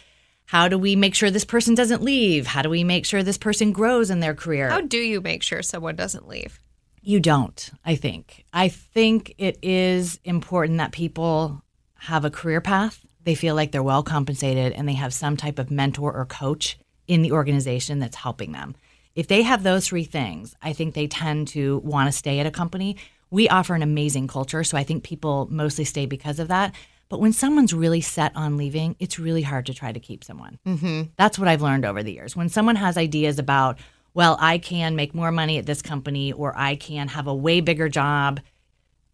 How 0.47 0.69
do 0.69 0.77
we 0.77 0.95
make 0.95 1.13
sure 1.13 1.29
this 1.29 1.43
person 1.43 1.75
doesn't 1.75 2.01
leave? 2.01 2.47
How 2.47 2.61
do 2.61 2.69
we 2.69 2.85
make 2.85 3.05
sure 3.05 3.21
this 3.21 3.37
person 3.37 3.73
grows 3.73 4.09
in 4.09 4.21
their 4.21 4.33
career? 4.33 4.69
How 4.69 4.79
do 4.79 4.97
you 4.97 5.19
make 5.19 5.43
sure 5.43 5.61
someone 5.61 5.97
doesn't 5.97 6.25
leave? 6.25 6.61
You 7.01 7.19
don't, 7.19 7.69
I 7.83 7.95
think. 7.95 8.45
I 8.53 8.69
think 8.69 9.35
it 9.37 9.59
is 9.61 10.21
important 10.23 10.77
that 10.77 10.93
people 10.93 11.61
have 11.95 12.23
a 12.23 12.31
career 12.31 12.61
path. 12.61 13.05
They 13.25 13.35
feel 13.35 13.55
like 13.55 13.73
they're 13.73 13.83
well 13.83 14.03
compensated 14.03 14.71
and 14.71 14.87
they 14.87 14.93
have 14.93 15.13
some 15.13 15.35
type 15.35 15.59
of 15.59 15.69
mentor 15.69 16.13
or 16.13 16.25
coach 16.25 16.79
in 17.09 17.23
the 17.23 17.33
organization 17.33 17.99
that's 17.99 18.15
helping 18.15 18.53
them. 18.53 18.73
If 19.15 19.27
they 19.27 19.41
have 19.41 19.63
those 19.63 19.87
three 19.89 20.05
things, 20.05 20.55
I 20.61 20.71
think 20.71 20.93
they 20.93 21.07
tend 21.07 21.49
to 21.49 21.79
want 21.79 22.07
to 22.07 22.17
stay 22.17 22.39
at 22.39 22.45
a 22.45 22.51
company. 22.51 22.95
We 23.29 23.49
offer 23.49 23.75
an 23.75 23.83
amazing 23.83 24.29
culture, 24.29 24.63
so 24.63 24.77
I 24.77 24.85
think 24.85 25.03
people 25.03 25.49
mostly 25.51 25.83
stay 25.83 26.05
because 26.05 26.39
of 26.39 26.47
that. 26.47 26.73
But 27.09 27.19
when 27.19 27.33
someone's 27.33 27.73
really 27.73 28.01
set 28.01 28.35
on 28.35 28.57
leaving, 28.57 28.95
it's 28.99 29.17
really 29.17 29.41
hard 29.41 29.65
to 29.67 29.73
try 29.73 29.91
to 29.91 29.99
keep 29.99 30.23
someone. 30.23 30.59
Mm-hmm. 30.65 31.03
That's 31.15 31.39
what 31.39 31.47
I've 31.47 31.61
learned 31.61 31.85
over 31.85 32.03
the 32.03 32.11
years. 32.11 32.35
When 32.35 32.49
someone 32.49 32.75
has 32.75 32.97
ideas 32.97 33.39
about, 33.39 33.79
well, 34.13 34.37
I 34.39 34.57
can 34.57 34.95
make 34.95 35.15
more 35.15 35.31
money 35.31 35.57
at 35.57 35.65
this 35.65 35.81
company 35.81 36.33
or 36.33 36.53
I 36.57 36.75
can 36.75 37.07
have 37.09 37.27
a 37.27 37.35
way 37.35 37.61
bigger 37.61 37.87
job, 37.87 38.41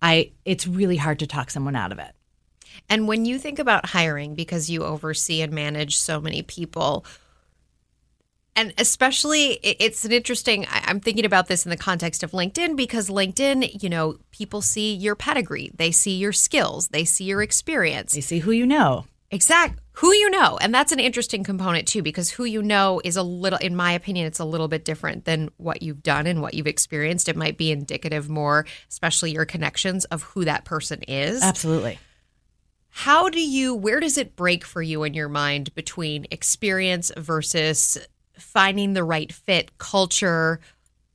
I 0.02 0.32
it's 0.44 0.68
really 0.68 0.98
hard 0.98 1.20
to 1.20 1.28
talk 1.28 1.52
someone 1.52 1.76
out 1.76 1.92
of 1.92 2.00
it. 2.00 2.14
And 2.90 3.08
when 3.08 3.26
you 3.26 3.38
think 3.38 3.60
about 3.60 3.86
hiring, 3.86 4.36
because 4.36 4.70
you 4.70 4.84
oversee 4.84 5.42
and 5.42 5.54
manage 5.54 5.98
so 5.98 6.20
many 6.20 6.42
people, 6.42 7.06
and 8.56 8.74
especially 8.78 9.60
it's 9.64 10.06
an 10.06 10.12
interesting 10.12 10.66
i'm 10.70 11.00
thinking 11.00 11.26
about 11.26 11.48
this 11.48 11.66
in 11.66 11.70
the 11.70 11.78
context 11.78 12.24
of 12.24 12.32
linkedin 12.32 12.76
because 12.76 13.10
linkedin 13.10 13.82
you 13.82 13.90
know 13.90 14.18
people 14.34 14.62
see 14.62 14.94
your 14.94 15.16
pedigree. 15.16 15.72
They 15.76 15.92
see 15.92 16.18
your 16.18 16.34
skills. 16.34 16.90
They 16.90 17.06
see 17.06 17.24
your 17.24 17.42
experience. 17.42 18.14
They 18.14 18.22
see 18.22 18.40
who 18.40 18.52
you 18.52 18.66
know. 18.66 19.06
Exact 19.32 19.80
who 19.94 20.12
you 20.12 20.30
know. 20.30 20.58
And 20.60 20.74
that's 20.74 20.92
an 20.92 21.00
interesting 21.00 21.44
component 21.44 21.88
too 21.88 22.02
because 22.02 22.30
who 22.30 22.44
you 22.44 22.62
know 22.62 23.00
is 23.04 23.16
a 23.16 23.24
little 23.24 23.60
in 23.60 23.76
my 23.76 23.94
opinion 23.94 24.28
it's 24.28 24.40
a 24.40 24.46
little 24.46 24.68
bit 24.68 24.86
different 24.86 25.26
than 25.26 25.50
what 25.58 25.82
you've 25.82 26.04
done 26.04 26.28
and 26.28 26.42
what 26.42 26.56
you've 26.56 26.68
experienced. 26.68 27.30
It 27.30 27.38
might 27.38 27.58
be 27.58 27.72
indicative 27.72 28.30
more 28.30 28.66
especially 28.90 29.32
your 29.32 29.46
connections 29.46 30.06
of 30.06 30.24
who 30.24 30.46
that 30.46 30.66
person 30.66 31.04
is. 31.08 31.42
Absolutely. 31.42 32.00
How 32.90 33.30
do 33.30 33.42
you 33.42 33.74
where 33.74 34.00
does 34.00 34.18
it 34.18 34.36
break 34.36 34.66
for 34.66 34.82
you 34.82 35.04
in 35.04 35.14
your 35.14 35.30
mind 35.30 35.74
between 35.74 36.28
experience 36.30 37.12
versus 37.18 37.98
finding 38.38 38.94
the 38.94 39.04
right 39.04 39.32
fit, 39.32 39.78
culture, 39.78 40.60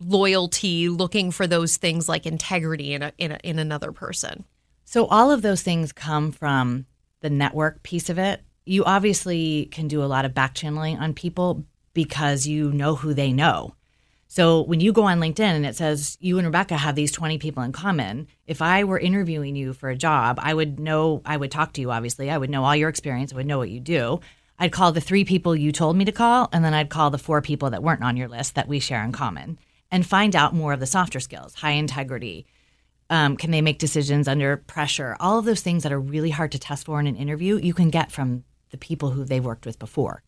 loyalty, 0.01 0.89
looking 0.89 1.31
for 1.31 1.47
those 1.47 1.77
things 1.77 2.09
like 2.09 2.27
integrity 2.27 2.95
in 2.95 3.03
a, 3.03 3.13
in, 3.19 3.33
a, 3.33 3.39
in 3.43 3.59
another 3.59 3.93
person. 3.93 4.45
So 4.85 5.07
all 5.07 5.31
of 5.31 5.43
those 5.43 5.63
things 5.63 5.93
come 5.93 6.33
from 6.33 6.87
the 7.21 7.31
network 7.31 7.83
piece 7.83 8.09
of 8.09 8.19
it. 8.19 8.43
You 8.65 8.85
obviously 8.85 9.67
can 9.67 9.89
do 9.89 10.03
a 10.03 10.07
lot 10.07 10.25
of 10.25 10.35
back 10.35 10.55
channeling 10.55 10.99
on 10.99 11.15
people 11.15 11.65
because 11.95 12.47
you 12.47 12.73
know 12.73 12.95
who 12.95 13.13
they 13.15 13.33
know. 13.33 13.75
So 14.29 14.61
when 14.63 14.81
you 14.81 14.93
go 14.93 15.05
on 15.05 15.21
LinkedIn 15.21 15.41
and 15.41 15.65
it 15.65 15.75
says 15.75 16.19
you 16.21 16.37
and 16.39 16.47
Rebecca 16.47 16.77
have 16.77 16.95
these 16.95 17.11
20 17.11 17.39
people 17.39 17.63
in 17.63 17.73
common, 17.73 18.29
if 18.47 18.61
I 18.61 18.85
were 18.85 18.99
interviewing 18.99 19.57
you 19.57 19.73
for 19.73 19.89
a 19.89 19.97
job, 19.97 20.39
I 20.41 20.53
would 20.53 20.79
know, 20.79 21.23
I 21.25 21.37
would 21.37 21.51
talk 21.51 21.73
to 21.73 21.81
you, 21.81 21.91
obviously. 21.91 22.31
I 22.31 22.37
would 22.37 22.51
know 22.51 22.63
all 22.65 22.77
your 22.77 22.91
experience, 22.91 23.33
I 23.33 23.37
would 23.37 23.47
know 23.47 23.59
what 23.59 23.71
you 23.71 23.81
do. 23.81 24.21
I'd 24.59 24.73
call 24.73 24.93
the 24.93 25.01
three 25.01 25.25
people 25.25 25.55
you 25.55 25.71
told 25.71 25.97
me 25.97 26.05
to 26.05 26.13
call, 26.13 26.49
and 26.53 26.65
then 26.65 26.75
I'd 26.75 26.91
call 26.91 27.11
the 27.11 27.19
four 27.19 27.41
people 27.41 27.71
that 27.71 27.83
weren't 27.83 28.03
on 28.03 28.17
your 28.17 28.29
list 28.29 28.57
that 28.57 28.69
we 28.69 28.81
share 28.81 29.05
in 29.05 29.13
common 29.13 29.59
and 29.91 30.05
find 30.05 30.35
out 30.35 30.55
more 30.55 30.73
of 30.73 30.81
the 30.81 30.87
softer 30.87 31.21
skills, 31.21 31.55
high 31.55 31.73
integrity. 31.73 32.47
Um, 33.09 33.37
can 33.37 33.53
they 33.53 33.63
make 33.63 33.79
decisions 33.79 34.29
under 34.29 34.57
pressure? 34.57 35.17
All 35.21 35.39
of 35.39 35.45
those 35.45 35.63
things 35.63 35.83
that 35.85 35.93
are 35.93 36.01
really 36.01 36.31
hard 36.31 36.53
to 36.53 36.59
test 36.59 36.87
for 36.87 37.01
in 37.01 37.07
an 37.07 37.17
interview, 37.17 37.57
you 37.57 37.73
can 37.73 37.89
get 37.89 38.13
from 38.13 38.45
the 38.71 38.77
people 38.77 39.11
who 39.11 39.25
they've 39.25 39.45
worked 39.45 39.65
with 39.65 39.79
before. 39.79 40.23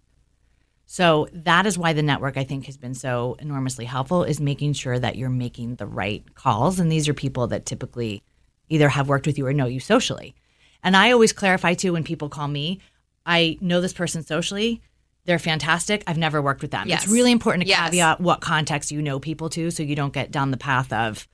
So 0.86 1.28
that 1.32 1.66
is 1.66 1.78
why 1.78 1.92
the 1.92 2.02
network 2.02 2.36
I 2.36 2.44
think 2.44 2.66
has 2.66 2.76
been 2.76 2.94
so 2.94 3.36
enormously 3.38 3.84
helpful 3.84 4.24
is 4.24 4.40
making 4.40 4.72
sure 4.72 4.98
that 4.98 5.16
you're 5.16 5.28
making 5.28 5.76
the 5.76 5.86
right 5.86 6.34
calls. 6.34 6.80
And 6.80 6.90
these 6.90 7.08
are 7.08 7.14
people 7.14 7.46
that 7.48 7.66
typically 7.66 8.22
either 8.68 8.88
have 8.88 9.08
worked 9.08 9.26
with 9.26 9.38
you 9.38 9.46
or 9.46 9.52
know 9.52 9.66
you 9.66 9.78
socially. 9.78 10.34
And 10.82 10.96
I 10.96 11.12
always 11.12 11.32
clarify 11.32 11.74
too 11.74 11.92
when 11.92 12.02
people 12.02 12.28
call 12.28 12.48
me, 12.48 12.80
I 13.24 13.58
know 13.60 13.80
this 13.80 13.92
person 13.92 14.22
socially. 14.22 14.82
They're 15.24 15.38
fantastic. 15.38 16.02
I've 16.06 16.18
never 16.18 16.40
worked 16.40 16.62
with 16.62 16.70
them. 16.70 16.88
Yes. 16.88 17.04
It's 17.04 17.12
really 17.12 17.30
important 17.30 17.64
to 17.64 17.68
yes. 17.68 17.90
caveat 17.90 18.20
what 18.20 18.40
context 18.40 18.90
you 18.90 19.02
know 19.02 19.20
people 19.20 19.50
to 19.50 19.70
so 19.70 19.82
you 19.82 19.94
don't 19.94 20.12
get 20.12 20.30
down 20.30 20.50
the 20.50 20.56
path 20.56 20.92
of 20.92 21.28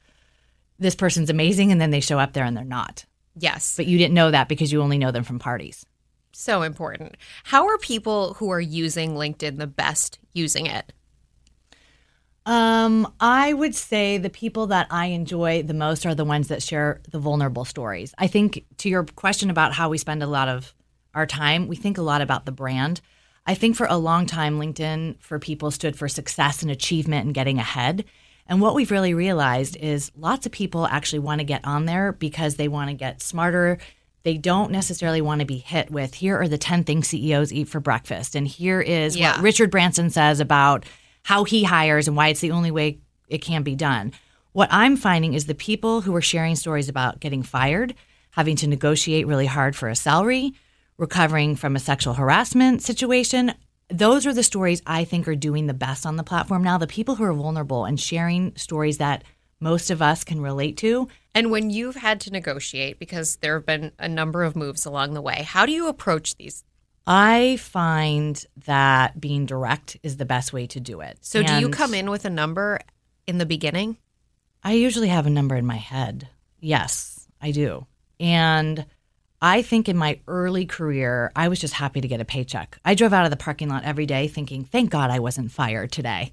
this 0.78 0.94
person's 0.94 1.30
amazing 1.30 1.72
and 1.72 1.80
then 1.80 1.90
they 1.90 2.00
show 2.00 2.18
up 2.18 2.32
there 2.32 2.44
and 2.44 2.56
they're 2.56 2.64
not. 2.64 3.04
Yes. 3.38 3.74
But 3.76 3.86
you 3.86 3.98
didn't 3.98 4.14
know 4.14 4.30
that 4.30 4.48
because 4.48 4.72
you 4.72 4.82
only 4.82 4.98
know 4.98 5.12
them 5.12 5.24
from 5.24 5.38
parties. 5.38 5.86
So 6.32 6.62
important. 6.62 7.16
How 7.44 7.68
are 7.68 7.78
people 7.78 8.34
who 8.34 8.50
are 8.50 8.60
using 8.60 9.14
LinkedIn 9.14 9.56
the 9.56 9.66
best 9.66 10.18
using 10.34 10.66
it? 10.66 10.92
Um, 12.44 13.12
I 13.18 13.52
would 13.52 13.74
say 13.74 14.18
the 14.18 14.30
people 14.30 14.68
that 14.68 14.86
I 14.90 15.06
enjoy 15.06 15.62
the 15.62 15.74
most 15.74 16.06
are 16.06 16.14
the 16.14 16.24
ones 16.24 16.48
that 16.48 16.62
share 16.62 17.00
the 17.10 17.18
vulnerable 17.18 17.64
stories. 17.64 18.14
I 18.18 18.28
think 18.28 18.64
to 18.78 18.88
your 18.88 19.04
question 19.04 19.50
about 19.50 19.72
how 19.72 19.88
we 19.88 19.98
spend 19.98 20.22
a 20.22 20.28
lot 20.28 20.48
of 20.48 20.72
our 21.16 21.26
time, 21.26 21.66
we 21.66 21.74
think 21.74 21.98
a 21.98 22.02
lot 22.02 22.20
about 22.20 22.46
the 22.46 22.52
brand. 22.52 23.00
I 23.46 23.54
think 23.54 23.74
for 23.74 23.86
a 23.88 23.96
long 23.96 24.26
time, 24.26 24.60
LinkedIn 24.60 25.20
for 25.20 25.38
people 25.38 25.70
stood 25.70 25.96
for 25.96 26.08
success 26.08 26.62
and 26.62 26.70
achievement 26.70 27.24
and 27.24 27.34
getting 27.34 27.58
ahead. 27.58 28.04
And 28.46 28.60
what 28.60 28.74
we've 28.74 28.90
really 28.90 29.14
realized 29.14 29.76
is 29.76 30.12
lots 30.16 30.46
of 30.46 30.52
people 30.52 30.86
actually 30.86 31.20
want 31.20 31.40
to 31.40 31.44
get 31.44 31.64
on 31.64 31.86
there 31.86 32.12
because 32.12 32.56
they 32.56 32.68
want 32.68 32.90
to 32.90 32.94
get 32.94 33.22
smarter. 33.22 33.78
They 34.22 34.36
don't 34.36 34.70
necessarily 34.70 35.20
want 35.20 35.40
to 35.40 35.46
be 35.46 35.58
hit 35.58 35.90
with 35.90 36.14
here 36.14 36.38
are 36.38 36.48
the 36.48 36.58
10 36.58 36.84
things 36.84 37.08
CEOs 37.08 37.52
eat 37.52 37.68
for 37.68 37.80
breakfast. 37.80 38.34
And 38.34 38.46
here 38.46 38.80
is 38.80 39.16
yeah. 39.16 39.36
what 39.36 39.42
Richard 39.42 39.70
Branson 39.70 40.10
says 40.10 40.38
about 40.38 40.84
how 41.22 41.44
he 41.44 41.64
hires 41.64 42.06
and 42.06 42.16
why 42.16 42.28
it's 42.28 42.40
the 42.40 42.52
only 42.52 42.70
way 42.70 42.98
it 43.28 43.38
can 43.38 43.62
be 43.62 43.74
done. 43.74 44.12
What 44.52 44.68
I'm 44.72 44.96
finding 44.96 45.34
is 45.34 45.46
the 45.46 45.54
people 45.54 46.00
who 46.00 46.14
are 46.14 46.22
sharing 46.22 46.56
stories 46.56 46.88
about 46.88 47.20
getting 47.20 47.42
fired, 47.42 47.94
having 48.30 48.56
to 48.56 48.66
negotiate 48.66 49.26
really 49.26 49.46
hard 49.46 49.74
for 49.74 49.88
a 49.88 49.96
salary, 49.96 50.54
recovering 50.98 51.56
from 51.56 51.76
a 51.76 51.80
sexual 51.80 52.14
harassment 52.14 52.82
situation. 52.82 53.54
Those 53.88 54.26
are 54.26 54.34
the 54.34 54.42
stories 54.42 54.82
I 54.86 55.04
think 55.04 55.28
are 55.28 55.36
doing 55.36 55.66
the 55.66 55.74
best 55.74 56.06
on 56.06 56.16
the 56.16 56.24
platform 56.24 56.62
now. 56.62 56.78
The 56.78 56.86
people 56.86 57.14
who 57.14 57.24
are 57.24 57.32
vulnerable 57.32 57.84
and 57.84 58.00
sharing 58.00 58.56
stories 58.56 58.98
that 58.98 59.24
most 59.60 59.90
of 59.90 60.02
us 60.02 60.24
can 60.24 60.40
relate 60.40 60.76
to. 60.78 61.08
And 61.34 61.50
when 61.50 61.70
you've 61.70 61.96
had 61.96 62.20
to 62.22 62.30
negotiate, 62.30 62.98
because 62.98 63.36
there 63.36 63.54
have 63.54 63.66
been 63.66 63.92
a 63.98 64.08
number 64.08 64.42
of 64.42 64.56
moves 64.56 64.86
along 64.86 65.14
the 65.14 65.22
way, 65.22 65.42
how 65.42 65.66
do 65.66 65.72
you 65.72 65.88
approach 65.88 66.36
these? 66.36 66.64
I 67.06 67.56
find 67.58 68.44
that 68.66 69.20
being 69.20 69.46
direct 69.46 69.96
is 70.02 70.16
the 70.16 70.24
best 70.24 70.52
way 70.52 70.66
to 70.68 70.80
do 70.80 71.00
it. 71.00 71.18
So, 71.20 71.38
and 71.38 71.48
do 71.48 71.60
you 71.60 71.68
come 71.68 71.94
in 71.94 72.10
with 72.10 72.24
a 72.24 72.30
number 72.30 72.80
in 73.26 73.38
the 73.38 73.46
beginning? 73.46 73.96
I 74.64 74.72
usually 74.72 75.08
have 75.08 75.26
a 75.26 75.30
number 75.30 75.54
in 75.54 75.64
my 75.64 75.76
head. 75.76 76.28
Yes, 76.58 77.28
I 77.40 77.52
do. 77.52 77.86
And 78.18 78.84
I 79.40 79.62
think 79.62 79.88
in 79.88 79.96
my 79.96 80.20
early 80.26 80.66
career, 80.66 81.30
I 81.36 81.48
was 81.48 81.60
just 81.60 81.74
happy 81.74 82.00
to 82.00 82.08
get 82.08 82.20
a 82.20 82.24
paycheck. 82.24 82.78
I 82.84 82.94
drove 82.94 83.12
out 83.12 83.24
of 83.24 83.30
the 83.30 83.36
parking 83.36 83.68
lot 83.68 83.84
every 83.84 84.06
day 84.06 84.28
thinking, 84.28 84.64
thank 84.64 84.90
God 84.90 85.10
I 85.10 85.18
wasn't 85.18 85.52
fired 85.52 85.92
today. 85.92 86.32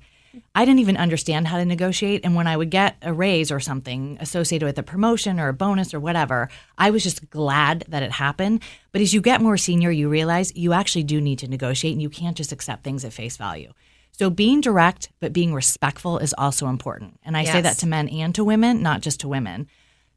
I 0.56 0.66
didn't 0.66 0.80
even 0.80 0.98
understand 0.98 1.48
how 1.48 1.58
to 1.58 1.66
negotiate. 1.66 2.22
And 2.24 2.36
when 2.36 2.48
I 2.48 2.58
would 2.58 2.72
get 2.72 2.96
a 3.02 3.14
raise 3.14 3.52
or 3.52 3.60
something 3.60 4.18
associated 4.20 4.66
with 4.66 4.80
a 4.80 4.84
promotion 4.84 5.40
or 5.40 5.48
a 5.48 5.54
bonus 5.54 5.94
or 5.94 6.00
whatever, 6.00 6.50
I 6.78 6.90
was 6.90 7.04
just 7.04 7.30
glad 7.30 7.86
that 7.88 8.04
it 8.04 8.12
happened. 8.12 8.62
But 8.92 9.02
as 9.02 9.14
you 9.14 9.22
get 9.22 9.42
more 9.42 9.58
senior, 9.58 9.92
you 9.92 10.10
realize 10.10 10.56
you 10.56 10.74
actually 10.74 11.04
do 11.04 11.22
need 11.22 11.40
to 11.40 11.48
negotiate 11.48 11.94
and 11.94 12.02
you 12.02 12.10
can't 12.10 12.38
just 12.38 12.52
accept 12.52 12.84
things 12.84 13.06
at 13.06 13.14
face 13.14 13.38
value. 13.38 13.74
So 14.12 14.30
being 14.30 14.62
direct, 14.62 15.10
but 15.20 15.34
being 15.34 15.54
respectful 15.54 16.20
is 16.20 16.34
also 16.38 16.68
important. 16.68 17.20
And 17.24 17.36
I 17.36 17.42
yes. 17.42 17.52
say 17.52 17.62
that 17.62 17.78
to 17.80 17.88
men 17.88 18.08
and 18.10 18.34
to 18.36 18.44
women, 18.44 18.82
not 18.82 19.02
just 19.02 19.20
to 19.22 19.28
women. 19.28 19.68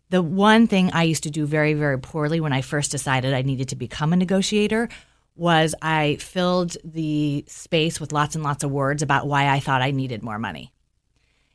The 0.08 0.22
one 0.22 0.66
thing 0.66 0.90
I 0.92 1.02
used 1.02 1.24
to 1.24 1.30
do 1.30 1.46
very, 1.46 1.74
very 1.74 1.98
poorly 1.98 2.40
when 2.40 2.52
I 2.52 2.60
first 2.60 2.90
decided 2.90 3.34
I 3.34 3.42
needed 3.42 3.68
to 3.70 3.76
become 3.76 4.12
a 4.12 4.16
negotiator 4.16 4.88
was 5.34 5.74
I 5.82 6.16
filled 6.16 6.76
the 6.84 7.44
space 7.48 8.00
with 8.00 8.12
lots 8.12 8.34
and 8.34 8.44
lots 8.44 8.64
of 8.64 8.70
words 8.70 9.02
about 9.02 9.26
why 9.26 9.48
I 9.48 9.60
thought 9.60 9.82
I 9.82 9.90
needed 9.90 10.22
more 10.22 10.38
money. 10.38 10.72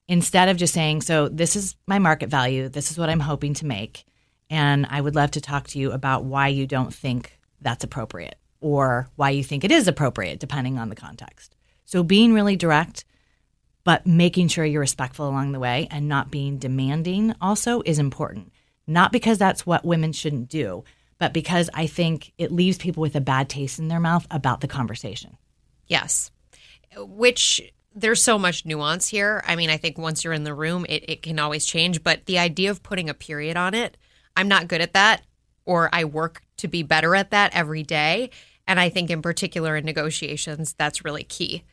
Instead 0.07 0.49
of 0.49 0.57
just 0.57 0.73
saying, 0.73 1.01
so 1.01 1.29
this 1.29 1.55
is 1.55 1.75
my 1.87 1.97
market 1.97 2.29
value, 2.29 2.67
this 2.67 2.91
is 2.91 2.97
what 2.97 3.09
I'm 3.09 3.21
hoping 3.21 3.53
to 3.55 3.65
make, 3.65 4.05
and 4.49 4.85
I 4.89 4.99
would 4.99 5.15
love 5.15 5.31
to 5.31 5.41
talk 5.41 5.67
to 5.67 5.79
you 5.79 5.93
about 5.93 6.25
why 6.25 6.49
you 6.49 6.67
don't 6.67 6.93
think 6.93 7.39
that's 7.61 7.83
appropriate 7.83 8.35
or 8.59 9.07
why 9.15 9.29
you 9.29 9.43
think 9.43 9.63
it 9.63 9.71
is 9.71 9.87
appropriate, 9.87 10.39
depending 10.39 10.77
on 10.77 10.89
the 10.89 10.95
context. 10.95 11.55
So 11.85 12.03
being 12.03 12.33
really 12.33 12.55
direct 12.55 13.05
but 13.83 14.05
making 14.05 14.47
sure 14.47 14.65
you're 14.65 14.81
respectful 14.81 15.27
along 15.27 15.51
the 15.51 15.59
way 15.59 15.87
and 15.91 16.07
not 16.07 16.31
being 16.31 16.57
demanding 16.57 17.33
also 17.41 17.81
is 17.85 17.99
important. 17.99 18.51
Not 18.87 19.11
because 19.11 19.37
that's 19.37 19.65
what 19.65 19.85
women 19.85 20.11
shouldn't 20.11 20.49
do, 20.49 20.83
but 21.17 21.33
because 21.33 21.69
I 21.73 21.87
think 21.87 22.33
it 22.37 22.51
leaves 22.51 22.77
people 22.77 23.01
with 23.01 23.15
a 23.15 23.21
bad 23.21 23.49
taste 23.49 23.79
in 23.79 23.87
their 23.87 23.99
mouth 23.99 24.25
about 24.31 24.61
the 24.61 24.67
conversation. 24.67 25.37
Yes. 25.87 26.31
Which 26.97 27.61
there's 27.93 28.23
so 28.23 28.37
much 28.39 28.65
nuance 28.65 29.07
here. 29.07 29.43
I 29.45 29.55
mean, 29.55 29.69
I 29.69 29.77
think 29.77 29.97
once 29.97 30.23
you're 30.23 30.33
in 30.33 30.43
the 30.43 30.53
room, 30.53 30.85
it, 30.87 31.05
it 31.07 31.21
can 31.21 31.39
always 31.39 31.65
change. 31.65 32.03
But 32.03 32.25
the 32.25 32.39
idea 32.39 32.71
of 32.71 32.83
putting 32.83 33.09
a 33.09 33.13
period 33.13 33.57
on 33.57 33.73
it, 33.73 33.97
I'm 34.35 34.47
not 34.47 34.67
good 34.67 34.81
at 34.81 34.93
that, 34.93 35.23
or 35.65 35.89
I 35.93 36.05
work 36.05 36.41
to 36.57 36.67
be 36.67 36.83
better 36.83 37.15
at 37.15 37.31
that 37.31 37.53
every 37.53 37.83
day. 37.83 38.29
And 38.67 38.79
I 38.79 38.89
think 38.89 39.09
in 39.09 39.21
particular 39.21 39.75
in 39.75 39.85
negotiations, 39.85 40.73
that's 40.73 41.03
really 41.03 41.23
key. 41.23 41.63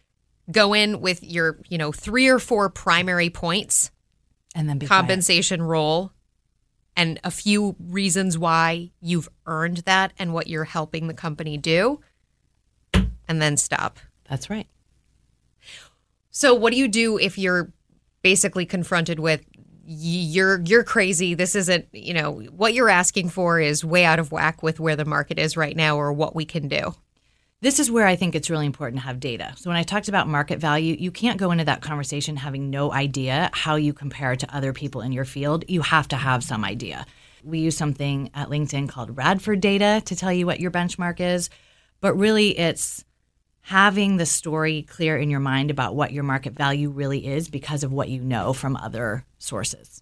Go 0.51 0.75
in 0.75 1.01
with 1.01 1.23
your, 1.23 1.61
you 1.69 1.79
know, 1.79 1.93
three 1.93 2.29
or 2.29 2.39
four 2.39 2.71
primary 2.71 3.31
points, 3.31 3.91
And 4.55 4.69
then 4.69 4.79
be 4.79 4.87
quiet. 4.87 5.01
compensation 5.01 5.63
role, 5.63 6.13
and 6.97 7.21
a 7.23 7.31
few 7.31 7.77
reasons 7.79 8.39
why 8.39 8.91
you've 9.01 9.29
earned 9.47 9.79
that 9.79 10.13
and 10.19 10.33
what 10.33 10.47
you're 10.47 10.65
helping 10.65 11.07
the 11.07 11.15
company 11.15 11.57
do, 11.59 12.01
and 12.93 13.43
then 13.43 13.57
stop. 13.57 13.99
That's 14.29 14.49
right. 14.51 14.67
So 16.31 16.55
what 16.55 16.73
do 16.73 16.79
you 16.79 16.89
do 16.89 17.19
if 17.19 17.37
you're 17.39 17.73
basically 18.23 18.67
confronted 18.67 19.19
with 19.19 19.45
you're 19.91 20.61
you're 20.67 20.85
crazy. 20.85 21.33
This 21.33 21.55
isn't, 21.55 21.87
you 21.93 22.13
know, 22.13 22.41
what 22.51 22.75
you're 22.75 22.91
asking 22.91 23.31
for 23.31 23.59
is 23.59 23.83
way 23.83 24.05
out 24.05 24.19
of 24.19 24.31
whack 24.31 24.63
with 24.63 24.79
where 24.79 24.97
the 24.97 25.07
market 25.07 25.39
is 25.39 25.57
right 25.57 25.75
now 25.75 25.97
or 25.97 26.13
what 26.13 26.37
we 26.37 26.45
can 26.45 26.69
do. 26.69 26.95
This 27.61 27.81
is 27.81 27.91
where 27.91 28.07
I 28.07 28.15
think 28.15 28.37
it's 28.37 28.51
really 28.51 28.67
important 28.67 29.01
to 29.01 29.07
have 29.07 29.19
data. 29.19 29.53
So 29.57 29.69
when 29.69 29.77
I 29.77 29.83
talked 29.83 30.09
about 30.09 30.29
market 30.29 30.61
value, 30.61 30.95
you 30.97 31.11
can't 31.11 31.41
go 31.41 31.51
into 31.51 31.65
that 31.65 31.83
conversation 31.83 32.37
having 32.37 32.71
no 32.71 32.93
idea 32.93 33.51
how 33.53 33.75
you 33.75 33.93
compare 33.93 34.37
to 34.37 34.55
other 34.55 34.73
people 34.73 35.01
in 35.01 35.11
your 35.11 35.25
field. 35.25 35.65
You 35.67 35.81
have 35.81 36.07
to 36.09 36.17
have 36.17 36.45
some 36.45 36.65
idea. 36.65 37.05
We 37.43 37.59
use 37.59 37.77
something 37.77 38.31
at 38.33 38.49
LinkedIn 38.49 38.89
called 38.89 39.17
Radford 39.17 39.61
data 39.61 40.01
to 40.05 40.15
tell 40.15 40.33
you 40.33 40.47
what 40.47 40.61
your 40.61 40.71
benchmark 40.71 41.19
is, 41.19 41.51
but 42.01 42.15
really 42.15 42.57
it's 42.57 43.05
having 43.63 44.19
the 44.19 44.27
story 44.27 44.83
clear 44.83 45.19
in 45.19 45.29
your 45.29 45.41
mind 45.41 45.73
about 45.73 45.97
what 45.97 46.13
your 46.13 46.23
market 46.23 46.53
value 46.53 46.91
really 46.91 47.27
is 47.27 47.49
because 47.49 47.83
of 47.83 47.93
what 47.93 48.09
you 48.09 48.23
know 48.23 48.53
from 48.53 48.77
other 48.77 49.25
sources. 49.39 50.01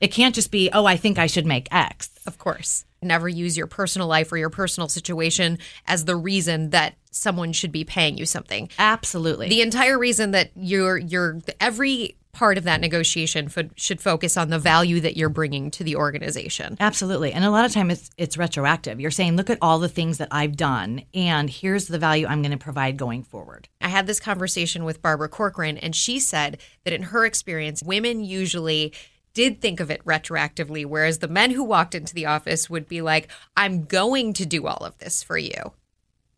It 0.00 0.08
can't 0.08 0.34
just 0.34 0.50
be, 0.50 0.70
oh, 0.72 0.84
I 0.84 0.96
think 0.96 1.18
I 1.18 1.26
should 1.26 1.46
make 1.46 1.68
X. 1.72 2.10
Of 2.26 2.38
course. 2.38 2.84
Never 3.02 3.28
use 3.28 3.56
your 3.56 3.66
personal 3.66 4.08
life 4.08 4.32
or 4.32 4.36
your 4.36 4.50
personal 4.50 4.88
situation 4.88 5.58
as 5.86 6.04
the 6.04 6.16
reason 6.16 6.70
that 6.70 6.96
someone 7.10 7.52
should 7.52 7.72
be 7.72 7.84
paying 7.84 8.18
you 8.18 8.26
something. 8.26 8.68
Absolutely. 8.78 9.48
The 9.48 9.62
entire 9.62 9.98
reason 9.98 10.32
that 10.32 10.50
you're 10.54 10.98
you're 10.98 11.40
every 11.60 12.16
part 12.32 12.58
of 12.58 12.64
that 12.64 12.82
negotiation 12.82 13.48
fo- 13.48 13.70
should 13.76 13.98
focus 13.98 14.36
on 14.36 14.50
the 14.50 14.58
value 14.58 15.00
that 15.00 15.16
you're 15.16 15.30
bringing 15.30 15.70
to 15.70 15.82
the 15.82 15.96
organization. 15.96 16.76
Absolutely. 16.78 17.32
And 17.32 17.46
a 17.46 17.50
lot 17.50 17.64
of 17.64 17.72
time 17.72 17.90
it's 17.90 18.10
it's 18.18 18.36
retroactive. 18.36 19.00
You're 19.00 19.10
saying, 19.10 19.36
look 19.36 19.48
at 19.48 19.58
all 19.62 19.78
the 19.78 19.88
things 19.88 20.18
that 20.18 20.28
I've 20.30 20.56
done 20.56 21.02
and 21.14 21.48
here's 21.48 21.86
the 21.86 21.98
value 21.98 22.26
I'm 22.26 22.42
going 22.42 22.52
to 22.52 22.62
provide 22.62 22.96
going 22.96 23.22
forward. 23.22 23.68
I 23.80 23.88
had 23.88 24.06
this 24.06 24.20
conversation 24.20 24.84
with 24.84 25.00
Barbara 25.00 25.28
Corcoran, 25.28 25.78
and 25.78 25.94
she 25.94 26.18
said 26.18 26.58
that 26.84 26.92
in 26.92 27.04
her 27.04 27.24
experience, 27.24 27.82
women 27.82 28.22
usually 28.22 28.92
did 29.36 29.60
think 29.60 29.80
of 29.80 29.90
it 29.90 30.02
retroactively, 30.06 30.86
whereas 30.86 31.18
the 31.18 31.28
men 31.28 31.50
who 31.50 31.62
walked 31.62 31.94
into 31.94 32.14
the 32.14 32.24
office 32.24 32.70
would 32.70 32.88
be 32.88 33.02
like, 33.02 33.28
I'm 33.54 33.84
going 33.84 34.32
to 34.32 34.46
do 34.46 34.66
all 34.66 34.78
of 34.78 34.96
this 34.96 35.22
for 35.22 35.36
you. 35.36 35.72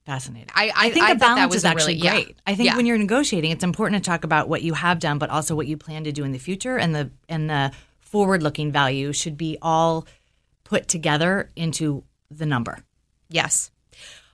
Fascinating. 0.04 0.48
I- 0.52 0.72
I- 0.74 0.90
think 0.90 1.04
I 1.04 1.14
the 1.14 1.20
balance 1.20 1.54
was 1.54 1.56
is 1.62 1.64
actually 1.64 1.94
really- 1.94 2.04
yeah. 2.04 2.12
great. 2.24 2.36
I 2.46 2.54
think 2.56 2.66
Yeah. 2.70 2.76
when 2.76 2.86
you're 2.86 2.98
negotiating, 2.98 3.52
it's 3.52 3.62
important 3.62 4.02
to 4.02 4.10
talk 4.10 4.24
about 4.24 4.48
what 4.48 4.62
you 4.62 4.74
have 4.74 4.98
done, 4.98 5.18
but 5.18 5.30
also 5.30 5.54
what 5.54 5.68
you 5.68 5.76
plan 5.76 6.02
to 6.04 6.12
do 6.12 6.24
in 6.24 6.32
the 6.32 6.38
future 6.38 6.76
and 6.76 6.92
the 6.94 7.10
and 7.28 7.48
the 7.48 7.70
forward 8.00 8.42
looking 8.42 8.72
value 8.72 9.12
should 9.12 9.36
be 9.36 9.58
all 9.62 10.06
put 10.64 10.88
together 10.88 11.50
into 11.54 12.02
the 12.30 12.46
number. 12.46 12.78
Yes. 13.28 13.70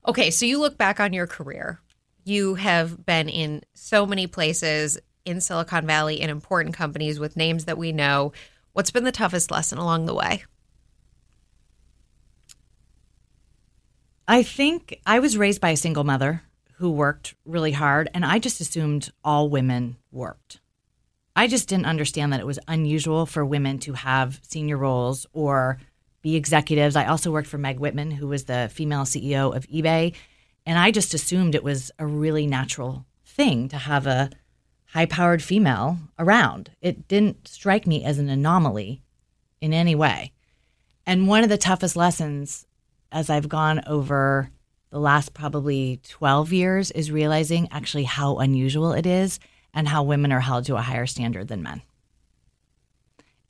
Okay, 0.08 0.30
so 0.30 0.46
you 0.46 0.58
look 0.58 0.78
back 0.78 1.00
on 1.00 1.12
your 1.12 1.26
career. 1.26 1.80
You 2.24 2.54
have 2.54 3.04
been 3.04 3.28
in 3.28 3.62
so 3.74 4.06
many 4.06 4.26
places 4.26 4.98
in 5.24 5.40
Silicon 5.40 5.86
Valley 5.86 6.20
in 6.20 6.30
important 6.30 6.74
companies 6.76 7.18
with 7.18 7.36
names 7.36 7.64
that 7.64 7.78
we 7.78 7.90
know. 7.92 8.32
What's 8.74 8.90
been 8.90 9.04
the 9.04 9.12
toughest 9.12 9.52
lesson 9.52 9.78
along 9.78 10.06
the 10.06 10.14
way? 10.14 10.42
I 14.26 14.42
think 14.42 14.98
I 15.06 15.20
was 15.20 15.38
raised 15.38 15.60
by 15.60 15.70
a 15.70 15.76
single 15.76 16.02
mother 16.02 16.42
who 16.78 16.90
worked 16.90 17.36
really 17.44 17.70
hard, 17.70 18.10
and 18.12 18.24
I 18.24 18.40
just 18.40 18.60
assumed 18.60 19.12
all 19.22 19.48
women 19.48 19.96
worked. 20.10 20.60
I 21.36 21.46
just 21.46 21.68
didn't 21.68 21.86
understand 21.86 22.32
that 22.32 22.40
it 22.40 22.46
was 22.46 22.58
unusual 22.66 23.26
for 23.26 23.44
women 23.44 23.78
to 23.80 23.92
have 23.92 24.40
senior 24.42 24.76
roles 24.76 25.24
or 25.32 25.78
be 26.20 26.34
executives. 26.34 26.96
I 26.96 27.06
also 27.06 27.30
worked 27.30 27.48
for 27.48 27.58
Meg 27.58 27.78
Whitman, 27.78 28.10
who 28.10 28.26
was 28.26 28.46
the 28.46 28.68
female 28.72 29.02
CEO 29.02 29.54
of 29.54 29.68
eBay, 29.68 30.14
and 30.66 30.80
I 30.80 30.90
just 30.90 31.14
assumed 31.14 31.54
it 31.54 31.62
was 31.62 31.92
a 32.00 32.06
really 32.06 32.48
natural 32.48 33.06
thing 33.24 33.68
to 33.68 33.76
have 33.76 34.08
a 34.08 34.30
high 34.94 35.06
powered 35.06 35.42
female 35.42 35.98
around. 36.20 36.70
It 36.80 37.08
didn't 37.08 37.48
strike 37.48 37.84
me 37.84 38.04
as 38.04 38.18
an 38.18 38.28
anomaly 38.28 39.02
in 39.60 39.72
any 39.72 39.96
way. 39.96 40.32
And 41.04 41.26
one 41.26 41.42
of 41.42 41.48
the 41.48 41.58
toughest 41.58 41.96
lessons 41.96 42.64
as 43.10 43.28
I've 43.28 43.48
gone 43.48 43.82
over 43.88 44.50
the 44.90 45.00
last 45.00 45.34
probably 45.34 46.00
12 46.08 46.52
years 46.52 46.90
is 46.92 47.10
realizing 47.10 47.66
actually 47.72 48.04
how 48.04 48.36
unusual 48.36 48.92
it 48.92 49.04
is 49.04 49.40
and 49.74 49.88
how 49.88 50.04
women 50.04 50.30
are 50.30 50.40
held 50.40 50.64
to 50.66 50.76
a 50.76 50.82
higher 50.82 51.06
standard 51.06 51.48
than 51.48 51.64
men. 51.64 51.82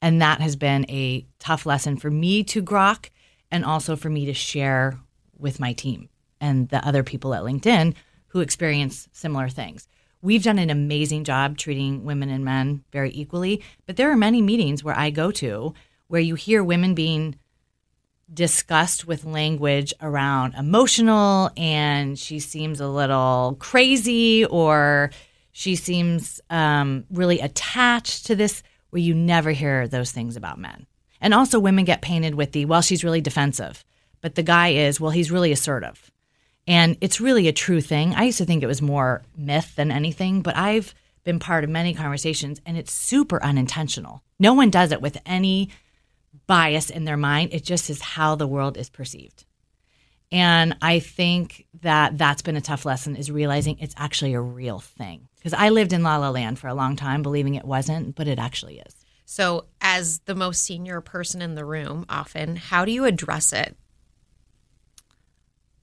And 0.01 0.23
that 0.23 0.41
has 0.41 0.57
been 0.57 0.87
a 0.89 1.27
tough 1.39 1.67
lesson 1.67 1.99
for 1.99 2.11
me 2.11 2.43
to 2.45 2.63
grok 2.63 3.11
and 3.51 3.67
also 3.67 3.97
for 3.97 4.09
me 4.09 4.25
to 4.25 4.35
share 4.35 4.99
with 5.39 5.61
my 5.61 5.75
team 5.75 6.09
and 6.41 6.71
the 6.71 6.87
other 6.87 7.03
people 7.03 7.35
at 7.35 7.43
LinkedIn 7.43 7.95
who 8.29 8.41
experience 8.41 9.09
similar 9.13 9.51
things. 9.51 9.87
We've 10.25 10.43
done 10.43 10.59
an 10.59 10.71
amazing 10.71 11.25
job 11.25 11.59
treating 11.59 12.07
women 12.07 12.31
and 12.31 12.47
men 12.47 12.83
very 12.91 13.11
equally, 13.13 13.63
but 13.85 13.97
there 13.97 14.11
are 14.11 14.17
many 14.17 14.41
meetings 14.41 14.83
where 14.83 14.97
I 14.97 15.11
go 15.11 15.31
to 15.33 15.75
where 16.07 16.21
you 16.23 16.35
hear 16.35 16.65
women 16.65 16.95
being 16.95 17.35
discussed 18.33 19.07
with 19.07 19.27
language 19.27 19.93
around 20.01 20.55
emotional 20.55 21.51
and 21.59 22.19
she 22.19 22.39
seems 22.39 22.81
a 22.81 22.89
little 22.89 23.59
crazy 23.61 24.47
or 24.47 25.11
she 25.53 25.77
seems 25.77 26.41
um, 26.49 27.05
really 27.11 27.41
attached 27.41 28.25
to 28.25 28.35
this 28.35 28.63
where 28.89 29.03
you 29.03 29.13
never 29.13 29.51
hear 29.51 29.87
those 29.87 30.11
things 30.11 30.37
about 30.37 30.59
men. 30.59 30.87
And 31.21 31.35
also 31.35 31.61
women 31.61 31.85
get 31.85 32.01
painted 32.01 32.35
with 32.35 32.53
the 32.53 32.65
well 32.65 32.81
she's 32.81 33.05
really 33.05 33.21
defensive. 33.21 33.85
But 34.23 34.37
the 34.37 34.43
guy 34.43 34.69
is 34.69 34.99
well 34.99 35.11
he's 35.11 35.31
really 35.31 35.53
assertive 35.53 36.11
and 36.67 36.97
it's 37.01 37.21
really 37.21 37.49
a 37.49 37.53
true 37.53 37.81
thing 37.81 38.15
i 38.15 38.25
used 38.25 38.39
to 38.39 38.45
think 38.45 38.63
it 38.63 38.69
was 38.69 38.83
more 38.83 39.23
myth 39.37 39.75
than 39.77 39.91
anything 39.91 40.43
but 40.43 40.57
i've 40.57 40.95
been 41.25 41.39
part 41.39 41.65
of 41.65 41.71
many 41.71 41.95
conversations 41.95 42.61
and 42.67 42.77
it's 42.77 42.93
super 42.93 43.43
unintentional 43.43 44.23
no 44.39 44.55
one 44.55 44.71
does 44.71 44.93
it 44.93 45.01
with 45.01 45.19
any 45.25 45.71
bias 46.47 46.91
in 46.91 47.05
their 47.05 47.17
mind. 47.17 47.53
It 47.53 47.65
just 47.65 47.91
is 47.91 48.01
how 48.01 48.35
the 48.35 48.47
world 48.47 48.77
is 48.77 48.91
perceived. 48.91 49.45
And 50.33 50.77
I 50.83 50.99
think 50.99 51.67
that 51.83 52.19
that's 52.19 52.43
been 52.43 52.57
a 52.57 52.61
tough 52.61 52.85
lesson 52.85 53.15
is 53.15 53.31
realizing 53.31 53.79
it's 53.79 53.95
actually 53.97 54.35
a 54.35 54.41
real 54.41 54.81
thing. 54.81 55.29
Because 55.37 55.55
I 55.55 55.69
lived 55.69 55.93
in 55.93 56.03
La 56.03 56.17
La 56.17 56.31
Land 56.31 56.59
for 56.59 56.69
a 56.69 56.75
long 56.75 56.97
time, 56.97 57.23
believing 57.23 57.55
it 57.55 57.65
wasn't, 57.65 58.15
but 58.15 58.27
it 58.27 58.39
actually 58.39 58.79
is. 58.79 58.97
So, 59.27 59.67
as 59.81 60.21
the 60.21 60.35
most 60.35 60.63
senior 60.63 61.01
person 61.01 61.41
in 61.41 61.55
the 61.55 61.65
room, 61.65 62.05
often, 62.09 62.57
how 62.57 62.85
do 62.85 62.93
you 62.93 63.05
address 63.05 63.53
it? 63.53 63.77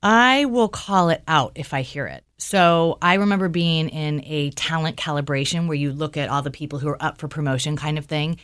I 0.03 0.45
will 0.45 0.69
call 0.69 1.09
it 1.09 1.23
out 1.27 1.53
if 1.55 1.73
I 1.73 1.81
hear 1.81 2.07
it. 2.07 2.23
So 2.37 2.97
I 3.01 3.15
remember 3.15 3.49
being 3.49 3.89
in 3.89 4.23
a 4.25 4.49
talent 4.51 4.97
calibration 4.97 5.67
where 5.67 5.77
you 5.77 5.91
look 5.91 6.17
at 6.17 6.29
all 6.29 6.41
the 6.41 6.49
people 6.49 6.79
who 6.79 6.89
are 6.89 7.03
up 7.03 7.19
for 7.19 7.27
promotion 7.27 7.77
kind 7.77 7.99
of 7.99 8.05
thing. 8.05 8.37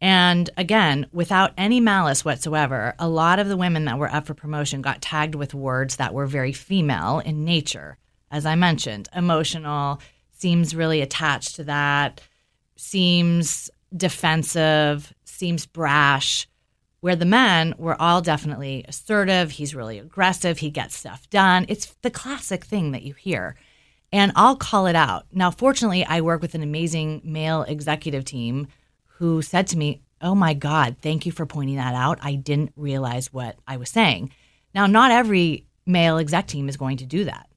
And 0.00 0.50
again, 0.56 1.06
without 1.12 1.52
any 1.56 1.80
malice 1.80 2.24
whatsoever, 2.24 2.94
a 2.98 3.08
lot 3.08 3.38
of 3.38 3.48
the 3.48 3.56
women 3.56 3.84
that 3.86 3.98
were 3.98 4.12
up 4.12 4.26
for 4.26 4.34
promotion 4.34 4.82
got 4.82 5.00
tagged 5.00 5.36
with 5.36 5.54
words 5.54 5.96
that 5.96 6.12
were 6.12 6.26
very 6.26 6.52
female 6.52 7.20
in 7.20 7.44
nature. 7.44 7.96
As 8.30 8.44
I 8.44 8.56
mentioned, 8.56 9.08
emotional, 9.14 10.00
seems 10.32 10.74
really 10.74 11.00
attached 11.00 11.56
to 11.56 11.64
that, 11.64 12.20
seems 12.76 13.70
defensive, 13.96 15.14
seems 15.24 15.66
brash. 15.66 16.48
Where 17.06 17.14
the 17.14 17.24
men 17.24 17.72
were 17.78 17.94
all 18.02 18.20
definitely 18.20 18.84
assertive, 18.88 19.52
he's 19.52 19.76
really 19.76 20.00
aggressive, 20.00 20.58
he 20.58 20.70
gets 20.70 20.96
stuff 20.96 21.30
done. 21.30 21.64
It's 21.68 21.94
the 22.02 22.10
classic 22.10 22.64
thing 22.64 22.90
that 22.90 23.04
you 23.04 23.14
hear. 23.14 23.54
And 24.10 24.32
I'll 24.34 24.56
call 24.56 24.88
it 24.88 24.96
out. 24.96 25.24
Now, 25.30 25.52
fortunately, 25.52 26.04
I 26.04 26.20
work 26.20 26.42
with 26.42 26.56
an 26.56 26.64
amazing 26.64 27.20
male 27.22 27.62
executive 27.62 28.24
team 28.24 28.66
who 29.18 29.40
said 29.40 29.68
to 29.68 29.78
me, 29.78 30.02
Oh 30.20 30.34
my 30.34 30.52
God, 30.52 30.96
thank 31.00 31.24
you 31.24 31.30
for 31.30 31.46
pointing 31.46 31.76
that 31.76 31.94
out. 31.94 32.18
I 32.22 32.34
didn't 32.34 32.72
realize 32.74 33.32
what 33.32 33.54
I 33.68 33.76
was 33.76 33.88
saying. 33.88 34.32
Now, 34.74 34.86
not 34.86 35.12
every 35.12 35.64
male 35.86 36.18
exec 36.18 36.48
team 36.48 36.68
is 36.68 36.76
going 36.76 36.96
to 36.96 37.06
do 37.06 37.22
that, 37.22 37.48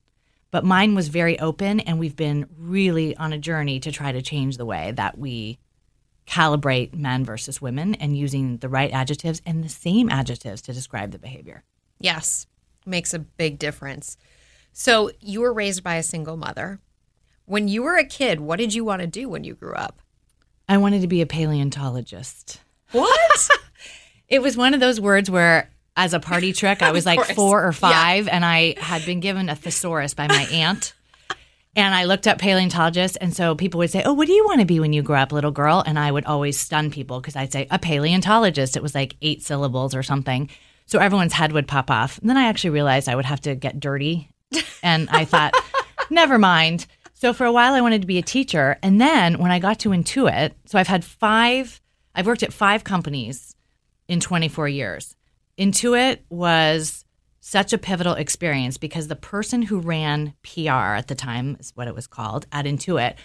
but 0.52 0.64
mine 0.64 0.94
was 0.94 1.08
very 1.08 1.40
open, 1.40 1.80
and 1.80 1.98
we've 1.98 2.16
been 2.16 2.46
really 2.56 3.18
on 3.18 3.34
a 3.34 3.40
journey 3.40 3.80
to 3.80 3.92
try 3.92 4.12
to 4.12 4.22
change 4.22 4.58
the 4.58 4.66
way 4.68 4.92
that 4.92 5.18
we 5.18 5.58
calibrate 6.30 6.94
men 6.94 7.26
versus 7.26 7.62
women 7.62 7.96
and 7.96 8.16
using 8.18 8.58
the 8.58 8.70
right 8.70 8.92
adjectives 8.92 9.42
and 9.46 9.64
the 9.64 9.70
same 9.70 10.10
adjectives 10.10 10.62
to 10.64 10.74
describe 10.74 11.12
the 11.12 11.18
behavior. 11.20 11.64
Yes, 12.00 12.46
makes 12.86 13.14
a 13.14 13.20
big 13.20 13.58
difference. 13.60 14.16
So, 14.72 15.10
you 15.20 15.42
were 15.42 15.52
raised 15.52 15.84
by 15.84 15.96
a 15.96 16.04
single 16.04 16.38
mother. 16.38 16.80
When 17.46 17.68
you 17.68 17.82
were 17.84 17.98
a 17.98 18.06
kid, 18.06 18.40
what 18.40 18.60
did 18.60 18.74
you 18.74 18.86
want 18.86 19.02
to 19.02 19.08
do 19.08 19.28
when 19.28 19.44
you 19.44 19.56
grew 19.56 19.74
up? 19.74 20.00
I 20.68 20.78
wanted 20.78 21.02
to 21.02 21.08
be 21.08 21.22
a 21.22 21.26
paleontologist. 21.26 22.62
What? 22.92 23.50
It 24.28 24.44
was 24.44 24.56
one 24.56 24.76
of 24.76 24.80
those 24.80 25.02
words 25.02 25.28
where 25.32 25.72
as 25.98 26.14
a 26.14 26.20
party 26.20 26.54
trick. 26.54 26.84
I 26.84 26.92
was 26.92 27.04
like 27.08 27.18
course. 27.18 27.32
four 27.32 27.64
or 27.64 27.70
Yeah. 27.72 27.72
five, 27.72 28.28
and 28.28 28.46
I 28.46 28.76
had 28.80 29.04
been 29.04 29.20
given 29.22 29.50
a 29.50 29.56
thesaurus 29.56 30.14
by 30.14 30.28
my 30.28 30.44
aunt. 30.52 30.94
And 31.80 31.96
I 31.96 32.04
looked 32.04 32.28
up 32.28 32.40
paleontologist, 32.40 33.18
and 33.22 33.34
so 33.34 33.56
people 33.56 33.78
would 33.78 33.90
say, 33.90 34.04
"Oh, 34.06 34.12
what 34.12 34.28
do 34.28 34.34
you 34.34 34.44
want 34.46 34.60
to 34.60 34.66
be 34.66 34.82
when 34.82 34.92
you 34.92 35.02
grow 35.02 35.20
up, 35.20 35.32
little 35.32 35.50
girl?" 35.52 35.82
And 35.86 35.98
I 35.98 36.12
would 36.12 36.26
always 36.26 36.60
stun 36.60 36.92
people 36.92 37.22
because 37.22 37.38
I'd 37.38 37.54
say 37.54 37.68
a 37.72 37.80
paleontologist. 37.80 38.76
It 38.76 38.84
was 38.84 38.94
like 38.94 39.16
eight 39.22 39.44
syllables 39.44 39.96
or 39.96 40.04
something, 40.04 40.50
so 40.86 41.00
everyone's 41.00 41.32
head 41.32 41.54
would 41.54 41.70
pop 41.70 41.90
off. 41.90 42.18
And 42.18 42.30
then 42.30 42.36
I 42.36 42.48
actually 42.48 42.72
realized 42.72 43.08
I 43.08 43.16
would 43.16 43.26
have 43.26 43.40
to 43.42 43.56
get 43.56 43.80
dirty, 43.80 44.30
and 44.84 45.10
I 45.10 45.24
thought, 45.24 45.54
never 46.10 46.38
mind. 46.38 46.86
So 47.14 47.32
for 47.32 47.46
a 47.46 47.52
while, 47.52 47.74
I 47.74 47.82
wanted 47.82 48.02
to 48.02 48.08
be 48.08 48.18
a 48.18 48.24
teacher, 48.24 48.78
and 48.84 49.00
then 49.00 49.40
when 49.40 49.52
I 49.52 49.60
got 49.60 49.80
to 49.80 49.90
Intuit, 49.90 50.52
so 50.66 50.78
I've 50.78 50.88
had 50.88 51.06
five, 51.06 51.80
I've 52.14 52.28
worked 52.28 52.44
at 52.44 52.52
five 52.52 52.84
companies 52.84 53.56
in 54.10 54.20
24 54.20 54.68
years. 54.68 55.16
Intuit 55.58 56.20
was 56.30 57.06
such 57.42 57.74
a 57.74 57.78
pivotal 57.78 58.14
experience 58.14 58.78
because 58.78 59.08
the 59.08 59.16
person 59.16 59.64
who 59.64 59.80
ran 59.80 60.34
PR 60.44 60.96
at 60.96 61.08
the 61.08 61.16
time 61.16 61.58
is 61.60 61.72
what 61.76 61.88
it 61.88 61.96
was 61.96 62.08
called 62.08 62.46
at 62.52 62.66
Intuit. 62.66 63.16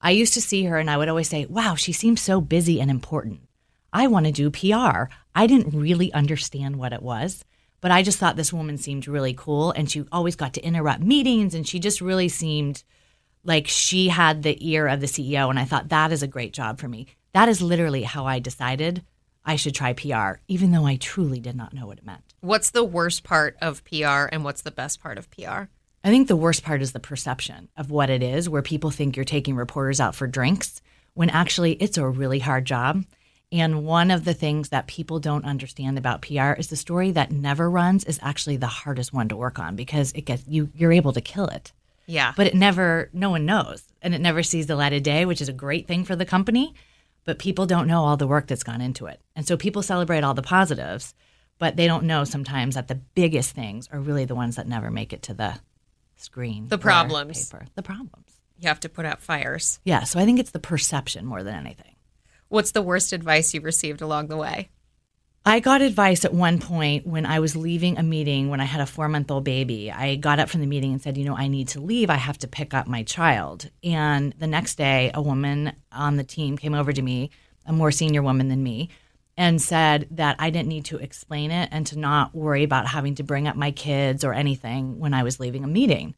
I 0.00 0.10
used 0.10 0.34
to 0.34 0.40
see 0.40 0.64
her 0.64 0.78
and 0.78 0.90
I 0.90 0.96
would 0.96 1.08
always 1.08 1.28
say, 1.28 1.46
"Wow, 1.46 1.74
she 1.74 1.92
seems 1.92 2.20
so 2.20 2.40
busy 2.40 2.80
and 2.80 2.90
important. 2.90 3.40
I 3.92 4.06
want 4.06 4.26
to 4.26 4.32
do 4.32 4.50
PR." 4.50 5.08
I 5.34 5.46
didn't 5.46 5.78
really 5.78 6.12
understand 6.12 6.76
what 6.76 6.92
it 6.92 7.02
was, 7.02 7.44
but 7.80 7.90
I 7.90 8.02
just 8.02 8.18
thought 8.18 8.36
this 8.36 8.52
woman 8.52 8.78
seemed 8.78 9.08
really 9.08 9.34
cool 9.34 9.72
and 9.72 9.90
she 9.90 10.04
always 10.12 10.36
got 10.36 10.54
to 10.54 10.64
interrupt 10.64 11.02
meetings 11.02 11.54
and 11.54 11.66
she 11.66 11.78
just 11.78 12.00
really 12.00 12.28
seemed 12.28 12.84
like 13.44 13.66
she 13.68 14.08
had 14.08 14.42
the 14.42 14.56
ear 14.66 14.86
of 14.88 15.00
the 15.00 15.06
CEO 15.06 15.50
and 15.50 15.58
I 15.58 15.64
thought 15.64 15.88
that 15.88 16.12
is 16.12 16.22
a 16.22 16.28
great 16.28 16.52
job 16.52 16.78
for 16.78 16.88
me. 16.88 17.06
That 17.32 17.48
is 17.48 17.60
literally 17.60 18.02
how 18.02 18.26
I 18.26 18.38
decided 18.38 19.04
I 19.44 19.56
should 19.56 19.74
try 19.74 19.92
PR 19.92 20.40
even 20.48 20.72
though 20.72 20.86
I 20.86 20.96
truly 20.96 21.40
did 21.40 21.56
not 21.56 21.74
know 21.74 21.86
what 21.86 21.98
it 21.98 22.06
meant. 22.06 22.22
What's 22.40 22.70
the 22.70 22.84
worst 22.84 23.24
part 23.24 23.56
of 23.60 23.84
PR 23.84 24.26
and 24.30 24.44
what's 24.44 24.62
the 24.62 24.70
best 24.70 25.00
part 25.00 25.18
of 25.18 25.30
PR? 25.30 25.64
I 26.04 26.10
think 26.10 26.28
the 26.28 26.36
worst 26.36 26.62
part 26.62 26.82
is 26.82 26.92
the 26.92 27.00
perception 27.00 27.68
of 27.76 27.90
what 27.90 28.10
it 28.10 28.22
is, 28.22 28.48
where 28.48 28.60
people 28.60 28.90
think 28.90 29.16
you're 29.16 29.24
taking 29.24 29.56
reporters 29.56 30.00
out 30.00 30.14
for 30.14 30.26
drinks 30.26 30.82
when 31.14 31.30
actually 31.30 31.72
it's 31.74 31.96
a 31.96 32.06
really 32.06 32.40
hard 32.40 32.66
job. 32.66 33.04
And 33.50 33.84
one 33.84 34.10
of 34.10 34.24
the 34.24 34.34
things 34.34 34.70
that 34.70 34.86
people 34.86 35.20
don't 35.20 35.44
understand 35.44 35.96
about 35.96 36.22
PR 36.22 36.52
is 36.52 36.68
the 36.68 36.76
story 36.76 37.12
that 37.12 37.30
never 37.30 37.70
runs 37.70 38.04
is 38.04 38.18
actually 38.20 38.56
the 38.56 38.66
hardest 38.66 39.12
one 39.12 39.28
to 39.28 39.36
work 39.36 39.58
on 39.58 39.76
because 39.76 40.12
it 40.12 40.22
gets 40.22 40.44
you 40.46 40.70
you're 40.74 40.92
able 40.92 41.12
to 41.12 41.20
kill 41.20 41.46
it. 41.46 41.72
Yeah. 42.06 42.32
But 42.36 42.48
it 42.48 42.54
never 42.54 43.10
no 43.12 43.30
one 43.30 43.46
knows 43.46 43.84
and 44.02 44.14
it 44.14 44.20
never 44.20 44.42
sees 44.42 44.66
the 44.66 44.76
light 44.76 44.92
of 44.92 45.02
day, 45.02 45.24
which 45.24 45.40
is 45.40 45.48
a 45.48 45.52
great 45.52 45.86
thing 45.86 46.04
for 46.04 46.16
the 46.16 46.26
company, 46.26 46.74
but 47.24 47.38
people 47.38 47.66
don't 47.66 47.88
know 47.88 48.04
all 48.04 48.16
the 48.16 48.26
work 48.26 48.46
that's 48.46 48.62
gone 48.62 48.80
into 48.80 49.06
it. 49.06 49.20
And 49.34 49.46
so 49.46 49.56
people 49.56 49.82
celebrate 49.82 50.24
all 50.24 50.34
the 50.34 50.42
positives, 50.42 51.14
but 51.58 51.76
they 51.76 51.86
don't 51.86 52.04
know 52.04 52.24
sometimes 52.24 52.74
that 52.74 52.88
the 52.88 52.94
biggest 52.94 53.54
things 53.54 53.88
are 53.92 54.00
really 54.00 54.24
the 54.24 54.34
ones 54.34 54.56
that 54.56 54.68
never 54.68 54.90
make 54.90 55.12
it 55.12 55.22
to 55.22 55.34
the 55.34 55.54
screen. 56.16 56.68
The 56.68 56.78
problems. 56.78 57.50
paper. 57.50 57.66
The 57.74 57.82
problems. 57.82 58.40
you 58.58 58.68
have 58.68 58.80
to 58.80 58.88
put 58.88 59.06
out 59.06 59.20
fires. 59.20 59.80
Yeah, 59.84 60.04
so 60.04 60.18
I 60.18 60.24
think 60.24 60.38
it's 60.38 60.50
the 60.50 60.58
perception 60.58 61.26
more 61.26 61.42
than 61.42 61.54
anything. 61.54 61.96
What's 62.48 62.72
the 62.72 62.82
worst 62.82 63.12
advice 63.12 63.52
you've 63.54 63.64
received 63.64 64.00
along 64.00 64.28
the 64.28 64.36
way? 64.36 64.70
I 65.46 65.60
got 65.60 65.82
advice 65.82 66.24
at 66.24 66.32
one 66.32 66.58
point 66.58 67.06
when 67.06 67.26
I 67.26 67.38
was 67.38 67.54
leaving 67.54 67.98
a 67.98 68.02
meeting 68.02 68.48
when 68.48 68.60
I 68.60 68.64
had 68.64 68.80
a 68.80 68.86
four 68.86 69.10
month 69.10 69.30
old 69.30 69.44
baby. 69.44 69.92
I 69.92 70.16
got 70.16 70.38
up 70.38 70.48
from 70.48 70.62
the 70.62 70.66
meeting 70.66 70.92
and 70.92 71.02
said, 71.02 71.18
You 71.18 71.24
know, 71.26 71.36
I 71.36 71.48
need 71.48 71.68
to 71.68 71.80
leave. 71.80 72.08
I 72.08 72.14
have 72.14 72.38
to 72.38 72.48
pick 72.48 72.72
up 72.72 72.86
my 72.86 73.02
child. 73.02 73.68
And 73.82 74.32
the 74.38 74.46
next 74.46 74.76
day, 74.76 75.10
a 75.12 75.20
woman 75.20 75.72
on 75.92 76.16
the 76.16 76.24
team 76.24 76.56
came 76.56 76.72
over 76.72 76.94
to 76.94 77.02
me, 77.02 77.30
a 77.66 77.74
more 77.74 77.90
senior 77.90 78.22
woman 78.22 78.48
than 78.48 78.62
me, 78.62 78.88
and 79.36 79.60
said 79.60 80.08
that 80.12 80.36
I 80.38 80.48
didn't 80.48 80.68
need 80.68 80.86
to 80.86 80.96
explain 80.96 81.50
it 81.50 81.68
and 81.70 81.86
to 81.88 81.98
not 81.98 82.34
worry 82.34 82.62
about 82.62 82.86
having 82.86 83.16
to 83.16 83.22
bring 83.22 83.46
up 83.46 83.56
my 83.56 83.70
kids 83.70 84.24
or 84.24 84.32
anything 84.32 84.98
when 84.98 85.12
I 85.12 85.24
was 85.24 85.40
leaving 85.40 85.62
a 85.62 85.68
meeting. 85.68 86.14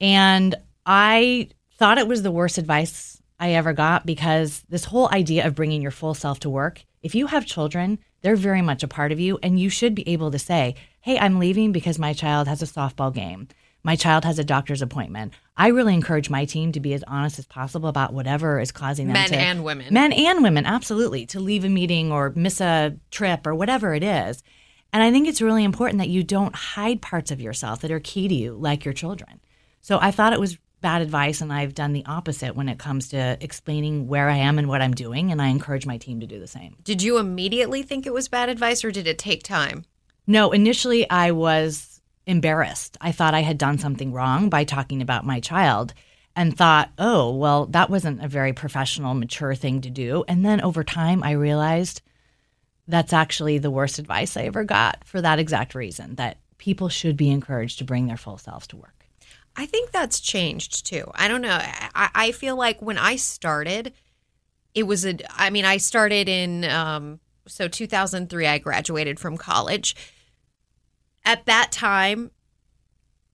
And 0.00 0.54
I 0.86 1.48
thought 1.78 1.98
it 1.98 2.06
was 2.06 2.22
the 2.22 2.30
worst 2.30 2.58
advice 2.58 3.20
I 3.40 3.54
ever 3.54 3.72
got 3.72 4.06
because 4.06 4.62
this 4.68 4.84
whole 4.84 5.08
idea 5.12 5.48
of 5.48 5.56
bringing 5.56 5.82
your 5.82 5.90
full 5.90 6.14
self 6.14 6.38
to 6.40 6.50
work, 6.50 6.84
if 7.02 7.16
you 7.16 7.26
have 7.26 7.44
children, 7.44 7.98
they're 8.22 8.36
very 8.36 8.62
much 8.62 8.82
a 8.82 8.88
part 8.88 9.12
of 9.12 9.20
you. 9.20 9.38
And 9.42 9.58
you 9.58 9.68
should 9.68 9.94
be 9.94 10.08
able 10.08 10.30
to 10.30 10.38
say, 10.38 10.74
hey, 11.00 11.18
I'm 11.18 11.38
leaving 11.38 11.72
because 11.72 11.98
my 11.98 12.12
child 12.12 12.48
has 12.48 12.62
a 12.62 12.66
softball 12.66 13.14
game. 13.14 13.48
My 13.82 13.96
child 13.96 14.24
has 14.24 14.38
a 14.38 14.44
doctor's 14.44 14.82
appointment. 14.82 15.32
I 15.56 15.68
really 15.68 15.94
encourage 15.94 16.28
my 16.28 16.44
team 16.44 16.72
to 16.72 16.80
be 16.80 16.92
as 16.92 17.02
honest 17.06 17.38
as 17.38 17.46
possible 17.46 17.88
about 17.88 18.12
whatever 18.12 18.60
is 18.60 18.72
causing 18.72 19.06
them 19.06 19.14
Men 19.14 19.28
to 19.30 19.36
and 19.36 19.64
women. 19.64 19.94
men 19.94 20.12
and 20.12 20.42
women, 20.42 20.66
absolutely, 20.66 21.24
to 21.26 21.40
leave 21.40 21.64
a 21.64 21.68
meeting 21.70 22.12
or 22.12 22.32
miss 22.36 22.60
a 22.60 22.96
trip 23.10 23.46
or 23.46 23.54
whatever 23.54 23.94
it 23.94 24.02
is. 24.02 24.42
And 24.92 25.02
I 25.02 25.10
think 25.10 25.28
it's 25.28 25.40
really 25.40 25.64
important 25.64 25.98
that 25.98 26.08
you 26.08 26.22
don't 26.22 26.54
hide 26.54 27.00
parts 27.00 27.30
of 27.30 27.40
yourself 27.40 27.80
that 27.80 27.90
are 27.90 28.00
key 28.00 28.28
to 28.28 28.34
you, 28.34 28.52
like 28.52 28.84
your 28.84 28.92
children. 28.92 29.40
So 29.80 29.98
I 30.00 30.10
thought 30.10 30.34
it 30.34 30.40
was 30.40 30.58
bad 30.80 31.02
advice, 31.02 31.40
and 31.40 31.52
I've 31.52 31.74
done 31.74 31.92
the 31.92 32.04
opposite 32.06 32.56
when 32.56 32.68
it 32.68 32.78
comes 32.78 33.08
to 33.10 33.36
explaining 33.40 34.08
where 34.08 34.28
I 34.28 34.36
am 34.36 34.58
and 34.58 34.68
what 34.68 34.82
I'm 34.82 34.94
doing. 34.94 35.30
And 35.30 35.40
I 35.40 35.48
encourage 35.48 35.86
my 35.86 35.98
team 35.98 36.20
to 36.20 36.26
do 36.26 36.40
the 36.40 36.46
same. 36.46 36.76
Did 36.82 37.02
you 37.02 37.18
immediately 37.18 37.82
think 37.82 38.06
it 38.06 38.12
was 38.12 38.28
bad 38.28 38.48
advice 38.48 38.84
or 38.84 38.90
did 38.90 39.06
it 39.06 39.18
take 39.18 39.42
time? 39.42 39.84
No, 40.26 40.52
initially 40.52 41.08
I 41.10 41.32
was 41.32 42.00
embarrassed. 42.26 42.96
I 43.00 43.12
thought 43.12 43.34
I 43.34 43.42
had 43.42 43.58
done 43.58 43.78
something 43.78 44.12
wrong 44.12 44.48
by 44.48 44.64
talking 44.64 45.02
about 45.02 45.26
my 45.26 45.40
child 45.40 45.94
and 46.36 46.56
thought, 46.56 46.90
oh, 46.98 47.34
well, 47.34 47.66
that 47.66 47.90
wasn't 47.90 48.22
a 48.22 48.28
very 48.28 48.52
professional, 48.52 49.14
mature 49.14 49.54
thing 49.54 49.80
to 49.80 49.90
do. 49.90 50.24
And 50.28 50.44
then 50.44 50.60
over 50.60 50.84
time, 50.84 51.22
I 51.22 51.32
realized 51.32 52.02
that's 52.86 53.12
actually 53.12 53.58
the 53.58 53.70
worst 53.70 53.98
advice 53.98 54.36
I 54.36 54.42
ever 54.42 54.64
got 54.64 55.04
for 55.04 55.20
that 55.20 55.38
exact 55.38 55.74
reason 55.74 56.14
that 56.16 56.38
people 56.58 56.88
should 56.88 57.16
be 57.16 57.30
encouraged 57.30 57.78
to 57.78 57.84
bring 57.84 58.06
their 58.06 58.16
full 58.16 58.38
selves 58.38 58.66
to 58.68 58.76
work. 58.76 58.99
I 59.56 59.66
think 59.66 59.90
that's 59.90 60.20
changed 60.20 60.86
too. 60.86 61.10
I 61.14 61.28
don't 61.28 61.42
know. 61.42 61.58
I, 61.60 62.10
I 62.14 62.32
feel 62.32 62.56
like 62.56 62.80
when 62.80 62.98
I 62.98 63.16
started, 63.16 63.92
it 64.74 64.84
was 64.84 65.04
a, 65.04 65.16
I 65.30 65.50
mean, 65.50 65.64
I 65.64 65.76
started 65.76 66.28
in, 66.28 66.64
um, 66.64 67.20
so 67.46 67.68
2003, 67.68 68.46
I 68.46 68.58
graduated 68.58 69.18
from 69.18 69.36
college. 69.36 69.96
At 71.24 71.46
that 71.46 71.72
time, 71.72 72.30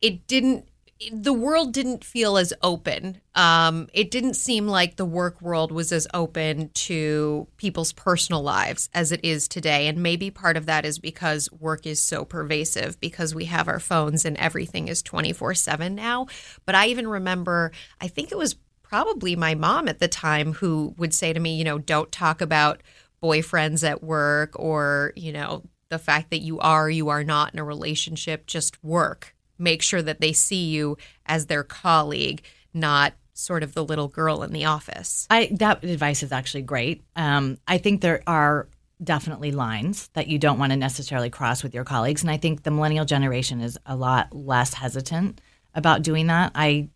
it 0.00 0.26
didn't, 0.26 0.68
the 1.12 1.32
world 1.32 1.74
didn't 1.74 2.04
feel 2.04 2.38
as 2.38 2.54
open. 2.62 3.20
Um, 3.34 3.88
it 3.92 4.10
didn't 4.10 4.34
seem 4.34 4.66
like 4.66 4.96
the 4.96 5.04
work 5.04 5.42
world 5.42 5.70
was 5.70 5.92
as 5.92 6.06
open 6.14 6.70
to 6.70 7.46
people's 7.58 7.92
personal 7.92 8.42
lives 8.42 8.88
as 8.94 9.12
it 9.12 9.20
is 9.22 9.46
today. 9.46 9.88
And 9.88 10.02
maybe 10.02 10.30
part 10.30 10.56
of 10.56 10.66
that 10.66 10.86
is 10.86 10.98
because 10.98 11.50
work 11.52 11.86
is 11.86 12.00
so 12.00 12.24
pervasive 12.24 12.98
because 12.98 13.34
we 13.34 13.44
have 13.44 13.68
our 13.68 13.80
phones 13.80 14.24
and 14.24 14.38
everything 14.38 14.88
is 14.88 15.02
24 15.02 15.54
7 15.54 15.94
now. 15.94 16.26
But 16.64 16.74
I 16.74 16.86
even 16.86 17.06
remember, 17.06 17.72
I 18.00 18.08
think 18.08 18.32
it 18.32 18.38
was 18.38 18.56
probably 18.82 19.36
my 19.36 19.54
mom 19.54 19.88
at 19.88 19.98
the 19.98 20.08
time 20.08 20.54
who 20.54 20.94
would 20.96 21.12
say 21.12 21.32
to 21.32 21.40
me, 21.40 21.56
you 21.56 21.64
know, 21.64 21.78
don't 21.78 22.10
talk 22.10 22.40
about 22.40 22.82
boyfriends 23.22 23.86
at 23.86 24.02
work 24.02 24.58
or, 24.58 25.12
you 25.14 25.32
know, 25.32 25.62
the 25.88 25.98
fact 25.98 26.30
that 26.30 26.40
you 26.40 26.58
are, 26.58 26.88
you 26.88 27.10
are 27.10 27.22
not 27.22 27.52
in 27.52 27.60
a 27.60 27.64
relationship, 27.64 28.46
just 28.46 28.82
work 28.82 29.35
make 29.58 29.82
sure 29.82 30.02
that 30.02 30.20
they 30.20 30.32
see 30.32 30.64
you 30.66 30.96
as 31.26 31.46
their 31.46 31.62
colleague, 31.62 32.42
not 32.74 33.14
sort 33.34 33.62
of 33.62 33.74
the 33.74 33.84
little 33.84 34.08
girl 34.08 34.42
in 34.42 34.52
the 34.52 34.64
office. 34.64 35.26
I 35.30 35.50
that 35.52 35.84
advice 35.84 36.22
is 36.22 36.32
actually 36.32 36.62
great. 36.62 37.04
Um, 37.14 37.58
I 37.68 37.78
think 37.78 38.00
there 38.00 38.22
are 38.26 38.68
definitely 39.02 39.52
lines 39.52 40.08
that 40.14 40.26
you 40.26 40.38
don't 40.38 40.58
want 40.58 40.72
to 40.72 40.76
necessarily 40.76 41.28
cross 41.28 41.62
with 41.62 41.74
your 41.74 41.84
colleagues, 41.84 42.22
and 42.22 42.30
I 42.30 42.38
think 42.38 42.62
the 42.62 42.70
millennial 42.70 43.04
generation 43.04 43.60
is 43.60 43.78
a 43.84 43.94
lot 43.94 44.34
less 44.34 44.74
hesitant 44.74 45.40
about 45.74 46.02
doing 46.02 46.28
that. 46.28 46.52
I 46.54 46.88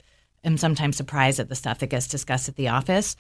am 0.45 0.57
sometimes 0.57 0.97
surprised 0.97 1.41
at 1.41 1.49
the 1.49 1.55
stuff 1.55 1.79
that 1.81 1.89
gets 1.89 2.09
discussed 2.09 2.49
at 2.49 2.57
the 2.57 2.69
office. 2.69 3.17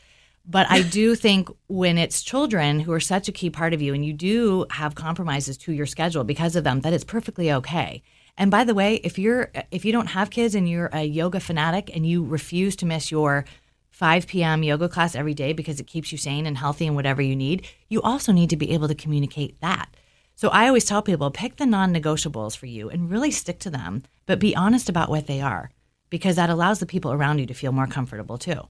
But 0.46 0.66
I 0.70 0.82
do 0.82 1.14
think 1.16 1.48
when 1.68 1.98
it's 1.98 2.22
children 2.22 2.80
who 2.80 2.92
are 2.92 3.00
such 3.00 3.28
a 3.28 3.32
key 3.32 3.50
part 3.50 3.74
of 3.74 3.82
you 3.82 3.94
and 3.94 4.04
you 4.04 4.12
do 4.12 4.66
have 4.70 4.94
compromises 4.94 5.58
to 5.58 5.72
your 5.72 5.86
schedule 5.86 6.24
because 6.24 6.56
of 6.56 6.64
them, 6.64 6.80
that 6.80 6.92
it's 6.94 7.04
perfectly 7.04 7.52
okay. 7.52 8.02
And 8.40 8.50
by 8.50 8.64
the 8.64 8.72
way, 8.72 8.94
if 9.04 9.18
you're 9.18 9.50
if 9.70 9.84
you 9.84 9.92
don't 9.92 10.06
have 10.06 10.30
kids 10.30 10.54
and 10.54 10.66
you're 10.66 10.88
a 10.94 11.02
yoga 11.02 11.40
fanatic 11.40 11.94
and 11.94 12.06
you 12.06 12.24
refuse 12.24 12.74
to 12.76 12.86
miss 12.86 13.10
your 13.10 13.44
5 13.90 14.26
p.m. 14.26 14.62
yoga 14.62 14.88
class 14.88 15.14
every 15.14 15.34
day 15.34 15.52
because 15.52 15.78
it 15.78 15.86
keeps 15.86 16.10
you 16.10 16.16
sane 16.16 16.46
and 16.46 16.56
healthy 16.56 16.86
and 16.86 16.96
whatever 16.96 17.20
you 17.20 17.36
need, 17.36 17.66
you 17.90 18.00
also 18.00 18.32
need 18.32 18.48
to 18.48 18.56
be 18.56 18.70
able 18.70 18.88
to 18.88 18.94
communicate 18.94 19.60
that. 19.60 19.94
So 20.36 20.48
I 20.48 20.68
always 20.68 20.86
tell 20.86 21.02
people 21.02 21.30
pick 21.30 21.56
the 21.56 21.66
non-negotiables 21.66 22.56
for 22.56 22.64
you 22.64 22.88
and 22.88 23.10
really 23.10 23.30
stick 23.30 23.58
to 23.58 23.68
them, 23.68 24.04
but 24.24 24.38
be 24.38 24.56
honest 24.56 24.88
about 24.88 25.10
what 25.10 25.26
they 25.26 25.42
are 25.42 25.70
because 26.08 26.36
that 26.36 26.48
allows 26.48 26.78
the 26.78 26.86
people 26.86 27.12
around 27.12 27.40
you 27.40 27.46
to 27.46 27.52
feel 27.52 27.72
more 27.72 27.86
comfortable 27.86 28.38
too. 28.38 28.68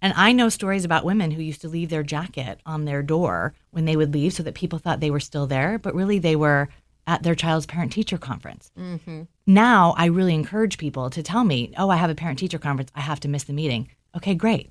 And 0.00 0.14
I 0.16 0.32
know 0.32 0.48
stories 0.48 0.86
about 0.86 1.04
women 1.04 1.32
who 1.32 1.42
used 1.42 1.60
to 1.60 1.68
leave 1.68 1.90
their 1.90 2.02
jacket 2.02 2.60
on 2.64 2.86
their 2.86 3.02
door 3.02 3.52
when 3.72 3.84
they 3.84 3.96
would 3.96 4.14
leave 4.14 4.32
so 4.32 4.42
that 4.42 4.54
people 4.54 4.78
thought 4.78 5.00
they 5.00 5.10
were 5.10 5.20
still 5.20 5.46
there, 5.46 5.78
but 5.78 5.94
really 5.94 6.18
they 6.18 6.34
were 6.34 6.70
at 7.06 7.22
their 7.22 7.34
child's 7.34 7.66
parent 7.66 7.92
teacher 7.92 8.18
conference. 8.18 8.70
Mm-hmm. 8.78 9.22
Now 9.46 9.94
I 9.96 10.06
really 10.06 10.34
encourage 10.34 10.78
people 10.78 11.10
to 11.10 11.22
tell 11.22 11.44
me, 11.44 11.72
oh, 11.76 11.90
I 11.90 11.96
have 11.96 12.10
a 12.10 12.14
parent 12.14 12.38
teacher 12.38 12.58
conference. 12.58 12.90
I 12.94 13.00
have 13.00 13.20
to 13.20 13.28
miss 13.28 13.44
the 13.44 13.52
meeting. 13.52 13.88
Okay, 14.16 14.34
great. 14.34 14.70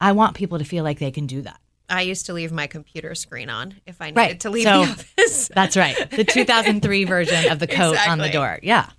I 0.00 0.12
want 0.12 0.34
people 0.36 0.58
to 0.58 0.64
feel 0.64 0.84
like 0.84 0.98
they 0.98 1.10
can 1.10 1.26
do 1.26 1.42
that. 1.42 1.58
I 1.88 2.02
used 2.02 2.26
to 2.26 2.32
leave 2.32 2.52
my 2.52 2.66
computer 2.66 3.14
screen 3.14 3.48
on 3.50 3.80
if 3.86 4.00
I 4.00 4.06
needed 4.06 4.16
Right. 4.16 4.40
to 4.40 4.50
leave 4.50 4.64
So- 4.64 4.84
the 4.84 4.90
office. 4.92 5.48
That's 5.54 5.76
right. 5.76 6.10
The 6.10 6.24
2003 6.24 7.04
version 7.16 7.50
of 7.50 7.58
the 7.58 7.66
coat 7.66 7.96
on 8.08 8.18
the 8.18 8.30
door. 8.30 8.58
Yeah. 8.62 8.90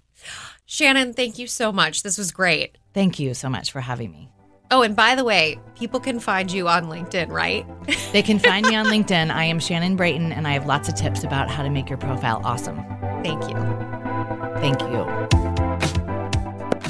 Shannon, 0.65 1.13
thank 1.13 1.37
you 1.37 1.47
so 1.47 1.71
much. 1.71 2.03
This 2.03 2.17
was 2.17 2.31
great. 2.31 2.77
Thank 2.93 3.19
you 3.19 3.33
so 3.33 3.49
much 3.49 3.71
for 3.71 3.81
having 3.81 4.11
me. 4.11 4.29
Oh, 4.71 4.81
and 4.81 4.95
by 4.95 5.15
the 5.15 5.23
way, 5.23 5.59
people 5.75 5.99
can 5.99 6.19
find 6.19 6.51
you 6.51 6.67
on 6.67 6.85
LinkedIn, 6.85 7.29
right? 7.29 7.65
They 8.11 8.23
can 8.23 8.39
find 8.49 8.65
me 8.65 8.75
on 8.75 8.87
LinkedIn. 8.87 9.31
I 9.31 9.45
am 9.45 9.59
Shannon 9.59 9.95
Brayton, 9.95 10.31
and 10.31 10.47
I 10.47 10.53
have 10.53 10.65
lots 10.65 10.89
of 10.89 10.95
tips 10.95 11.23
about 11.23 11.49
how 11.49 11.63
to 11.63 11.69
make 11.69 11.89
your 11.89 11.97
profile 11.97 12.41
awesome. 12.43 12.77
Thank 13.23 13.43
you. 13.43 13.55
Thank 14.59 14.81
you. 14.81 15.53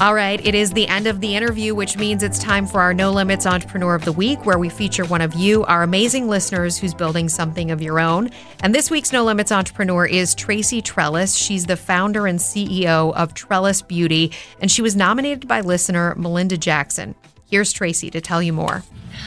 All 0.00 0.12
right, 0.14 0.44
it 0.44 0.56
is 0.56 0.72
the 0.72 0.88
end 0.88 1.06
of 1.06 1.20
the 1.20 1.36
interview, 1.36 1.74
which 1.74 1.96
means 1.96 2.22
it's 2.22 2.38
time 2.38 2.66
for 2.66 2.80
our 2.80 2.92
No 2.92 3.12
Limits 3.12 3.46
Entrepreneur 3.46 3.94
of 3.94 4.04
the 4.04 4.12
Week, 4.12 4.44
where 4.44 4.58
we 4.58 4.68
feature 4.68 5.04
one 5.04 5.20
of 5.20 5.34
you, 5.34 5.64
our 5.64 5.84
amazing 5.84 6.28
listeners, 6.28 6.76
who's 6.76 6.92
building 6.94 7.28
something 7.28 7.70
of 7.70 7.80
your 7.80 8.00
own. 8.00 8.30
And 8.60 8.74
this 8.74 8.90
week's 8.90 9.12
No 9.12 9.24
Limits 9.24 9.52
Entrepreneur 9.52 10.04
is 10.04 10.34
Tracy 10.34 10.82
Trellis. 10.82 11.36
She's 11.36 11.66
the 11.66 11.76
founder 11.76 12.26
and 12.26 12.38
CEO 12.40 13.14
of 13.14 13.34
Trellis 13.34 13.82
Beauty, 13.82 14.32
and 14.60 14.70
she 14.70 14.82
was 14.82 14.96
nominated 14.96 15.46
by 15.46 15.60
listener 15.60 16.14
Melinda 16.16 16.58
Jackson. 16.58 17.14
Here's 17.50 17.72
Tracy 17.72 18.10
to 18.10 18.20
tell 18.20 18.42
you 18.42 18.52
more. 18.52 18.82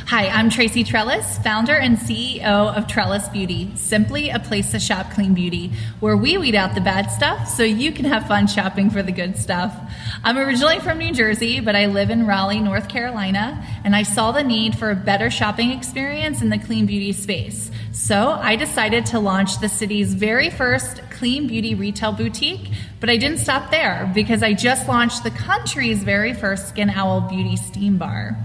Hi, 0.08 0.28
I'm 0.28 0.50
Tracy 0.50 0.84
Trellis, 0.84 1.38
founder 1.40 1.76
and 1.76 1.98
CEO 1.98 2.76
of 2.76 2.88
Trellis 2.88 3.30
Beauty, 3.30 3.72
simply 3.76 4.30
a 4.30 4.40
place 4.40 4.72
to 4.72 4.80
shop 4.80 5.12
clean 5.12 5.34
beauty, 5.34 5.72
where 6.00 6.18
we 6.18 6.38
weed 6.38 6.56
out 6.56 6.76
the 6.76 6.82
bad 6.82 7.10
stuff 7.12 7.48
so 7.48 7.64
you 7.64 7.92
can 7.92 8.06
have 8.06 8.28
fun 8.28 8.48
shopping 8.48 8.90
for 8.90 9.02
the 9.02 9.12
good 9.12 9.38
stuff. 9.38 9.74
I'm 10.24 10.38
originally 10.38 10.80
from 10.80 10.98
New 10.98 11.14
Jersey, 11.14 11.60
but 11.60 11.76
I 11.76 11.86
live 11.86 12.10
in 12.10 12.26
Raleigh, 12.28 12.60
North 12.60 12.90
Carolina, 12.90 13.64
and 13.86 13.96
I 13.96 14.04
saw 14.04 14.32
the 14.32 14.44
need 14.44 14.78
for 14.78 14.92
a 14.92 14.96
better 14.96 15.30
shopping 15.30 15.72
experience 15.72 16.42
in 16.42 16.50
the 16.50 16.58
clean 16.60 16.86
beauty 16.86 17.14
space. 17.14 17.72
So 17.92 18.32
I 18.32 18.56
decided 18.56 19.06
to 19.08 19.20
launch 19.20 19.60
the 19.60 19.70
city's 19.70 20.14
very 20.14 20.50
first 20.50 21.02
clean 21.12 21.48
beauty 21.48 21.76
retail 21.76 22.12
boutique, 22.12 22.72
but 23.00 23.10
I 23.10 23.18
didn't 23.18 23.40
stop 23.40 23.72
there 23.72 24.12
because 24.14 24.42
I 24.42 24.54
just 24.54 24.88
launched 24.88 25.24
the 25.24 25.32
country's 25.32 26.04
very 26.04 26.34
first 26.34 26.70
Skin 26.70 26.90
Owl 26.90 27.22
Beauty 27.22 27.56
Steam 27.56 27.98
Bar. 27.98 28.38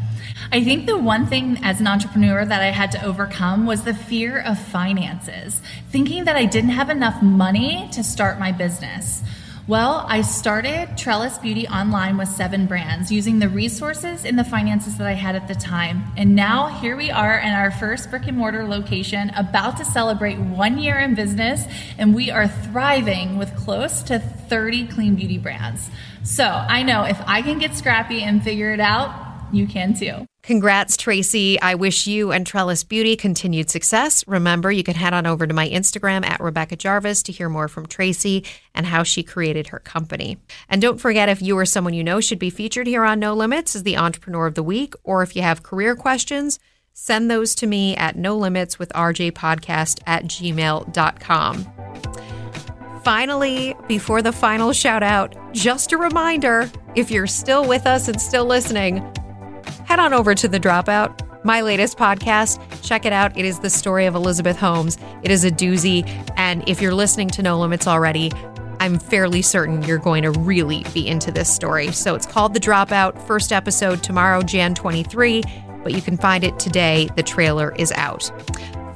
I 0.50 0.62
think 0.62 0.86
the 0.86 0.98
one 0.98 1.26
thing 1.26 1.58
as 1.62 1.80
an 1.80 1.86
entrepreneur 1.86 2.44
that 2.44 2.60
I 2.60 2.66
had 2.66 2.92
to 2.92 3.04
overcome 3.04 3.64
was 3.64 3.84
the 3.84 3.94
fear 3.94 4.40
of 4.40 4.58
finances, 4.58 5.62
thinking 5.90 6.24
that 6.24 6.36
I 6.36 6.44
didn't 6.44 6.70
have 6.70 6.90
enough 6.90 7.22
money 7.22 7.88
to 7.92 8.04
start 8.04 8.38
my 8.38 8.52
business. 8.52 9.22
Well, 9.68 10.04
I 10.08 10.22
started 10.22 10.98
Trellis 10.98 11.38
Beauty 11.38 11.68
online 11.68 12.16
with 12.16 12.28
seven 12.28 12.66
brands 12.66 13.12
using 13.12 13.38
the 13.38 13.48
resources 13.48 14.24
and 14.24 14.36
the 14.36 14.42
finances 14.42 14.98
that 14.98 15.06
I 15.06 15.12
had 15.12 15.36
at 15.36 15.46
the 15.46 15.54
time. 15.54 16.02
And 16.16 16.34
now 16.34 16.66
here 16.66 16.96
we 16.96 17.12
are 17.12 17.38
in 17.38 17.52
our 17.52 17.70
first 17.70 18.10
brick 18.10 18.26
and 18.26 18.36
mortar 18.36 18.66
location, 18.66 19.30
about 19.36 19.76
to 19.76 19.84
celebrate 19.84 20.40
one 20.40 20.78
year 20.78 20.98
in 20.98 21.14
business, 21.14 21.64
and 21.96 22.12
we 22.12 22.28
are 22.28 22.48
thriving 22.48 23.38
with 23.38 23.54
close 23.54 24.02
to 24.04 24.18
30 24.18 24.88
clean 24.88 25.14
beauty 25.14 25.38
brands. 25.38 25.90
So 26.24 26.44
I 26.44 26.82
know 26.82 27.04
if 27.04 27.20
I 27.24 27.40
can 27.40 27.60
get 27.60 27.76
scrappy 27.76 28.20
and 28.20 28.42
figure 28.42 28.72
it 28.72 28.80
out, 28.80 29.14
you 29.52 29.68
can 29.68 29.94
too. 29.94 30.26
Congrats, 30.42 30.96
Tracy. 30.96 31.60
I 31.60 31.76
wish 31.76 32.08
you 32.08 32.32
and 32.32 32.44
Trellis 32.44 32.82
Beauty 32.82 33.14
continued 33.14 33.70
success. 33.70 34.26
Remember, 34.26 34.72
you 34.72 34.82
can 34.82 34.96
head 34.96 35.14
on 35.14 35.24
over 35.24 35.46
to 35.46 35.54
my 35.54 35.68
Instagram 35.68 36.26
at 36.26 36.40
Rebecca 36.40 36.74
Jarvis 36.74 37.22
to 37.24 37.32
hear 37.32 37.48
more 37.48 37.68
from 37.68 37.86
Tracy 37.86 38.44
and 38.74 38.86
how 38.86 39.04
she 39.04 39.22
created 39.22 39.68
her 39.68 39.78
company. 39.78 40.38
And 40.68 40.82
don't 40.82 41.00
forget, 41.00 41.28
if 41.28 41.40
you 41.40 41.56
or 41.56 41.64
someone 41.64 41.94
you 41.94 42.02
know 42.02 42.20
should 42.20 42.40
be 42.40 42.50
featured 42.50 42.88
here 42.88 43.04
on 43.04 43.20
No 43.20 43.34
Limits 43.34 43.76
as 43.76 43.84
the 43.84 43.96
Entrepreneur 43.96 44.48
of 44.48 44.56
the 44.56 44.64
Week, 44.64 44.94
or 45.04 45.22
if 45.22 45.36
you 45.36 45.42
have 45.42 45.62
career 45.62 45.94
questions, 45.94 46.58
send 46.92 47.30
those 47.30 47.54
to 47.54 47.68
me 47.68 47.96
at 47.96 48.16
no 48.16 48.36
limits 48.36 48.80
with 48.80 48.90
RJ 48.94 49.32
podcast 49.32 50.00
at 50.08 50.24
gmail.com. 50.24 51.72
Finally, 53.04 53.76
before 53.86 54.22
the 54.22 54.32
final 54.32 54.72
shout 54.72 55.04
out, 55.04 55.36
just 55.52 55.92
a 55.92 55.96
reminder 55.96 56.70
if 56.96 57.12
you're 57.12 57.26
still 57.28 57.66
with 57.66 57.86
us 57.86 58.08
and 58.08 58.20
still 58.20 58.44
listening, 58.44 59.04
head 59.86 59.98
on 59.98 60.12
over 60.12 60.34
to 60.34 60.48
The 60.48 60.60
Dropout, 60.60 61.44
my 61.44 61.60
latest 61.60 61.98
podcast. 61.98 62.60
Check 62.82 63.04
it 63.04 63.12
out. 63.12 63.36
It 63.36 63.44
is 63.44 63.60
the 63.60 63.70
story 63.70 64.06
of 64.06 64.14
Elizabeth 64.14 64.58
Holmes. 64.58 64.98
It 65.22 65.30
is 65.30 65.44
a 65.44 65.50
doozy. 65.50 66.06
And 66.36 66.68
if 66.68 66.80
you're 66.80 66.94
listening 66.94 67.28
to 67.30 67.42
No 67.42 67.58
Limits 67.58 67.86
already, 67.86 68.30
I'm 68.80 68.98
fairly 68.98 69.42
certain 69.42 69.82
you're 69.84 69.98
going 69.98 70.24
to 70.24 70.30
really 70.32 70.84
be 70.92 71.06
into 71.06 71.30
this 71.30 71.48
story. 71.48 71.92
So 71.92 72.14
it's 72.14 72.26
called 72.26 72.54
The 72.54 72.60
Dropout. 72.60 73.20
First 73.26 73.52
episode 73.52 74.02
tomorrow, 74.02 74.42
Jan 74.42 74.74
23, 74.74 75.42
but 75.82 75.92
you 75.92 76.02
can 76.02 76.16
find 76.16 76.42
it 76.42 76.58
today. 76.58 77.08
The 77.16 77.22
trailer 77.22 77.74
is 77.76 77.92
out. 77.92 78.30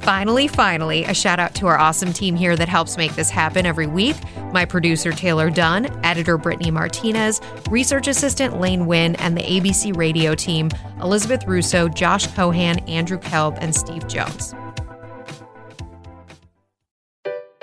Finally, 0.06 0.46
finally, 0.46 1.02
a 1.02 1.12
shout 1.12 1.40
out 1.40 1.52
to 1.52 1.66
our 1.66 1.76
awesome 1.76 2.12
team 2.12 2.36
here 2.36 2.54
that 2.54 2.68
helps 2.68 2.96
make 2.96 3.12
this 3.16 3.28
happen 3.28 3.66
every 3.66 3.88
week. 3.88 4.14
My 4.52 4.64
producer, 4.64 5.10
Taylor 5.10 5.50
Dunn, 5.50 5.86
editor, 6.04 6.38
Brittany 6.38 6.70
Martinez, 6.70 7.40
research 7.70 8.06
assistant, 8.06 8.60
Lane 8.60 8.86
Wynn, 8.86 9.16
and 9.16 9.36
the 9.36 9.42
ABC 9.42 9.96
radio 9.96 10.36
team, 10.36 10.70
Elizabeth 11.00 11.44
Russo, 11.48 11.88
Josh 11.88 12.28
Cohan, 12.28 12.78
Andrew 12.88 13.18
Kelb, 13.18 13.58
and 13.60 13.74
Steve 13.74 14.06
Jones. 14.06 14.54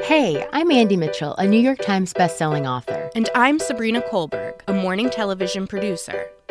Hey, 0.02 0.46
I'm 0.52 0.70
Andy 0.70 0.98
Mitchell, 0.98 1.36
a 1.36 1.48
New 1.48 1.62
York 1.62 1.80
Times 1.80 2.14
bestselling 2.14 2.70
author. 2.70 3.10
And 3.16 3.30
I'm 3.36 3.58
Sabrina 3.58 4.02
Kohlberg, 4.02 4.60
a 4.68 4.74
morning 4.74 5.10
television 5.10 5.66
producer. 5.66 6.30